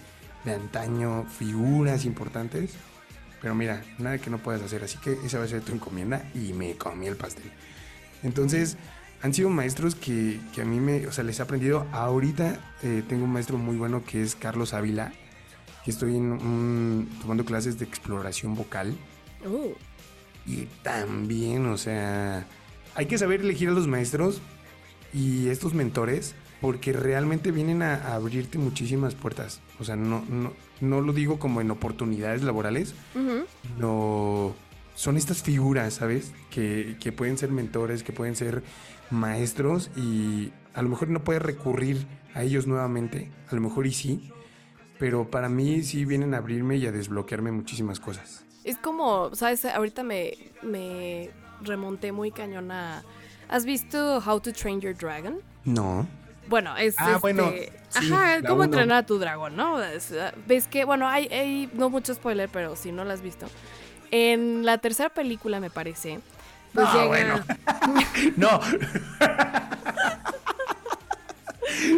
de 0.46 0.54
antaño, 0.54 1.26
figuras 1.26 2.06
importantes. 2.06 2.72
Pero 3.42 3.56
mira, 3.56 3.84
nada 4.00 4.18
que 4.20 4.30
no 4.30 4.38
puedas 4.38 4.62
hacer, 4.62 4.84
así 4.84 4.98
que 5.00 5.18
esa 5.26 5.40
va 5.40 5.46
a 5.46 5.48
ser 5.48 5.62
tu 5.62 5.74
encomienda 5.74 6.24
y 6.34 6.54
me 6.54 6.76
comí 6.76 7.08
el 7.08 7.16
pastel. 7.16 7.52
Entonces, 8.24 8.78
han 9.26 9.34
sido 9.34 9.50
maestros 9.50 9.96
que, 9.96 10.40
que 10.54 10.62
a 10.62 10.66
mí 10.66 10.80
me, 10.80 11.06
o 11.08 11.12
sea, 11.12 11.24
les 11.24 11.40
he 11.40 11.44
aprendido. 11.44 11.86
Ahorita 11.92 12.60
eh, 12.84 13.04
tengo 13.08 13.26
un 13.26 13.32
maestro 13.34 13.58
muy 13.58 13.76
bueno 13.76 14.04
que 14.06 14.22
es 14.22 14.36
Carlos 14.36 14.74
Ávila, 14.74 15.12
que 15.84 15.92
estoy 15.92 16.16
en 16.16 16.32
un- 16.32 17.10
tomando 17.22 17.44
clases 17.44 17.78
de 17.80 17.86
exploración 17.86 18.56
vocal. 18.56 18.96
Uh, 19.46 19.74
Y 20.48 20.68
también, 20.84 21.66
o 21.66 21.78
sea, 21.78 22.46
hay 22.94 23.06
que 23.08 23.18
saber 23.18 23.42
elegir 23.42 23.70
a 23.70 23.72
los 23.72 23.88
maestros 23.88 24.42
y 25.14 25.48
estos 25.50 25.74
mentores 25.74 26.36
porque 26.62 26.94
realmente 26.94 27.52
vienen 27.52 27.82
a, 27.82 27.96
a 27.96 28.16
abrirte 28.16 28.58
muchísimas 28.58 29.16
puertas. 29.16 29.60
O 29.80 29.84
sea, 29.84 29.96
no, 29.96 30.24
no, 30.30 30.54
no 30.82 31.02
lo 31.02 31.14
digo 31.14 31.38
como 31.40 31.62
en 31.62 31.72
oportunidades 31.72 32.44
laborales, 32.44 32.94
no 33.80 34.56
son 34.96 35.18
estas 35.18 35.44
figuras, 35.44 35.96
¿sabes? 35.96 36.32
Que, 36.50 36.96
que 37.00 37.12
pueden 37.12 37.38
ser 37.38 37.52
mentores, 37.52 38.02
que 38.04 38.14
pueden 38.14 38.36
ser 38.36 38.64
maestros 39.16 39.90
y 39.96 40.52
a 40.74 40.82
lo 40.82 40.90
mejor 40.90 41.10
no 41.10 41.24
puedes 41.24 41.42
recurrir 41.42 42.06
a 42.34 42.44
ellos 42.44 42.68
nuevamente, 42.68 43.32
a 43.50 43.56
lo 43.56 43.62
mejor 43.62 43.88
y 43.88 43.94
sí, 43.94 44.32
pero 45.00 45.30
para 45.30 45.50
mí 45.50 45.84
sí 45.84 46.06
vienen 46.06 46.34
a 46.34 46.38
abrirme 46.38 46.78
y 46.78 46.86
a 46.86 46.92
desbloquearme 46.92 47.52
muchísimas 47.52 48.00
cosas. 48.00 48.46
Es 48.64 48.78
como, 48.78 49.34
¿sabes? 49.36 49.64
Ahorita 49.66 50.04
me, 50.04 50.34
me 50.62 51.30
remonté 51.62 52.12
muy 52.12 52.32
cañón 52.32 52.72
a... 52.72 53.04
¿Has 53.48 53.64
visto 53.66 54.18
How 54.26 54.40
to 54.40 54.52
Train 54.54 54.82
Your 54.82 54.96
Dragon? 54.98 55.40
No. 55.66 56.08
Bueno, 56.48 56.76
es 56.78 56.96
Ah, 56.98 57.10
este, 57.10 57.20
bueno, 57.22 57.52
sí, 57.90 58.12
ajá, 58.12 58.42
cómo 58.42 58.56
uno. 58.56 58.64
entrenar 58.66 58.98
a 58.98 59.06
tu 59.06 59.18
dragón, 59.20 59.56
¿no? 59.56 59.82
Es, 59.84 60.14
Ves 60.48 60.68
que, 60.68 60.84
bueno, 60.86 61.08
hay, 61.08 61.28
hay 61.28 61.70
no 61.74 61.90
mucho 61.90 62.14
spoiler, 62.14 62.50
pero 62.50 62.76
si 62.76 62.92
no 62.92 63.04
lo 63.06 63.12
has 63.12 63.22
visto. 63.22 63.46
En 64.12 64.66
la 64.66 64.78
tercera 64.80 65.10
película, 65.10 65.60
me 65.60 65.70
parece, 65.70 66.20
pues 66.76 66.88
Ah, 66.90 66.94
llega. 66.94 67.08
bueno. 67.08 67.44
No, 68.38 68.60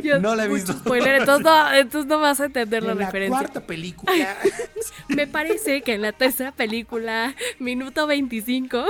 Yo- 0.02 0.20
no 0.20 0.36
la 0.36 0.46
he 0.46 0.48
visto. 0.48 0.74
Spoiler, 0.74 1.16
entonces 1.16 1.44
no, 1.46 1.74
entonces 1.74 2.08
no 2.10 2.20
vas 2.20 2.40
a 2.40 2.46
entender 2.46 2.84
la 2.84 2.94
en 2.94 3.00
la 3.00 3.06
referencia. 3.06 3.38
cuarta 3.40 3.62
película. 3.68 4.38
Me 5.10 5.28
parece 5.28 5.82
que 5.82 5.94
en 5.96 6.02
la 6.02 6.14
tercera 6.14 6.52
película, 6.52 7.36
minuto 7.60 8.08
25, 8.08 8.86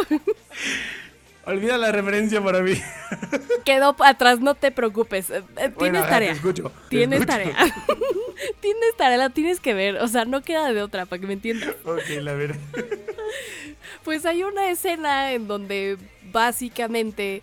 Olvida 1.48 1.78
la 1.78 1.92
referencia 1.94 2.44
para 2.44 2.62
mí. 2.62 2.74
quedó 3.66 3.96
atrás, 4.04 4.40
no 4.42 4.54
te 4.56 4.70
preocupes. 4.72 5.30
eh, 5.30 5.42
eh, 5.58 5.72
Bueno, 5.76 5.78
Tienes 5.78 6.10
tarea. 6.10 6.30
Te 6.32 6.36
escucho. 6.36 6.64
te 6.70 6.90
Tienes 6.90 7.22
escucho. 7.22 7.38
tarea. 7.38 7.56
tienes 8.60 8.98
tarea, 8.98 9.18
la 9.18 9.30
tienes 9.30 9.60
que 9.62 9.74
ver. 9.74 9.96
O 9.98 10.08
sea, 10.10 10.26
no 10.26 10.42
queda 10.42 10.72
de 10.74 10.82
otra, 10.82 11.06
para 11.06 11.20
que 11.22 11.26
me 11.28 11.34
entiendas. 11.34 11.74
Ok, 11.86 12.10
la 12.22 12.34
verdad. 12.34 12.60
Pues 14.04 14.26
hay 14.26 14.44
una 14.44 14.70
escena 14.70 15.34
en 15.34 15.48
donde 15.48 15.98
básicamente 16.32 17.42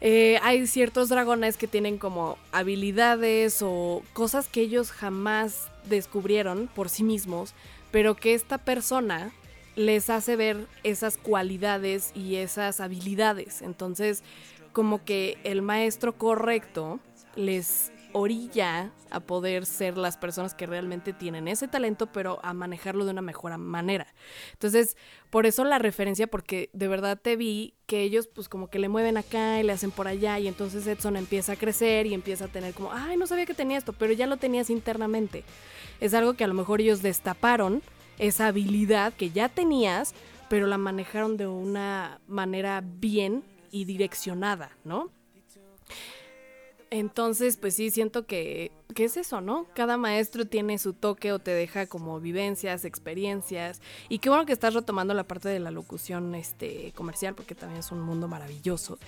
eh, 0.00 0.38
hay 0.42 0.66
ciertos 0.66 1.08
dragones 1.08 1.56
que 1.56 1.68
tienen 1.68 1.96
como 1.98 2.38
habilidades 2.50 3.58
o 3.62 4.02
cosas 4.12 4.48
que 4.48 4.62
ellos 4.62 4.90
jamás 4.90 5.68
descubrieron 5.84 6.68
por 6.74 6.88
sí 6.88 7.04
mismos, 7.04 7.54
pero 7.92 8.16
que 8.16 8.34
esta 8.34 8.58
persona 8.58 9.30
les 9.76 10.10
hace 10.10 10.36
ver 10.36 10.66
esas 10.82 11.16
cualidades 11.16 12.12
y 12.14 12.36
esas 12.36 12.80
habilidades. 12.80 13.62
Entonces, 13.62 14.22
como 14.72 15.04
que 15.04 15.38
el 15.44 15.62
maestro 15.62 16.16
correcto 16.16 17.00
les 17.36 17.92
orilla 18.12 18.90
a 19.10 19.20
poder 19.20 19.66
ser 19.66 19.96
las 19.96 20.16
personas 20.16 20.54
que 20.54 20.66
realmente 20.66 21.12
tienen 21.12 21.48
ese 21.48 21.68
talento, 21.68 22.06
pero 22.06 22.40
a 22.42 22.52
manejarlo 22.52 23.04
de 23.04 23.10
una 23.10 23.22
mejor 23.22 23.56
manera. 23.58 24.06
Entonces, 24.52 24.96
por 25.30 25.46
eso 25.46 25.64
la 25.64 25.78
referencia, 25.78 26.26
porque 26.26 26.70
de 26.72 26.88
verdad 26.88 27.18
te 27.20 27.36
vi 27.36 27.74
que 27.86 28.02
ellos 28.02 28.26
pues 28.26 28.48
como 28.48 28.68
que 28.68 28.78
le 28.78 28.88
mueven 28.88 29.16
acá 29.16 29.60
y 29.60 29.62
le 29.62 29.72
hacen 29.72 29.90
por 29.90 30.08
allá 30.08 30.38
y 30.38 30.48
entonces 30.48 30.86
Edson 30.86 31.16
empieza 31.16 31.52
a 31.52 31.56
crecer 31.56 32.06
y 32.06 32.14
empieza 32.14 32.46
a 32.46 32.48
tener 32.48 32.74
como, 32.74 32.92
ay, 32.92 33.16
no 33.16 33.26
sabía 33.26 33.46
que 33.46 33.54
tenía 33.54 33.78
esto, 33.78 33.92
pero 33.92 34.12
ya 34.12 34.26
lo 34.26 34.36
tenías 34.36 34.70
internamente. 34.70 35.44
Es 36.00 36.14
algo 36.14 36.34
que 36.34 36.44
a 36.44 36.48
lo 36.48 36.54
mejor 36.54 36.80
ellos 36.80 37.02
destaparon, 37.02 37.82
esa 38.18 38.48
habilidad 38.48 39.12
que 39.12 39.30
ya 39.30 39.48
tenías, 39.48 40.14
pero 40.48 40.66
la 40.66 40.78
manejaron 40.78 41.36
de 41.36 41.46
una 41.46 42.20
manera 42.26 42.82
bien 42.84 43.42
y 43.70 43.84
direccionada, 43.84 44.70
¿no? 44.84 45.10
Entonces, 46.90 47.56
pues 47.56 47.74
sí, 47.74 47.90
siento 47.90 48.26
que, 48.26 48.70
que 48.94 49.04
es 49.04 49.16
eso, 49.16 49.40
¿no? 49.40 49.66
Cada 49.74 49.96
maestro 49.96 50.44
tiene 50.44 50.76
su 50.76 50.92
toque 50.92 51.32
o 51.32 51.38
te 51.38 51.50
deja 51.50 51.86
como 51.86 52.20
vivencias, 52.20 52.84
experiencias. 52.84 53.80
Y 54.10 54.18
qué 54.18 54.28
bueno 54.28 54.44
que 54.44 54.52
estás 54.52 54.74
retomando 54.74 55.14
la 55.14 55.24
parte 55.24 55.48
de 55.48 55.58
la 55.58 55.70
locución 55.70 56.34
este, 56.34 56.92
comercial, 56.94 57.34
porque 57.34 57.54
también 57.54 57.80
es 57.80 57.92
un 57.92 58.02
mundo 58.02 58.28
maravilloso. 58.28 58.98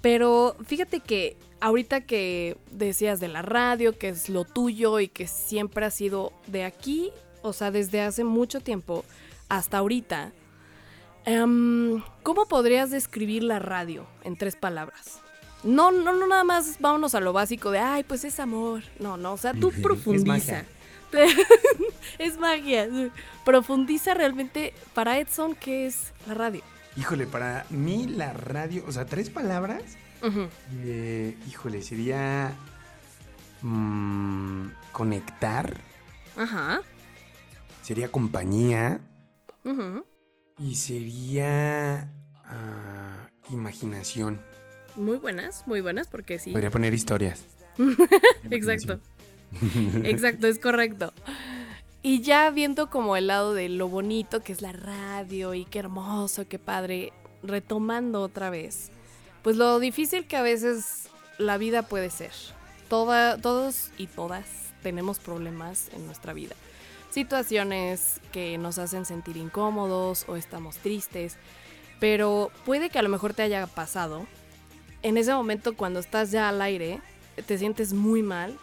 Pero 0.00 0.54
fíjate 0.64 1.00
que 1.00 1.36
ahorita 1.58 2.02
que 2.02 2.56
decías 2.70 3.18
de 3.18 3.26
la 3.26 3.42
radio, 3.42 3.98
que 3.98 4.10
es 4.10 4.28
lo 4.28 4.44
tuyo 4.44 5.00
y 5.00 5.08
que 5.08 5.26
siempre 5.26 5.86
ha 5.86 5.90
sido 5.90 6.32
de 6.46 6.62
aquí, 6.62 7.10
o 7.44 7.52
sea, 7.52 7.70
desde 7.70 8.00
hace 8.00 8.24
mucho 8.24 8.60
tiempo 8.60 9.04
hasta 9.48 9.78
ahorita, 9.78 10.32
em, 11.26 12.02
¿cómo 12.22 12.46
podrías 12.46 12.90
describir 12.90 13.42
la 13.44 13.58
radio 13.58 14.06
en 14.24 14.36
tres 14.36 14.56
palabras? 14.56 15.20
No, 15.62 15.90
no, 15.92 16.12
no, 16.14 16.26
nada 16.26 16.44
más 16.44 16.76
vámonos 16.80 17.14
a 17.14 17.20
lo 17.20 17.32
básico 17.32 17.70
de, 17.70 17.78
ay, 17.78 18.02
pues 18.02 18.24
es 18.24 18.40
amor. 18.40 18.82
No, 18.98 19.16
no, 19.16 19.34
o 19.34 19.36
sea, 19.36 19.52
tú 19.52 19.68
Es 19.76 19.80
profundiza. 19.80 20.26
magia. 20.32 20.66
es 22.18 22.38
magia. 22.38 22.88
Profundiza 23.44 24.14
realmente 24.14 24.74
para 24.94 25.18
Edson 25.18 25.54
qué 25.54 25.86
es 25.86 26.12
la 26.26 26.34
radio. 26.34 26.62
Híjole, 26.96 27.26
para 27.26 27.66
mí 27.70 28.06
la 28.06 28.32
radio, 28.32 28.84
o 28.86 28.92
sea, 28.92 29.04
tres 29.04 29.28
palabras. 29.30 29.82
Eh, 30.84 31.36
híjole, 31.50 31.82
sería 31.82 32.52
mm, 33.60 34.68
conectar, 34.92 35.76
Ajá. 36.36 36.80
Sería 37.84 38.10
compañía. 38.10 39.02
Y 40.58 40.74
sería 40.76 42.10
ah, 42.46 43.28
imaginación. 43.50 44.40
Muy 44.96 45.18
buenas, 45.18 45.66
muy 45.66 45.82
buenas, 45.82 46.08
porque 46.08 46.38
sí. 46.38 46.52
Podría 46.52 46.70
poner 46.70 46.94
historias. 46.94 47.44
Exacto. 48.50 49.00
Exacto, 50.02 50.46
es 50.46 50.58
correcto. 50.58 51.12
Y 52.00 52.22
ya 52.22 52.48
viendo 52.50 52.88
como 52.88 53.18
el 53.18 53.26
lado 53.26 53.52
de 53.52 53.68
lo 53.68 53.88
bonito 53.88 54.42
que 54.42 54.52
es 54.52 54.62
la 54.62 54.72
radio 54.72 55.52
y 55.52 55.66
qué 55.66 55.80
hermoso, 55.80 56.48
qué 56.48 56.58
padre, 56.58 57.12
retomando 57.42 58.22
otra 58.22 58.48
vez, 58.48 58.92
pues 59.42 59.56
lo 59.56 59.78
difícil 59.78 60.26
que 60.26 60.36
a 60.36 60.42
veces 60.42 61.10
la 61.36 61.58
vida 61.58 61.82
puede 61.82 62.08
ser. 62.08 62.32
Toda, 62.88 63.36
todos 63.36 63.90
y 63.98 64.06
todas 64.06 64.46
tenemos 64.82 65.18
problemas 65.18 65.90
en 65.94 66.06
nuestra 66.06 66.32
vida. 66.32 66.56
Situaciones 67.14 68.20
que 68.32 68.58
nos 68.58 68.78
hacen 68.78 69.04
sentir 69.04 69.36
incómodos 69.36 70.24
o 70.28 70.36
estamos 70.36 70.76
tristes, 70.78 71.36
pero 72.00 72.50
puede 72.66 72.90
que 72.90 72.98
a 72.98 73.02
lo 73.02 73.08
mejor 73.08 73.32
te 73.32 73.42
haya 73.42 73.66
pasado. 73.66 74.26
En 75.02 75.16
ese 75.16 75.32
momento 75.32 75.76
cuando 75.76 76.00
estás 76.00 76.32
ya 76.32 76.48
al 76.48 76.60
aire, 76.60 77.00
te 77.46 77.56
sientes 77.56 77.92
muy 77.92 78.22
mal 78.22 78.58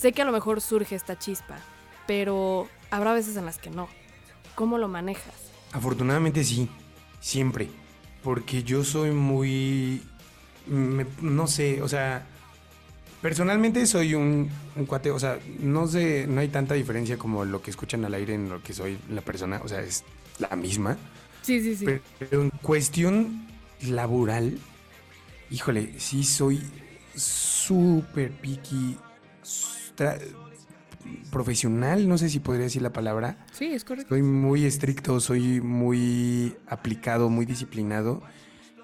Sé 0.00 0.12
que 0.12 0.22
a 0.22 0.24
lo 0.24 0.32
mejor 0.32 0.62
surge 0.62 0.94
esta 0.94 1.18
chispa, 1.18 1.58
pero 2.06 2.68
habrá 2.90 3.12
veces 3.12 3.36
en 3.36 3.44
las 3.44 3.58
que 3.58 3.68
no. 3.68 3.86
¿Cómo 4.54 4.78
lo 4.78 4.88
manejas? 4.88 5.34
Afortunadamente 5.72 6.42
sí, 6.42 6.70
siempre. 7.20 7.68
Porque 8.22 8.62
yo 8.62 8.82
soy 8.82 9.10
muy... 9.10 10.02
no 10.66 11.46
sé, 11.46 11.82
o 11.82 11.88
sea... 11.88 12.26
Personalmente 13.22 13.86
soy 13.86 14.14
un, 14.14 14.48
un 14.76 14.86
cuate, 14.86 15.10
o 15.10 15.18
sea, 15.18 15.38
no 15.60 15.86
sé, 15.86 16.26
no 16.26 16.40
hay 16.40 16.48
tanta 16.48 16.74
diferencia 16.74 17.18
como 17.18 17.44
lo 17.44 17.60
que 17.60 17.70
escuchan 17.70 18.04
al 18.04 18.14
aire 18.14 18.34
en 18.34 18.48
lo 18.48 18.62
que 18.62 18.72
soy 18.72 18.98
la 19.10 19.20
persona, 19.20 19.60
o 19.62 19.68
sea, 19.68 19.80
es 19.80 20.04
la 20.38 20.56
misma. 20.56 20.96
Sí, 21.42 21.60
sí, 21.60 21.76
sí. 21.76 21.84
Pero, 21.84 22.00
pero 22.18 22.42
en 22.42 22.50
cuestión 22.50 23.46
laboral, 23.82 24.58
híjole, 25.50 25.94
sí 25.98 26.24
soy 26.24 26.62
súper 27.14 28.30
picky, 28.30 28.96
profesional, 31.30 32.08
no 32.08 32.18
sé 32.18 32.28
si 32.28 32.40
podría 32.40 32.64
decir 32.64 32.82
la 32.82 32.92
palabra. 32.92 33.36
sí, 33.52 33.66
es 33.66 33.84
correcto. 33.84 34.14
Soy 34.14 34.22
muy 34.22 34.64
estricto, 34.64 35.20
soy 35.20 35.60
muy 35.60 36.56
aplicado, 36.66 37.28
muy 37.28 37.46
disciplinado. 37.46 38.22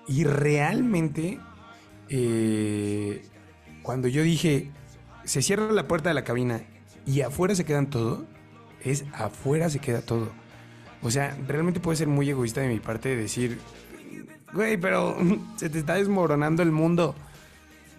Y 0.09 0.25
realmente, 0.25 1.41
eh, 2.09 3.25
cuando 3.87 4.09
yo 4.09 4.25
dije, 4.25 4.73
se 5.23 5.43
cierra 5.43 5.71
la 5.71 5.87
puerta 5.87 6.09
de 6.09 6.15
la 6.17 6.25
cabina 6.25 6.61
y 7.07 7.21
afuera 7.21 7.55
se 7.55 7.65
quedan 7.65 7.89
todo, 7.89 8.27
es 8.83 9.05
afuera 9.13 9.71
se 9.71 9.79
queda 9.79 10.03
todo. 10.03 10.33
O 11.03 11.11
sea, 11.13 11.39
realmente 11.47 11.79
puede 11.79 11.97
ser 11.97 12.09
muy 12.09 12.29
egoísta 12.29 12.61
de 12.61 12.67
mi 12.67 12.81
parte 12.81 13.11
de 13.11 13.17
decir, 13.17 13.61
güey, 14.53 14.77
pero 14.77 15.17
se 15.57 15.71
te 15.71 15.79
está 15.79 15.95
desmoronando 15.95 16.65
el 16.65 16.73
mundo. 16.73 17.15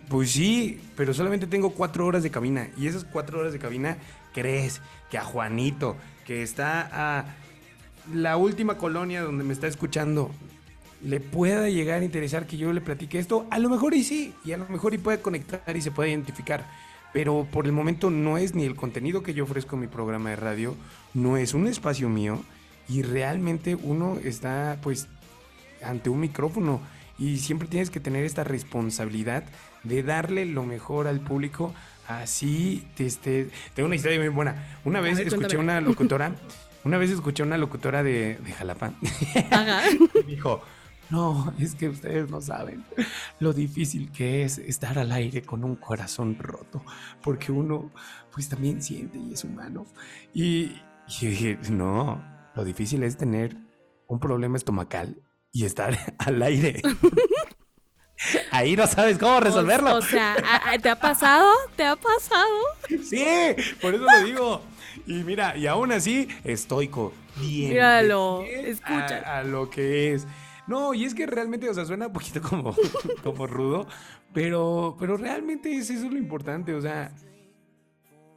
Pues 0.10 0.32
sí, 0.32 0.82
pero 0.98 1.14
solamente 1.14 1.48
tengo 1.48 1.70
cuatro 1.70 2.06
horas 2.06 2.22
de 2.22 2.32
cabina. 2.32 2.68
Y 2.76 2.88
esas 2.88 3.06
cuatro 3.06 3.40
horas 3.40 3.54
de 3.54 3.60
cabina, 3.60 3.98
¿crees 4.34 4.82
que 5.10 5.18
a 5.18 5.24
Juanito, 5.24 5.96
que 6.26 6.44
está 6.44 6.90
a 6.92 7.26
la 8.14 8.36
última 8.36 8.78
colonia 8.78 9.22
donde 9.22 9.46
me 9.46 9.54
está 9.54 9.68
escuchando, 9.68 10.32
le 11.04 11.20
pueda 11.20 11.70
llegar 11.70 12.02
a 12.02 12.06
interesar 12.06 12.48
que 12.48 12.58
yo 12.58 12.74
le 12.74 12.82
platique 12.82 13.20
esto? 13.20 13.46
A 13.50 13.60
lo 13.60 13.70
mejor 13.70 13.94
y 13.94 14.04
sí, 14.04 14.34
y 14.44 14.52
a 14.52 14.58
lo 14.58 14.68
mejor 14.68 14.94
y 14.94 14.98
puede 14.98 15.22
conectar 15.22 15.76
y 15.76 15.82
se 15.82 15.92
puede 15.92 16.10
identificar. 16.10 16.70
Pero 17.14 17.48
por 17.52 17.66
el 17.66 17.72
momento 17.72 18.10
no 18.10 18.38
es 18.38 18.54
ni 18.54 18.64
el 18.64 18.76
contenido 18.76 19.24
que 19.24 19.34
yo 19.34 19.44
ofrezco 19.46 19.76
en 19.76 19.82
mi 19.82 19.88
programa 19.88 20.30
de 20.32 20.36
radio, 20.36 20.76
no 21.14 21.38
es 21.38 21.54
un 21.54 21.68
espacio 21.68 22.10
mío 22.10 22.42
y 22.90 23.02
realmente 23.02 23.76
uno 23.76 24.18
está 24.24 24.78
pues 24.82 25.08
ante 25.84 26.10
un 26.10 26.20
micrófono 26.20 26.82
y 27.18 27.38
siempre 27.38 27.68
tienes 27.68 27.90
que 27.90 28.00
tener 28.00 28.24
esta 28.26 28.44
responsabilidad 28.44 29.44
de 29.84 30.04
darle 30.04 30.46
lo 30.46 30.64
mejor 30.64 31.08
al 31.08 31.20
público. 31.20 31.74
Así, 32.08 32.88
este, 32.98 33.50
tengo 33.74 33.88
una 33.88 33.96
historia 33.96 34.20
muy 34.20 34.30
buena. 34.30 34.78
Una 34.86 35.02
vez 35.02 35.18
ver, 35.18 35.28
escuché 35.28 35.58
cuéntame. 35.58 35.64
una 35.64 35.82
locutora, 35.82 36.36
una 36.84 36.98
vez 36.98 37.12
escuché 37.12 37.44
una 37.44 37.58
locutora 37.58 38.04
de, 38.04 38.38
de 38.38 38.52
Jalapa 38.54 38.94
Ajá. 39.52 39.82
dijo, 40.28 40.62
no, 41.10 41.54
es 41.60 41.76
que 41.76 41.90
ustedes 41.90 42.30
no 42.30 42.42
saben 42.42 42.84
lo 43.40 43.54
difícil 43.54 44.12
que 44.12 44.44
es 44.44 44.58
estar 44.58 44.98
al 45.00 45.12
aire 45.12 45.42
con 45.42 45.64
un 45.64 45.76
corazón 45.76 46.38
roto, 46.40 46.84
porque 47.22 47.52
uno 47.52 47.92
pues 48.32 48.50
también 48.50 48.82
siente 48.82 49.18
y 49.18 49.34
es 49.34 49.44
humano. 49.44 49.86
Y, 50.34 50.80
y 51.22 51.28
dije, 51.28 51.58
no, 51.72 52.24
lo 52.56 52.64
difícil 52.64 53.04
es 53.04 53.18
tener 53.18 53.56
un 54.08 54.20
problema 54.20 54.58
estomacal 54.58 55.22
y 55.52 55.66
estar 55.66 55.98
al 56.20 56.42
aire. 56.42 56.82
Ahí 58.52 58.76
no 58.76 58.88
sabes 58.88 59.20
cómo 59.20 59.40
resolverlo. 59.40 59.94
O, 59.94 59.98
o 60.00 60.02
sea, 60.02 60.34
¿a- 60.44 60.72
a- 60.72 60.80
¿te 60.80 60.90
ha 60.90 61.00
pasado? 61.00 61.48
¿Te 61.76 61.84
ha 61.86 61.96
pasado? 61.96 62.48
Sí, 63.04 63.24
por 63.80 63.94
eso 63.94 64.04
lo 64.06 64.26
digo. 64.26 64.62
Y 65.06 65.14
mira, 65.24 65.56
y 65.56 65.68
aún 65.68 65.92
así, 65.92 66.28
estoico. 66.44 67.14
Bien. 67.40 67.70
Míralo, 67.70 68.44
escucha. 68.44 69.20
A, 69.20 69.40
a 69.40 69.44
lo 69.44 69.70
que 69.70 70.14
es. 70.16 70.26
No, 70.68 70.94
y 70.94 71.06
es 71.06 71.16
que 71.16 71.26
realmente, 71.26 71.70
o 71.70 71.74
sea, 71.74 71.86
suena 71.86 72.08
un 72.08 72.14
poquito 72.14 72.42
como, 72.42 72.76
como 73.24 73.48
rudo, 73.48 73.88
pero, 74.34 74.96
pero 75.00 75.16
realmente 75.18 75.76
es 75.76 75.90
eso 75.90 76.10
lo 76.10 76.18
importante. 76.18 76.74
O 76.74 76.82
sea, 76.82 77.12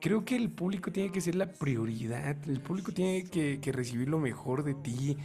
creo 0.01 0.24
que 0.24 0.37
el 0.37 0.51
público 0.51 0.91
tiene 0.93 1.11
que 1.11 1.20
ser 1.20 1.35
la 1.35 1.53
prioridad. 1.53 2.37
El 2.49 2.61
público 2.61 2.93
tiene 2.93 3.24
que, 3.24 3.59
recibir 3.72 4.09
lo 4.09 4.18
mejor 4.18 4.62
de 4.64 4.74
ti. 4.74 5.16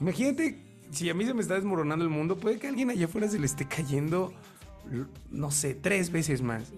Imagínate, 0.00 0.62
si 0.90 1.10
a 1.10 1.14
mí 1.14 1.24
se 1.24 1.34
me 1.34 1.42
está 1.42 1.54
desmoronando 1.54 2.04
el 2.04 2.10
mundo, 2.10 2.36
puede 2.36 2.58
que 2.58 2.68
alguien 2.68 2.90
allá 2.90 3.06
afuera 3.06 3.28
se 3.28 3.38
le 3.38 3.46
esté 3.46 3.66
cayendo, 3.66 4.32
no 5.30 5.50
sé, 5.50 5.74
tres 5.74 6.10
veces 6.10 6.42
más. 6.42 6.72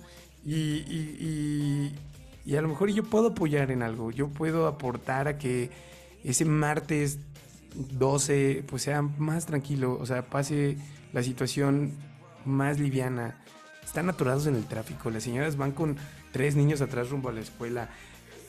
Y- 0.45 0.85
y- 0.89 1.95
y 2.47 2.57
a 2.57 2.61
lo 2.63 2.69
mejor 2.69 2.91
yo 2.91 3.03
puedo 3.05 3.29
apoyar 3.29 3.71
en 3.71 3.83
algo. 3.83 4.11
Yo 4.11 4.29
puedo 4.29 4.67
aportar 4.67 5.29
a 5.29 5.39
que 5.39 5.71
ese 6.23 6.45
martes 6.45 7.19
12 7.75 8.65
pues 8.67 8.83
sea 8.83 9.03
más 9.03 9.47
tranquilo. 9.47 9.99
O 10.01 10.07
sea, 10.07 10.27
pase 10.27 10.79
la 11.13 11.23
situación 11.23 11.93
más 12.45 12.79
liviana. 12.79 13.41
Están 13.85 14.09
atorados 14.09 14.47
en 14.47 14.57
el 14.57 14.67
tráfico. 14.67 15.11
Las 15.11 15.25
señoras 15.25 15.57
van 15.57 15.73
con 15.73 15.97
tres 16.33 16.57
niños 16.57 16.81
atrás 16.81 17.11
rumbo 17.11 17.29
a 17.29 17.33
la 17.33 17.41
escuela. 17.41 17.91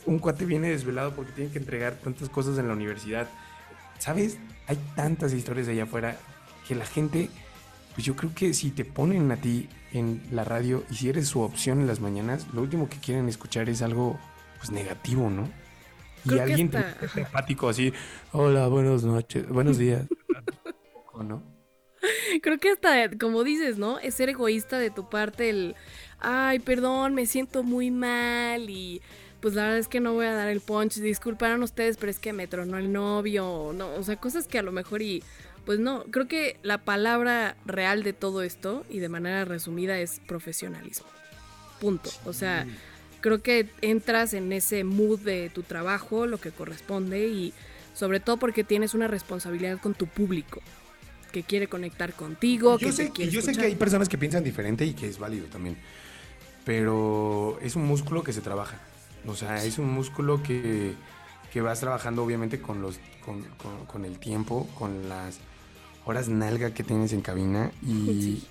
Un 0.05 0.19
cuate 0.19 0.45
viene 0.45 0.69
desvelado 0.69 1.15
porque 1.15 1.31
tiene 1.31 1.51
que 1.51 1.59
entregar 1.59 1.95
tantas 1.95 2.29
cosas 2.29 2.57
en 2.57 2.67
la 2.67 2.73
universidad. 2.73 3.27
¿Sabes? 3.99 4.37
Hay 4.67 4.77
tantas 4.95 5.33
historias 5.33 5.67
allá 5.67 5.83
afuera 5.83 6.17
que 6.67 6.75
la 6.75 6.85
gente, 6.85 7.29
pues 7.93 8.05
yo 8.05 8.15
creo 8.15 8.33
que 8.33 8.53
si 8.53 8.71
te 8.71 8.85
ponen 8.85 9.31
a 9.31 9.37
ti 9.37 9.69
en 9.93 10.21
la 10.31 10.43
radio 10.43 10.83
y 10.89 10.95
si 10.95 11.09
eres 11.09 11.27
su 11.27 11.41
opción 11.41 11.79
en 11.79 11.87
las 11.87 11.99
mañanas, 11.99 12.47
lo 12.53 12.61
último 12.61 12.89
que 12.89 12.97
quieren 12.97 13.29
escuchar 13.29 13.69
es 13.69 13.81
algo 13.81 14.19
pues 14.57 14.71
negativo, 14.71 15.29
¿no? 15.29 15.49
Y 16.25 16.29
Creo 16.29 16.41
alguien 16.43 16.69
te- 16.71 17.21
apático 17.21 17.69
así, 17.69 17.93
hola, 18.31 18.67
buenas 18.67 19.03
noches, 19.03 19.47
buenos 19.47 19.77
días. 19.77 20.07
¿O 21.13 21.23
no? 21.23 21.43
Creo 22.41 22.57
que 22.57 22.71
hasta, 22.71 23.09
como 23.17 23.43
dices, 23.43 23.77
¿no? 23.77 23.99
Es 23.99 24.15
ser 24.15 24.29
egoísta 24.29 24.79
de 24.79 24.89
tu 24.89 25.09
parte 25.09 25.49
el, 25.49 25.75
ay, 26.19 26.59
perdón, 26.59 27.13
me 27.13 27.25
siento 27.25 27.63
muy 27.63 27.91
mal 27.91 28.69
y 28.69 29.01
pues 29.39 29.53
la 29.53 29.63
verdad 29.63 29.77
es 29.77 29.87
que 29.87 29.99
no 29.99 30.13
voy 30.13 30.25
a 30.25 30.33
dar 30.33 30.49
el 30.49 30.61
punch, 30.61 30.95
disculparon 30.95 31.61
ustedes, 31.61 31.97
pero 31.97 32.09
es 32.09 32.17
que 32.19 32.33
me 32.33 32.47
tronó 32.47 32.77
el 32.77 32.91
novio, 32.91 33.71
no, 33.75 33.93
o 33.93 34.03
sea, 34.03 34.15
cosas 34.15 34.47
que 34.47 34.57
a 34.57 34.63
lo 34.63 34.71
mejor 34.71 35.03
y, 35.03 35.23
pues 35.65 35.79
no, 35.79 36.03
creo 36.05 36.27
que 36.27 36.57
la 36.63 36.79
palabra 36.79 37.55
real 37.65 38.01
de 38.01 38.13
todo 38.13 38.41
esto 38.41 38.83
y 38.89 38.97
de 38.99 39.09
manera 39.09 39.45
resumida 39.45 39.99
es 39.99 40.19
profesionalismo. 40.25 41.05
Punto. 41.79 42.09
O 42.25 42.33
sea, 42.33 42.65
creo 43.21 43.41
que 43.41 43.69
entras 43.81 44.33
en 44.33 44.51
ese 44.53 44.83
mood 44.83 45.19
de 45.19 45.49
tu 45.49 45.63
trabajo, 45.63 46.25
lo 46.27 46.39
que 46.39 46.51
corresponde 46.51 47.27
y 47.27 47.53
sobre 47.93 48.19
todo 48.19 48.37
porque 48.37 48.63
tienes 48.63 48.93
una 48.93 49.07
responsabilidad 49.07 49.79
con 49.79 49.93
tu 49.93 50.07
público 50.07 50.61
que 51.31 51.43
quiere 51.43 51.67
conectar 51.67 52.13
contigo, 52.13 52.77
que 52.77 52.85
Yo, 52.85 52.91
te 52.95 53.07
sé, 53.11 53.29
yo 53.29 53.41
sé 53.41 53.53
que 53.53 53.65
hay 53.65 53.75
personas 53.75 54.07
que 54.09 54.17
piensan 54.17 54.43
diferente 54.43 54.85
y 54.85 54.93
que 54.93 55.07
es 55.07 55.17
válido 55.19 55.47
también. 55.47 55.77
Pero 56.63 57.59
es 57.61 57.75
un 57.75 57.85
músculo 57.85 58.23
que 58.23 58.33
se 58.33 58.41
trabaja. 58.41 58.79
O 59.27 59.35
sea, 59.35 59.63
es 59.63 59.77
un 59.77 59.91
músculo 59.91 60.41
que, 60.43 60.93
que 61.51 61.61
vas 61.61 61.79
trabajando 61.79 62.23
obviamente 62.23 62.61
con, 62.61 62.81
los, 62.81 62.99
con, 63.23 63.43
con- 63.57 63.85
con 63.85 64.05
el 64.05 64.17
tiempo, 64.19 64.67
con 64.77 65.09
las 65.09 65.39
horas 66.05 66.27
nalga 66.29 66.73
que 66.73 66.83
tienes 66.83 67.13
en 67.13 67.21
cabina. 67.21 67.71
Y 67.81 68.05
Sí. 68.05 68.47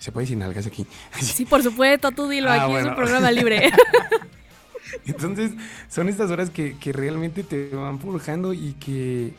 Se 0.00 0.10
puede 0.10 0.24
decir 0.24 0.36
nalgas 0.38 0.66
aquí. 0.66 0.84
Sí, 1.20 1.44
por 1.46 1.62
supuesto, 1.62 2.10
tú 2.10 2.28
dilo, 2.28 2.50
Ah, 2.50 2.54
aquí 2.54 2.64
es 2.64 2.70
bueno. 2.70 2.88
un 2.90 2.96
programa 2.96 3.30
libre. 3.40 3.70
Entonces, 5.06 5.52
son 5.88 6.08
estas 6.08 6.30
horas 6.32 6.50
que, 6.50 6.76
que 6.78 6.92
realmente 6.92 7.44
te 7.44 7.68
van 7.68 8.00
forjando 8.00 8.52
y 8.52 8.72
que, 8.74 9.32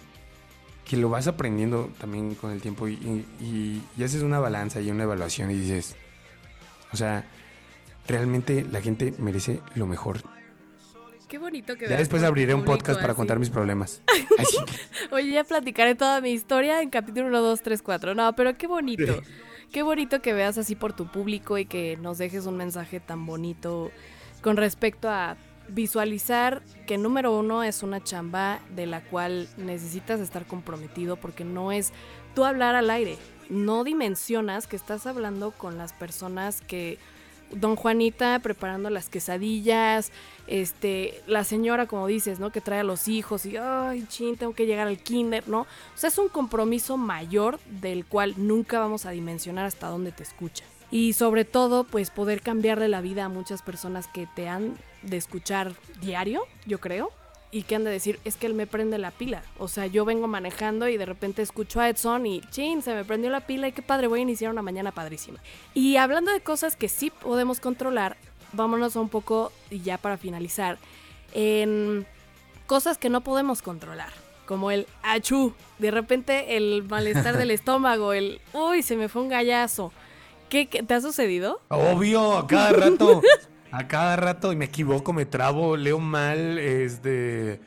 que 0.85 0.95
lo 0.97 1.09
vas 1.09 1.27
aprendiendo 1.27 1.91
también 1.99 2.35
con 2.35 2.51
el 2.51 2.61
tiempo. 2.61 2.87
Y, 2.87 3.25
y- 3.41 4.03
haces 4.03 4.21
una 4.23 4.39
balanza 4.39 4.79
y 4.81 4.89
una 4.89 5.03
evaluación 5.03 5.51
y 5.51 5.55
dices, 5.55 5.95
o 6.93 6.97
sea, 6.97 7.25
realmente 8.07 8.65
la 8.71 8.81
gente 8.81 9.13
merece 9.19 9.59
lo 9.75 9.87
mejor. 9.87 10.21
Qué 11.27 11.37
bonito 11.37 11.77
que 11.77 11.87
Ya 11.87 11.97
después 11.97 12.23
abriré 12.23 12.53
un 12.53 12.65
podcast 12.65 12.99
para 12.99 13.13
así. 13.13 13.17
contar 13.17 13.39
mis 13.39 13.49
problemas. 13.49 14.01
Así 14.37 14.57
que- 14.65 15.15
Oye, 15.15 15.31
ya 15.31 15.43
platicaré 15.43 15.95
toda 15.95 16.19
mi 16.21 16.31
historia 16.31 16.81
en 16.81 16.89
capítulo 16.89 17.27
1, 17.27 17.41
2, 17.41 17.61
3, 17.61 17.81
4. 17.81 18.15
No, 18.15 18.33
pero 18.35 18.57
qué 18.57 18.67
bonito. 18.67 19.21
Qué 19.71 19.83
bonito 19.83 20.21
que 20.21 20.33
veas 20.33 20.57
así 20.57 20.75
por 20.75 20.91
tu 20.91 21.07
público 21.07 21.57
y 21.57 21.65
que 21.65 21.95
nos 21.95 22.17
dejes 22.17 22.45
un 22.45 22.57
mensaje 22.57 22.99
tan 22.99 23.25
bonito 23.25 23.89
con 24.41 24.57
respecto 24.57 25.09
a 25.09 25.37
visualizar 25.69 26.61
que 26.87 26.97
número 26.97 27.37
uno 27.37 27.63
es 27.63 27.81
una 27.81 28.03
chamba 28.03 28.59
de 28.75 28.85
la 28.85 29.01
cual 29.01 29.47
necesitas 29.55 30.19
estar 30.19 30.45
comprometido 30.45 31.15
porque 31.15 31.45
no 31.45 31.71
es 31.71 31.93
tú 32.35 32.43
hablar 32.43 32.75
al 32.75 32.89
aire. 32.89 33.17
No 33.49 33.85
dimensionas 33.85 34.67
que 34.67 34.75
estás 34.75 35.07
hablando 35.07 35.51
con 35.51 35.77
las 35.77 35.93
personas 35.93 36.59
que 36.59 36.99
Don 37.53 37.75
Juanita 37.75 38.39
preparando 38.39 38.89
las 38.89 39.09
quesadillas, 39.09 40.11
este, 40.47 41.21
la 41.27 41.43
señora, 41.43 41.87
como 41.87 42.07
dices, 42.07 42.39
¿no? 42.39 42.51
Que 42.51 42.61
trae 42.61 42.79
a 42.79 42.83
los 42.83 43.07
hijos 43.07 43.45
y, 43.45 43.57
ay, 43.57 44.05
chin, 44.07 44.37
tengo 44.37 44.53
que 44.53 44.65
llegar 44.65 44.87
al 44.87 44.97
kinder, 44.97 45.47
¿no? 45.47 45.61
O 45.61 45.67
sea, 45.95 46.09
es 46.09 46.17
un 46.17 46.29
compromiso 46.29 46.97
mayor 46.97 47.59
del 47.81 48.05
cual 48.05 48.33
nunca 48.37 48.79
vamos 48.79 49.05
a 49.05 49.11
dimensionar 49.11 49.65
hasta 49.65 49.87
dónde 49.87 50.11
te 50.11 50.23
escucha. 50.23 50.63
Y 50.91 51.13
sobre 51.13 51.45
todo, 51.45 51.85
pues 51.85 52.09
poder 52.09 52.41
cambiarle 52.41 52.89
la 52.89 53.01
vida 53.01 53.25
a 53.25 53.29
muchas 53.29 53.61
personas 53.61 54.07
que 54.07 54.27
te 54.27 54.49
han 54.49 54.77
de 55.03 55.17
escuchar 55.17 55.73
diario, 56.01 56.43
yo 56.65 56.79
creo, 56.79 57.11
y 57.51 57.63
que 57.63 57.75
han 57.75 57.83
de 57.83 57.91
decir, 57.91 58.19
es 58.23 58.35
que 58.37 58.47
él 58.47 58.53
me 58.53 58.65
prende 58.67 58.97
la 58.97 59.11
pila. 59.11 59.43
O 59.59 59.67
sea, 59.67 59.85
yo 59.87 60.05
vengo 60.05 60.27
manejando 60.27 60.87
y 60.87 60.95
de 60.97 61.05
repente 61.05 61.41
escucho 61.41 61.81
a 61.81 61.89
Edson 61.89 62.25
y, 62.25 62.41
chin, 62.49 62.81
se 62.81 62.93
me 62.93 63.03
prendió 63.03 63.29
la 63.29 63.41
pila 63.41 63.67
y 63.67 63.71
qué 63.73 63.81
padre, 63.81 64.07
voy 64.07 64.19
a 64.19 64.23
iniciar 64.23 64.51
una 64.51 64.61
mañana 64.61 64.91
padrísima. 64.91 65.39
Y 65.73 65.97
hablando 65.97 66.31
de 66.31 66.39
cosas 66.41 66.75
que 66.75 66.87
sí 66.87 67.09
podemos 67.09 67.59
controlar, 67.59 68.15
vámonos 68.53 68.95
a 68.95 69.01
un 69.01 69.09
poco, 69.09 69.51
y 69.69 69.81
ya 69.81 69.97
para 69.97 70.17
finalizar, 70.17 70.77
en 71.33 72.05
cosas 72.67 72.97
que 72.97 73.09
no 73.09 73.21
podemos 73.21 73.61
controlar, 73.61 74.11
como 74.45 74.71
el 74.71 74.87
achú, 75.03 75.53
de 75.79 75.91
repente 75.91 76.57
el 76.57 76.83
malestar 76.83 77.37
del 77.37 77.51
estómago, 77.51 78.13
el, 78.13 78.39
uy, 78.53 78.81
se 78.83 78.95
me 78.95 79.09
fue 79.09 79.21
un 79.23 79.29
gallazo. 79.29 79.91
¿Qué, 80.49 80.67
qué- 80.67 80.83
te 80.83 80.93
ha 80.93 81.01
sucedido? 81.01 81.61
Obvio, 81.69 82.37
a 82.37 82.47
cada 82.47 82.71
rato. 82.73 83.21
A 83.71 83.87
cada 83.87 84.15
rato 84.15 84.51
y 84.51 84.55
me 84.55 84.65
equivoco, 84.65 85.13
me 85.13 85.25
trabo, 85.25 85.77
leo 85.77 85.99
mal. 85.99 86.57
Este. 86.59 87.59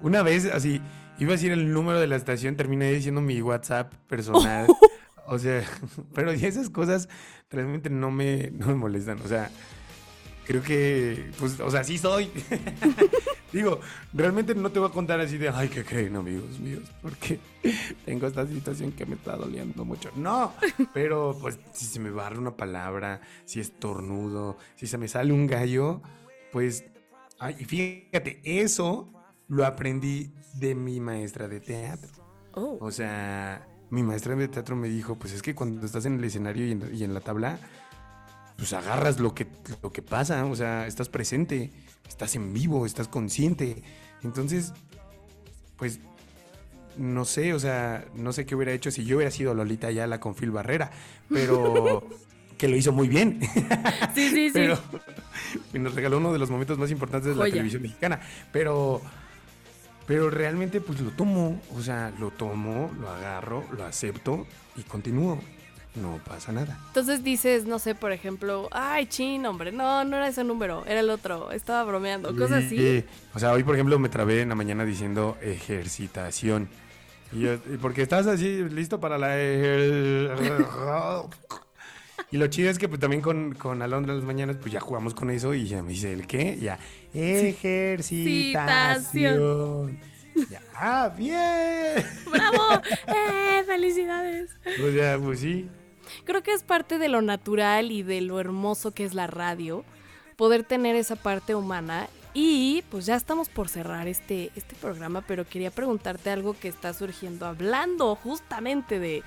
Una 0.00 0.22
vez, 0.22 0.46
así, 0.46 0.80
iba 1.18 1.30
a 1.30 1.32
decir 1.32 1.52
el 1.52 1.72
número 1.72 2.00
de 2.00 2.06
la 2.06 2.16
estación, 2.16 2.56
terminé 2.56 2.92
diciendo 2.92 3.20
mi 3.20 3.40
WhatsApp 3.40 3.92
personal. 4.08 4.66
O 5.24 5.38
sea, 5.38 5.62
pero 6.14 6.32
esas 6.32 6.68
cosas 6.68 7.08
realmente 7.48 7.88
no 7.88 8.10
me, 8.10 8.50
no 8.50 8.66
me 8.66 8.74
molestan. 8.74 9.20
O 9.24 9.28
sea, 9.28 9.50
creo 10.46 10.62
que, 10.62 11.30
pues, 11.38 11.58
o 11.60 11.70
sea, 11.70 11.84
sí 11.84 11.98
soy. 11.98 12.30
Digo, 13.52 13.80
realmente 14.14 14.54
no 14.54 14.70
te 14.70 14.78
voy 14.78 14.88
a 14.88 14.92
contar 14.92 15.20
así 15.20 15.36
de, 15.36 15.50
ay, 15.50 15.68
¿qué 15.68 15.84
creen, 15.84 16.16
amigos 16.16 16.58
míos? 16.58 16.84
Porque 17.02 17.38
tengo 18.04 18.26
esta 18.26 18.46
situación 18.46 18.92
que 18.92 19.04
me 19.04 19.14
está 19.14 19.36
doliendo 19.36 19.84
mucho. 19.84 20.10
No, 20.16 20.54
pero 20.94 21.36
pues 21.40 21.58
si 21.72 21.84
se 21.84 22.00
me 22.00 22.10
barra 22.10 22.38
una 22.38 22.56
palabra, 22.56 23.20
si 23.44 23.60
estornudo, 23.60 24.56
si 24.74 24.86
se 24.86 24.96
me 24.96 25.06
sale 25.06 25.32
un 25.32 25.46
gallo, 25.46 26.00
pues, 26.50 26.84
ay, 27.38 27.56
y 27.58 27.64
fíjate, 27.64 28.40
eso 28.44 29.12
lo 29.48 29.66
aprendí 29.66 30.32
de 30.54 30.74
mi 30.74 31.00
maestra 31.00 31.46
de 31.46 31.60
teatro. 31.60 32.10
Oh. 32.54 32.78
O 32.80 32.90
sea, 32.90 33.68
mi 33.90 34.02
maestra 34.02 34.34
de 34.34 34.48
teatro 34.48 34.76
me 34.76 34.88
dijo, 34.88 35.16
pues 35.16 35.34
es 35.34 35.42
que 35.42 35.54
cuando 35.54 35.84
estás 35.84 36.06
en 36.06 36.14
el 36.14 36.24
escenario 36.24 36.66
y 36.66 36.72
en, 36.72 36.90
y 36.94 37.04
en 37.04 37.12
la 37.12 37.20
tabla, 37.20 37.58
pues 38.62 38.74
agarras 38.74 39.18
lo 39.18 39.34
que, 39.34 39.48
lo 39.82 39.90
que 39.90 40.02
pasa, 40.02 40.44
o 40.44 40.54
sea, 40.54 40.86
estás 40.86 41.08
presente, 41.08 41.72
estás 42.08 42.36
en 42.36 42.54
vivo, 42.54 42.86
estás 42.86 43.08
consciente. 43.08 43.82
Entonces, 44.22 44.72
pues, 45.76 45.98
no 46.96 47.24
sé, 47.24 47.54
o 47.54 47.58
sea, 47.58 48.04
no 48.14 48.32
sé 48.32 48.46
qué 48.46 48.54
hubiera 48.54 48.70
hecho 48.70 48.92
si 48.92 49.04
yo 49.04 49.16
hubiera 49.16 49.32
sido 49.32 49.52
Lolita 49.52 49.88
Ayala 49.88 50.20
con 50.20 50.36
Phil 50.36 50.52
Barrera, 50.52 50.92
pero 51.28 52.08
que 52.56 52.68
lo 52.68 52.76
hizo 52.76 52.92
muy 52.92 53.08
bien. 53.08 53.40
Sí, 54.14 54.28
sí, 54.28 54.50
sí. 54.50 54.52
Pero 54.52 54.78
y 55.74 55.80
nos 55.80 55.96
regaló 55.96 56.18
uno 56.18 56.32
de 56.32 56.38
los 56.38 56.48
momentos 56.48 56.78
más 56.78 56.92
importantes 56.92 57.34
de 57.34 57.42
la 57.42 57.50
televisión 57.50 57.82
mexicana. 57.82 58.20
Pero, 58.52 59.02
pero 60.06 60.30
realmente, 60.30 60.80
pues 60.80 61.00
lo 61.00 61.10
tomo. 61.10 61.60
O 61.74 61.82
sea, 61.82 62.12
lo 62.20 62.30
tomo, 62.30 62.92
lo 63.00 63.10
agarro, 63.10 63.64
lo 63.76 63.84
acepto 63.84 64.46
y 64.76 64.82
continúo. 64.82 65.40
No 65.94 66.18
pasa 66.24 66.52
nada. 66.52 66.78
Entonces 66.88 67.22
dices, 67.22 67.66
no 67.66 67.78
sé, 67.78 67.94
por 67.94 68.12
ejemplo, 68.12 68.68
ay, 68.70 69.04
chin, 69.06 69.44
hombre, 69.44 69.72
no, 69.72 70.04
no 70.04 70.16
era 70.16 70.28
ese 70.28 70.42
número, 70.42 70.86
era 70.86 71.00
el 71.00 71.10
otro, 71.10 71.52
estaba 71.52 71.84
bromeando, 71.84 72.34
cosas 72.34 72.64
así. 72.64 72.76
Y, 72.76 73.04
o 73.34 73.38
sea, 73.38 73.52
hoy, 73.52 73.62
por 73.62 73.74
ejemplo, 73.74 73.98
me 73.98 74.08
trabé 74.08 74.40
en 74.40 74.48
la 74.48 74.54
mañana 74.54 74.86
diciendo 74.86 75.36
ejercitación. 75.42 76.70
Y 77.32 77.40
yo, 77.40 77.58
porque 77.80 78.00
estás 78.02 78.26
así, 78.26 78.64
listo 78.70 79.00
para 79.00 79.18
la. 79.18 79.36
Y 82.30 82.36
lo 82.38 82.46
chido 82.46 82.70
es 82.70 82.78
que 82.78 82.88
pues, 82.88 83.00
también 83.00 83.20
con, 83.20 83.52
con 83.54 83.82
Alondra 83.82 84.12
en 84.12 84.20
las 84.20 84.26
mañanas, 84.26 84.56
pues 84.56 84.72
ya 84.72 84.80
jugamos 84.80 85.12
con 85.12 85.28
eso 85.28 85.52
y 85.52 85.66
ya 85.66 85.82
me 85.82 85.90
dice, 85.90 86.14
¿el 86.14 86.26
qué? 86.26 86.56
Ya, 86.58 86.78
ejercitación. 87.12 90.00
Ya, 90.50 90.62
ah, 90.74 91.12
bien. 91.14 92.02
¡Bravo! 92.30 92.80
¡Eh! 93.06 93.62
¡Felicidades! 93.66 94.50
O 94.82 94.90
sea, 94.90 95.18
pues 95.18 95.40
sí. 95.40 95.68
Creo 96.24 96.42
que 96.42 96.52
es 96.52 96.62
parte 96.62 96.98
de 96.98 97.08
lo 97.08 97.22
natural 97.22 97.90
y 97.90 98.02
de 98.02 98.20
lo 98.20 98.40
hermoso 98.40 98.92
que 98.92 99.04
es 99.04 99.14
la 99.14 99.26
radio, 99.26 99.84
poder 100.36 100.64
tener 100.64 100.96
esa 100.96 101.16
parte 101.16 101.54
humana. 101.54 102.08
Y 102.34 102.82
pues 102.90 103.04
ya 103.04 103.14
estamos 103.14 103.48
por 103.48 103.68
cerrar 103.68 104.08
este, 104.08 104.50
este 104.56 104.74
programa, 104.76 105.22
pero 105.26 105.46
quería 105.46 105.70
preguntarte 105.70 106.30
algo 106.30 106.56
que 106.58 106.68
está 106.68 106.94
surgiendo, 106.94 107.46
hablando 107.46 108.14
justamente 108.14 108.98
de, 108.98 109.22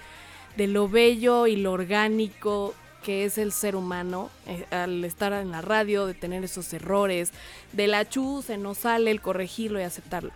de 0.58 0.68
lo 0.68 0.90
bello 0.90 1.46
y 1.46 1.56
lo 1.56 1.72
orgánico 1.72 2.74
que 3.06 3.24
es 3.24 3.38
el 3.38 3.52
ser 3.52 3.76
humano 3.76 4.32
eh, 4.48 4.66
al 4.72 5.06
estar 5.06 5.32
en 5.34 5.52
la 5.52 5.62
radio, 5.62 6.08
de 6.08 6.16
tener 6.16 6.44
esos 6.44 6.74
errores, 6.74 7.32
de 7.72 7.86
la 7.86 8.10
chu, 8.10 8.44
se 8.46 8.58
nos 8.58 8.80
sale 8.80 9.12
el 9.12 9.22
corregirlo 9.22 9.80
y 9.80 9.84
aceptarlo. 9.84 10.32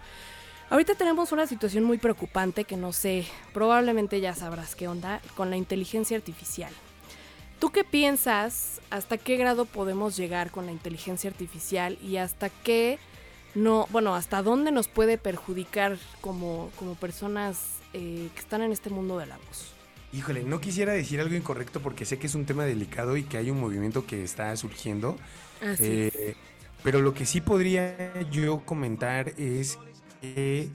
Ahorita 0.69 0.93
tenemos 0.93 1.31
una 1.31 1.47
situación 1.47 1.83
muy 1.83 1.97
preocupante 1.97 2.63
que 2.63 2.77
no 2.77 2.93
sé, 2.93 3.25
probablemente 3.53 4.21
ya 4.21 4.35
sabrás 4.35 4.75
qué 4.75 4.87
onda 4.87 5.19
con 5.35 5.49
la 5.49 5.57
inteligencia 5.57 6.15
artificial. 6.15 6.71
¿Tú 7.59 7.71
qué 7.71 7.83
piensas? 7.83 8.79
¿Hasta 8.91 9.17
qué 9.17 9.35
grado 9.35 9.65
podemos 9.65 10.15
llegar 10.15 10.51
con 10.51 10.67
la 10.67 10.71
inteligencia 10.71 11.29
artificial 11.29 11.97
y 12.03 12.17
hasta 12.17 12.49
qué 12.49 12.99
no, 13.55 13.87
bueno, 13.89 14.13
hasta 14.13 14.43
dónde 14.43 14.71
nos 14.71 14.87
puede 14.87 15.17
perjudicar 15.17 15.97
como, 16.21 16.69
como 16.77 16.93
personas 16.93 17.79
eh, 17.93 18.29
que 18.33 18.39
están 18.39 18.61
en 18.61 18.71
este 18.71 18.91
mundo 18.91 19.17
de 19.17 19.25
la 19.25 19.37
voz? 19.37 19.73
Híjole, 20.13 20.43
no 20.43 20.61
quisiera 20.61 20.93
decir 20.93 21.19
algo 21.19 21.35
incorrecto 21.35 21.79
porque 21.79 22.05
sé 22.05 22.19
que 22.19 22.27
es 22.27 22.35
un 22.35 22.45
tema 22.45 22.63
delicado 22.65 23.17
y 23.17 23.23
que 23.23 23.37
hay 23.37 23.49
un 23.49 23.59
movimiento 23.59 24.05
que 24.05 24.23
está 24.23 24.55
surgiendo. 24.55 25.17
Así 25.61 25.83
Eh, 25.83 26.35
pero 26.83 27.01
lo 27.01 27.13
que 27.13 27.25
sí 27.25 27.41
podría 27.41 28.21
yo 28.31 28.61
comentar 28.65 29.33
es 29.37 29.77
que 30.21 30.69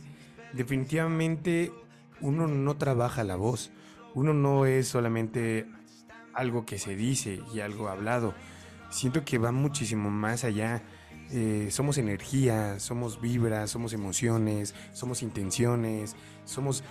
definitivamente 0.53 1.73
uno 2.21 2.47
no 2.47 2.77
trabaja 2.77 3.25
la 3.25 3.37
voz. 3.37 3.71
Uno 4.15 4.33
no 4.33 4.67
es 4.67 4.89
solamente 4.89 5.67
algo 6.33 6.65
que 6.65 6.79
se 6.79 6.97
dice 6.97 7.41
y 7.53 7.61
algo 7.61 7.89
hablado. 7.89 8.35
Siento 8.91 9.25
que 9.25 9.39
va 9.39 9.53
muchísimo 9.53 10.11
más 10.11 10.45
allá. 10.45 10.83
Eh, 11.31 11.69
somos 11.71 11.99
energía, 11.99 12.79
somos 12.79 13.21
vibras, 13.21 13.71
somos 13.71 13.93
emociones, 13.93 14.75
somos 14.93 15.23
intenciones, 15.23 16.15
somos 16.45 16.85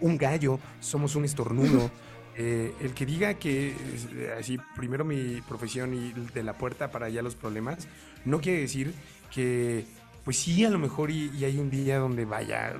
un 0.00 0.16
gallo, 0.16 0.58
somos 0.80 1.16
un 1.16 1.24
estornudo. 1.24 1.90
Eh, 2.36 2.72
el 2.80 2.94
que 2.94 3.04
diga 3.04 3.34
que 3.34 3.70
eh, 3.70 4.34
así 4.38 4.56
primero 4.74 5.04
mi 5.04 5.42
profesión 5.42 5.92
y 5.92 6.12
de 6.32 6.42
la 6.42 6.56
puerta 6.56 6.90
para 6.90 7.06
allá 7.06 7.20
los 7.20 7.34
problemas, 7.34 7.86
no 8.24 8.40
quiere 8.40 8.60
decir 8.60 8.94
que, 9.34 9.84
pues 10.24 10.36
sí, 10.36 10.64
a 10.64 10.70
lo 10.70 10.78
mejor 10.78 11.10
y, 11.10 11.30
y 11.36 11.44
hay 11.44 11.58
un 11.58 11.70
día 11.70 11.98
donde 11.98 12.24
vaya 12.24 12.74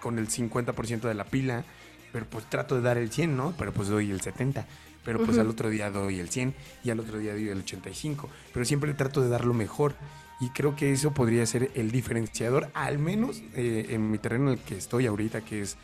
con 0.00 0.18
el 0.18 0.28
50% 0.28 1.00
de 1.00 1.14
la 1.14 1.24
pila, 1.24 1.64
pero 2.12 2.26
pues 2.26 2.48
trato 2.48 2.74
de 2.74 2.82
dar 2.82 2.96
el 2.98 3.10
100, 3.10 3.36
¿no? 3.36 3.54
Pero 3.58 3.72
pues 3.72 3.88
doy 3.88 4.10
el 4.10 4.20
70. 4.20 4.66
Pero 5.04 5.24
pues 5.24 5.38
al 5.38 5.48
otro 5.48 5.70
día 5.70 5.90
doy 5.90 6.20
el 6.20 6.28
100 6.28 6.54
y 6.84 6.90
al 6.90 7.00
otro 7.00 7.18
día 7.18 7.32
doy 7.32 7.48
el 7.48 7.60
85. 7.60 8.28
Pero 8.52 8.64
siempre 8.66 8.92
trato 8.92 9.22
de 9.22 9.28
dar 9.28 9.44
lo 9.44 9.54
mejor. 9.54 9.94
Y 10.40 10.50
creo 10.50 10.76
que 10.76 10.92
eso 10.92 11.12
podría 11.12 11.46
ser 11.46 11.70
el 11.74 11.90
diferenciador, 11.90 12.70
al 12.74 12.98
menos 12.98 13.42
eh, 13.54 13.86
en 13.90 14.10
mi 14.10 14.18
terreno 14.18 14.52
en 14.52 14.58
el 14.58 14.64
que 14.64 14.76
estoy 14.76 15.06
ahorita, 15.06 15.40
que 15.40 15.62
es 15.62 15.76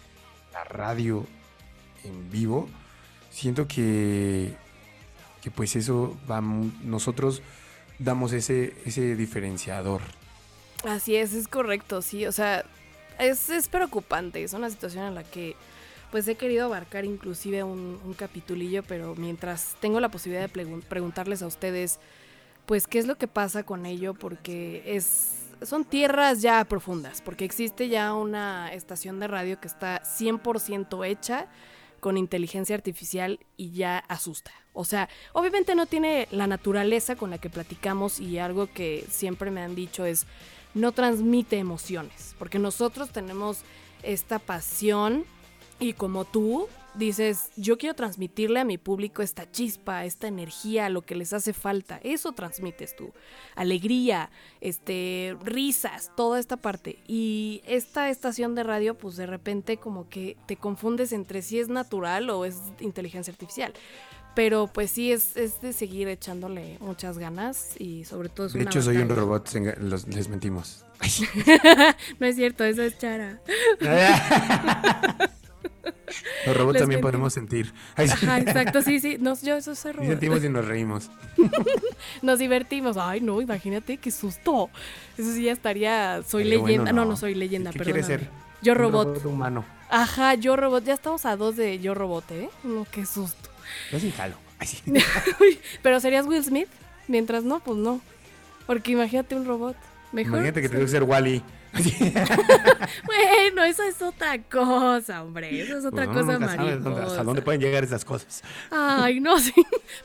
la 0.52 0.62
radio 0.64 1.26
en 2.04 2.30
vivo. 2.30 2.68
Siento 3.30 3.66
que, 3.66 4.54
que 5.42 5.50
pues 5.50 5.74
eso 5.74 6.16
va, 6.30 6.40
nosotros 6.40 7.42
damos 7.98 8.32
ese, 8.32 8.74
ese 8.84 9.16
diferenciador. 9.16 10.02
Así 10.84 11.16
es, 11.16 11.32
es 11.32 11.48
correcto, 11.48 12.02
sí. 12.02 12.26
O 12.26 12.32
sea, 12.32 12.64
es, 13.18 13.48
es 13.50 13.68
preocupante. 13.68 14.42
Es 14.42 14.52
una 14.52 14.70
situación 14.70 15.06
en 15.06 15.14
la 15.14 15.24
que 15.24 15.56
pues 16.10 16.28
he 16.28 16.36
querido 16.36 16.66
abarcar 16.66 17.04
inclusive 17.04 17.64
un, 17.64 18.00
un 18.04 18.14
capitulillo, 18.14 18.82
pero 18.84 19.14
mientras 19.16 19.74
tengo 19.80 19.98
la 19.98 20.08
posibilidad 20.10 20.46
de 20.48 20.52
pregun- 20.52 20.82
preguntarles 20.82 21.42
a 21.42 21.46
ustedes, 21.48 21.98
pues 22.66 22.86
qué 22.86 22.98
es 23.00 23.06
lo 23.06 23.16
que 23.16 23.26
pasa 23.26 23.64
con 23.64 23.84
ello, 23.84 24.14
porque 24.14 24.82
es, 24.86 25.32
son 25.62 25.84
tierras 25.84 26.40
ya 26.40 26.64
profundas, 26.66 27.20
porque 27.20 27.44
existe 27.44 27.88
ya 27.88 28.14
una 28.14 28.72
estación 28.72 29.18
de 29.18 29.26
radio 29.26 29.60
que 29.60 29.66
está 29.66 30.02
100% 30.04 31.04
hecha 31.04 31.46
con 31.98 32.16
inteligencia 32.16 32.76
artificial 32.76 33.40
y 33.56 33.72
ya 33.72 33.98
asusta. 34.08 34.52
O 34.72 34.84
sea, 34.84 35.08
obviamente 35.32 35.74
no 35.74 35.86
tiene 35.86 36.28
la 36.30 36.46
naturaleza 36.46 37.16
con 37.16 37.30
la 37.30 37.38
que 37.38 37.50
platicamos 37.50 38.20
y 38.20 38.38
algo 38.38 38.68
que 38.72 39.04
siempre 39.10 39.50
me 39.50 39.62
han 39.62 39.74
dicho 39.74 40.04
es 40.04 40.26
no 40.74 40.92
transmite 40.92 41.58
emociones, 41.58 42.34
porque 42.38 42.58
nosotros 42.58 43.10
tenemos 43.10 43.60
esta 44.02 44.38
pasión 44.38 45.24
y 45.78 45.94
como 45.94 46.24
tú 46.24 46.68
dices, 46.94 47.50
yo 47.56 47.76
quiero 47.78 47.94
transmitirle 47.94 48.60
a 48.60 48.64
mi 48.64 48.78
público 48.78 49.22
esta 49.22 49.50
chispa, 49.50 50.04
esta 50.04 50.28
energía, 50.28 50.88
lo 50.88 51.02
que 51.02 51.14
les 51.14 51.32
hace 51.32 51.52
falta. 51.52 52.00
Eso 52.02 52.32
transmites 52.32 52.94
tú. 52.94 53.12
Alegría, 53.56 54.30
este, 54.60 55.36
risas, 55.42 56.12
toda 56.16 56.38
esta 56.38 56.56
parte. 56.56 56.98
Y 57.06 57.62
esta 57.66 58.10
estación 58.10 58.54
de 58.54 58.62
radio, 58.62 58.96
pues 58.96 59.16
de 59.16 59.26
repente 59.26 59.76
como 59.76 60.08
que 60.08 60.36
te 60.46 60.56
confundes 60.56 61.12
entre 61.12 61.42
si 61.42 61.58
es 61.58 61.68
natural 61.68 62.30
o 62.30 62.44
es 62.44 62.60
inteligencia 62.80 63.32
artificial. 63.32 63.74
Pero 64.34 64.66
pues 64.66 64.90
sí, 64.90 65.12
es, 65.12 65.36
es 65.36 65.60
de 65.60 65.72
seguir 65.72 66.08
echándole 66.08 66.76
muchas 66.80 67.18
ganas 67.18 67.78
y 67.78 68.04
sobre 68.04 68.28
todo 68.28 68.46
es 68.46 68.52
De 68.52 68.62
hecho, 68.62 68.82
soy 68.82 68.96
un 68.96 69.08
robot, 69.08 69.48
les 69.52 70.28
mentimos. 70.28 70.84
no 72.18 72.26
es 72.26 72.36
cierto, 72.36 72.64
eso 72.64 72.82
es 72.82 72.98
Chara. 72.98 73.40
Los 76.46 76.56
robots 76.56 76.78
también 76.78 77.00
podemos 77.00 77.32
sentir. 77.32 77.72
Ajá, 77.96 78.38
exacto, 78.38 78.82
sí, 78.82 79.00
sí. 79.00 79.16
Nos, 79.18 79.42
yo 79.42 79.56
eso 79.56 79.74
soy 79.74 79.92
robot. 79.92 80.10
sentimos 80.10 80.44
y 80.44 80.48
nos 80.48 80.64
reímos. 80.64 81.10
nos 82.22 82.38
divertimos. 82.38 82.96
Ay, 82.96 83.20
no, 83.20 83.40
imagínate 83.40 83.96
qué 83.96 84.10
susto. 84.10 84.70
Eso 85.16 85.32
sí 85.32 85.44
ya 85.44 85.52
estaría. 85.52 86.22
Soy 86.26 86.44
leyenda. 86.44 86.92
no. 86.92 87.04
no. 87.04 87.16
soy 87.16 87.34
leyenda, 87.34 87.70
¿Qué 87.72 87.78
perdón. 87.78 87.92
quiere 87.94 88.06
ser? 88.06 88.30
Yo 88.62 88.74
robot. 88.74 89.18
robot. 89.18 89.24
humano. 89.26 89.64
Ajá, 89.90 90.34
yo 90.34 90.56
robot. 90.56 90.84
Ya 90.84 90.94
estamos 90.94 91.24
a 91.26 91.36
dos 91.36 91.56
de 91.56 91.78
yo 91.78 91.94
robot, 91.94 92.30
¿eh? 92.30 92.50
No, 92.62 92.86
qué 92.90 93.06
susto. 93.06 93.50
Yo 93.90 94.00
sí 94.00 94.12
jalo. 94.12 94.36
Pero 95.82 96.00
serías 96.00 96.26
Will 96.26 96.44
Smith. 96.44 96.68
Mientras 97.08 97.44
no, 97.44 97.60
pues 97.60 97.78
no. 97.78 98.00
Porque 98.66 98.92
imagínate 98.92 99.34
un 99.34 99.44
robot. 99.44 99.76
Mejor. 100.12 100.34
Imagínate 100.34 100.62
que 100.62 100.68
tengo 100.68 100.84
que 100.84 100.90
ser 100.90 101.02
Wally. 101.02 101.42
bueno, 103.06 103.64
eso 103.64 103.82
es 103.82 104.00
otra 104.00 104.40
cosa, 104.42 105.22
hombre. 105.22 105.60
Eso 105.60 105.78
es 105.78 105.84
otra 105.84 106.06
cosa 106.06 106.38
mariposa. 106.38 107.02
¿Hasta 107.04 107.24
dónde 107.24 107.42
pueden 107.42 107.60
llegar 107.60 107.82
esas 107.82 108.04
cosas? 108.04 108.42
Ay, 108.70 109.20
no, 109.20 109.38
sí. 109.38 109.52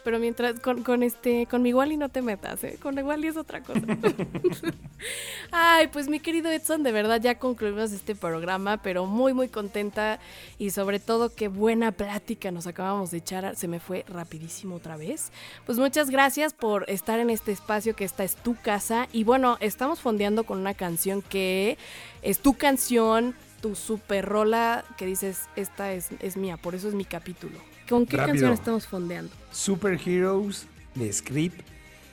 Pero 0.04 0.20
mientras 0.20 0.60
con, 0.60 0.84
con 0.84 1.04
este, 1.04 1.46
con 1.46 1.62
mi 1.62 1.74
Wally 1.74 1.98
no 1.98 2.10
te 2.10 2.22
metas, 2.22 2.64
¿eh? 2.64 2.78
Con 2.82 2.98
Wally 2.98 3.28
es 3.28 3.38
otra 3.38 3.62
cosa. 3.62 3.82
Ay, 5.52 5.88
pues 5.88 6.08
mi 6.08 6.20
querido 6.20 6.50
Edson, 6.50 6.84
de 6.84 6.92
verdad 6.92 7.22
ya 7.22 7.38
concluimos 7.38 7.92
este 7.92 8.16
programa, 8.16 8.78
pero 8.82 9.06
muy, 9.06 9.34
muy 9.34 9.48
contenta 9.48 10.20
y 10.58 10.72
sobre 10.72 11.00
todo 11.00 11.34
qué 11.34 11.48
buena 11.48 11.92
plática 11.92 12.52
nos 12.52 12.68
acabamos 12.68 13.12
de 13.12 13.18
echar. 13.18 13.56
Se 13.56 13.68
me 13.68 13.80
fue 13.80 14.06
rapidísimo 14.08 14.76
otra 14.76 14.98
vez. 14.98 15.32
Pues 15.66 15.78
muchas 15.78 16.10
gracias 16.10 16.54
por 16.54 16.90
estar 16.90 17.20
en 17.20 17.30
este 17.30 17.52
espacio 17.52 17.96
que 17.96 18.06
esta 18.06 18.24
es 18.24 18.36
tu 18.36 18.56
casa. 18.56 19.08
Y 19.14 19.24
bueno, 19.24 19.58
estamos 19.60 20.00
fondeando 20.00 20.44
con 20.44 20.58
una 20.60 20.74
canción 20.74 21.22
que 21.22 21.59
es 22.22 22.40
tu 22.40 22.54
canción, 22.56 23.36
tu 23.62 23.76
super 23.76 24.26
rola 24.26 24.86
que 24.98 25.06
dices, 25.06 25.48
esta 25.56 25.94
es, 25.94 26.10
es 26.20 26.38
mía, 26.38 26.58
por 26.58 26.76
eso 26.76 26.88
es 26.88 26.94
mi 26.94 27.06
capítulo. 27.06 27.58
¿Con 27.90 28.06
qué 28.06 28.18
canción 28.18 28.54
estamos 28.54 28.86
fondeando? 28.86 29.32
Super 29.52 30.00
Heroes 30.06 30.68
de 30.96 31.12
Script. 31.12 31.62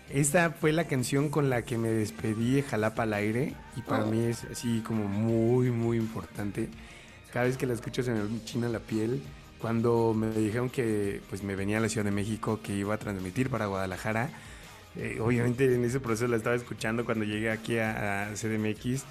Esta 0.09 0.51
fue 0.51 0.72
la 0.72 0.86
canción 0.86 1.28
con 1.28 1.51
la 1.51 1.62
que 1.62 1.76
me 1.76 1.88
despedí 1.88 2.55
de 2.55 2.62
Jalapa 2.62 3.03
al 3.03 3.12
aire 3.12 3.55
y 3.76 3.82
para 3.82 4.05
oh. 4.05 4.07
mí 4.07 4.24
es 4.24 4.44
así 4.44 4.80
como 4.80 5.07
muy, 5.07 5.70
muy 5.70 5.99
importante. 5.99 6.68
Cada 7.32 7.47
vez 7.47 7.57
que 7.57 7.66
la 7.66 7.74
escucho 7.74 8.03
se 8.03 8.12
me 8.12 8.44
china 8.44 8.68
la 8.68 8.78
piel. 8.78 9.20
Cuando 9.61 10.14
me 10.14 10.30
dijeron 10.30 10.70
que 10.70 11.20
pues 11.28 11.42
me 11.42 11.57
venía 11.57 11.78
a 11.78 11.80
la 11.80 11.88
Ciudad 11.88 12.05
de 12.05 12.11
México, 12.11 12.61
que 12.62 12.74
iba 12.74 12.94
a 12.94 12.99
transmitir 12.99 13.51
para 13.51 13.66
Guadalajara, 13.66 14.30
eh, 14.94 15.18
obviamente 15.20 15.74
en 15.74 15.84
ese 15.84 16.01
proceso 16.01 16.28
la 16.28 16.36
estaba 16.36 16.55
escuchando 16.55 17.05
cuando 17.05 17.24
llegué 17.24 17.51
aquí 17.51 17.78
a, 17.78 18.28
a 18.28 18.34
CDMX 18.34 19.05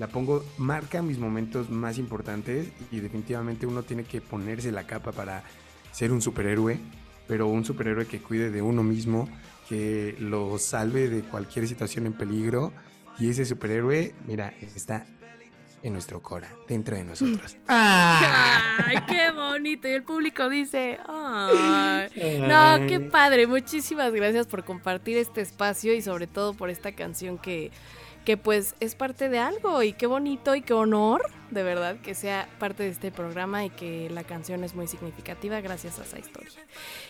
la 0.00 0.06
pongo, 0.06 0.42
marca 0.56 1.02
mis 1.02 1.18
momentos 1.18 1.68
más 1.68 1.98
importantes 1.98 2.68
y 2.90 3.00
definitivamente 3.00 3.66
uno 3.66 3.82
tiene 3.82 4.04
que 4.04 4.22
ponerse 4.22 4.72
la 4.72 4.86
capa 4.86 5.12
para 5.12 5.44
ser 5.92 6.10
un 6.10 6.22
superhéroe, 6.22 6.80
pero 7.28 7.48
un 7.48 7.66
superhéroe 7.66 8.06
que 8.06 8.22
cuide 8.22 8.50
de 8.50 8.62
uno 8.62 8.82
mismo, 8.82 9.28
que 9.68 10.16
lo 10.18 10.58
salve 10.58 11.10
de 11.10 11.20
cualquier 11.20 11.68
situación 11.68 12.06
en 12.06 12.14
peligro 12.14 12.72
y 13.18 13.28
ese 13.28 13.44
superhéroe, 13.44 14.14
mira, 14.26 14.54
está 14.62 15.04
en 15.82 15.92
nuestro 15.92 16.22
cora, 16.22 16.48
dentro 16.66 16.96
de 16.96 17.04
nosotros. 17.04 17.58
¡Ay, 17.66 18.96
qué 19.06 19.30
bonito! 19.32 19.86
Y 19.86 19.92
el 19.92 20.02
público 20.02 20.48
dice, 20.48 20.98
¡ay! 21.06 22.08
No, 22.40 22.86
qué 22.86 23.00
padre. 23.00 23.46
Muchísimas 23.46 24.14
gracias 24.14 24.46
por 24.46 24.64
compartir 24.64 25.18
este 25.18 25.42
espacio 25.42 25.92
y 25.92 26.00
sobre 26.00 26.26
todo 26.26 26.54
por 26.54 26.70
esta 26.70 26.92
canción 26.92 27.36
que 27.36 27.70
que 28.30 28.36
pues 28.36 28.76
es 28.78 28.94
parte 28.94 29.28
de 29.28 29.40
algo 29.40 29.82
y 29.82 29.92
qué 29.92 30.06
bonito 30.06 30.54
y 30.54 30.62
qué 30.62 30.72
honor 30.72 31.28
de 31.50 31.64
verdad 31.64 31.96
que 31.96 32.14
sea 32.14 32.48
parte 32.60 32.84
de 32.84 32.90
este 32.90 33.10
programa 33.10 33.64
y 33.64 33.70
que 33.70 34.08
la 34.08 34.22
canción 34.22 34.62
es 34.62 34.76
muy 34.76 34.86
significativa 34.86 35.60
gracias 35.60 35.98
a 35.98 36.04
esa 36.04 36.20
historia. 36.20 36.52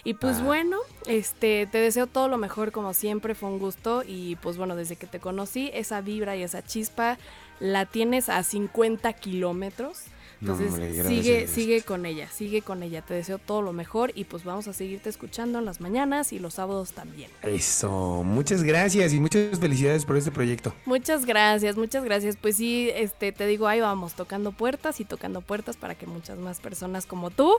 Y 0.02 0.14
pues 0.14 0.38
ah. 0.38 0.44
bueno, 0.44 0.78
este 1.06 1.68
te 1.70 1.76
deseo 1.76 2.06
todo 2.06 2.28
lo 2.28 2.38
mejor 2.38 2.72
como 2.72 2.94
siempre, 2.94 3.34
fue 3.34 3.50
un 3.50 3.58
gusto 3.58 4.02
y 4.02 4.36
pues 4.36 4.56
bueno, 4.56 4.76
desde 4.76 4.96
que 4.96 5.06
te 5.06 5.20
conocí 5.20 5.70
esa 5.74 6.00
vibra 6.00 6.36
y 6.36 6.42
esa 6.42 6.62
chispa 6.62 7.18
la 7.58 7.84
tienes 7.84 8.30
a 8.30 8.42
50 8.42 9.12
kilómetros 9.12 10.04
entonces, 10.40 11.06
sigue, 11.06 11.46
sigue 11.46 11.82
con 11.82 12.06
ella, 12.06 12.28
sigue 12.30 12.62
con 12.62 12.82
ella. 12.82 13.02
Te 13.02 13.12
deseo 13.12 13.38
todo 13.38 13.60
lo 13.60 13.72
mejor 13.72 14.12
y 14.14 14.24
pues 14.24 14.44
vamos 14.44 14.68
a 14.68 14.72
seguirte 14.72 15.10
escuchando 15.10 15.58
en 15.58 15.66
las 15.66 15.80
mañanas 15.80 16.32
y 16.32 16.38
los 16.38 16.54
sábados 16.54 16.92
también. 16.92 17.30
Eso, 17.42 18.22
muchas 18.24 18.62
gracias 18.62 19.12
y 19.12 19.20
muchas 19.20 19.58
felicidades 19.58 20.06
por 20.06 20.16
este 20.16 20.30
proyecto. 20.30 20.72
Muchas 20.86 21.26
gracias, 21.26 21.76
muchas 21.76 22.04
gracias. 22.04 22.36
Pues 22.40 22.56
sí, 22.56 22.90
este 22.94 23.32
te 23.32 23.46
digo, 23.46 23.68
ahí 23.68 23.80
vamos, 23.80 24.14
tocando 24.14 24.52
puertas 24.52 25.00
y 25.00 25.04
tocando 25.04 25.42
puertas 25.42 25.76
para 25.76 25.94
que 25.94 26.06
muchas 26.06 26.38
más 26.38 26.60
personas 26.60 27.04
como 27.04 27.30
tú 27.30 27.58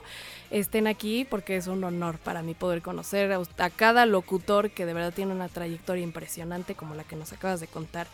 estén 0.50 0.88
aquí, 0.88 1.24
porque 1.28 1.56
es 1.56 1.68
un 1.68 1.84
honor 1.84 2.18
para 2.18 2.42
mí 2.42 2.54
poder 2.54 2.82
conocer 2.82 3.32
a 3.32 3.70
cada 3.70 4.06
locutor 4.06 4.70
que 4.70 4.86
de 4.86 4.94
verdad 4.94 5.12
tiene 5.14 5.32
una 5.32 5.48
trayectoria 5.48 6.02
impresionante 6.02 6.74
como 6.74 6.96
la 6.96 7.04
que 7.04 7.14
nos 7.14 7.32
acabas 7.32 7.60
de 7.60 7.68
contar. 7.68 8.08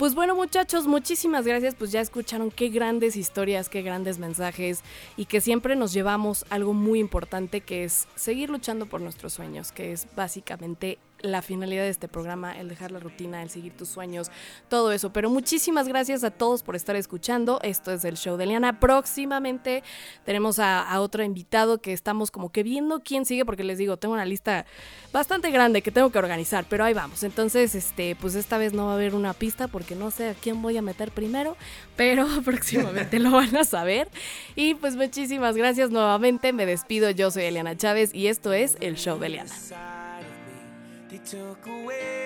Pues 0.00 0.14
bueno 0.14 0.34
muchachos, 0.34 0.86
muchísimas 0.86 1.46
gracias, 1.46 1.74
pues 1.74 1.92
ya 1.92 2.00
escucharon 2.00 2.50
qué 2.50 2.70
grandes 2.70 3.16
historias, 3.16 3.68
qué 3.68 3.82
grandes 3.82 4.18
mensajes 4.18 4.80
y 5.18 5.26
que 5.26 5.42
siempre 5.42 5.76
nos 5.76 5.92
llevamos 5.92 6.46
algo 6.48 6.72
muy 6.72 7.00
importante 7.00 7.60
que 7.60 7.84
es 7.84 8.08
seguir 8.14 8.48
luchando 8.48 8.86
por 8.86 9.02
nuestros 9.02 9.34
sueños, 9.34 9.72
que 9.72 9.92
es 9.92 10.06
básicamente 10.16 10.96
la 11.22 11.42
finalidad 11.42 11.82
de 11.82 11.90
este 11.90 12.08
programa, 12.08 12.58
el 12.58 12.68
dejar 12.68 12.92
la 12.92 12.98
rutina, 12.98 13.42
el 13.42 13.50
seguir 13.50 13.76
tus 13.76 13.88
sueños, 13.88 14.30
todo 14.68 14.92
eso. 14.92 15.12
Pero 15.12 15.30
muchísimas 15.30 15.88
gracias 15.88 16.24
a 16.24 16.30
todos 16.30 16.62
por 16.62 16.76
estar 16.76 16.96
escuchando. 16.96 17.60
Esto 17.62 17.92
es 17.92 18.04
el 18.04 18.16
show 18.16 18.36
de 18.36 18.46
Liana. 18.46 18.80
Próximamente 18.80 19.82
tenemos 20.24 20.58
a, 20.58 21.00
otro 21.00 21.22
invitado 21.22 21.78
que 21.78 21.92
estamos 21.92 22.30
como 22.30 22.50
que 22.50 22.62
viendo 22.62 23.00
quién 23.00 23.24
sigue, 23.24 23.44
porque 23.44 23.64
les 23.64 23.78
digo, 23.78 23.96
tengo 23.96 24.14
una 24.14 24.24
lista 24.24 24.66
bastante 25.12 25.50
grande 25.50 25.82
que 25.82 25.90
tengo 25.90 26.10
que 26.10 26.18
organizar, 26.18 26.64
pero 26.68 26.84
ahí 26.84 26.94
vamos. 26.94 27.22
Entonces, 27.22 27.74
este, 27.74 28.16
pues 28.16 28.34
esta 28.34 28.58
vez 28.58 28.72
no 28.72 28.86
va 28.86 28.92
a 28.92 28.94
haber 28.94 29.14
una 29.14 29.32
pista 29.32 29.68
porque 29.68 29.94
no 29.94 30.10
sé 30.10 30.30
a 30.30 30.34
quién 30.34 30.60
voy 30.62 30.76
a 30.76 30.82
meter 30.82 31.10
primero, 31.10 31.56
pero 31.96 32.26
próximamente 32.44 33.18
lo 33.18 33.32
van 33.32 33.56
a 33.56 33.64
saber. 33.64 34.08
Y 34.56 34.74
pues 34.74 34.96
muchísimas 34.96 35.56
gracias 35.56 35.90
nuevamente. 35.90 36.52
Me 36.52 36.66
despido. 36.66 37.10
Yo 37.10 37.30
soy 37.30 37.44
Eliana 37.44 37.76
Chávez 37.76 38.14
y 38.14 38.26
esto 38.26 38.52
es 38.52 38.76
el 38.80 38.96
show 38.96 39.18
de 39.18 39.28
Liana. 39.30 39.99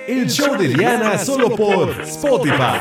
El 0.07 0.30
show 0.30 0.57
de 0.59 0.68
Diana 0.68 1.16
solo 1.16 1.57
por 1.57 2.03
Spotify. 2.03 2.80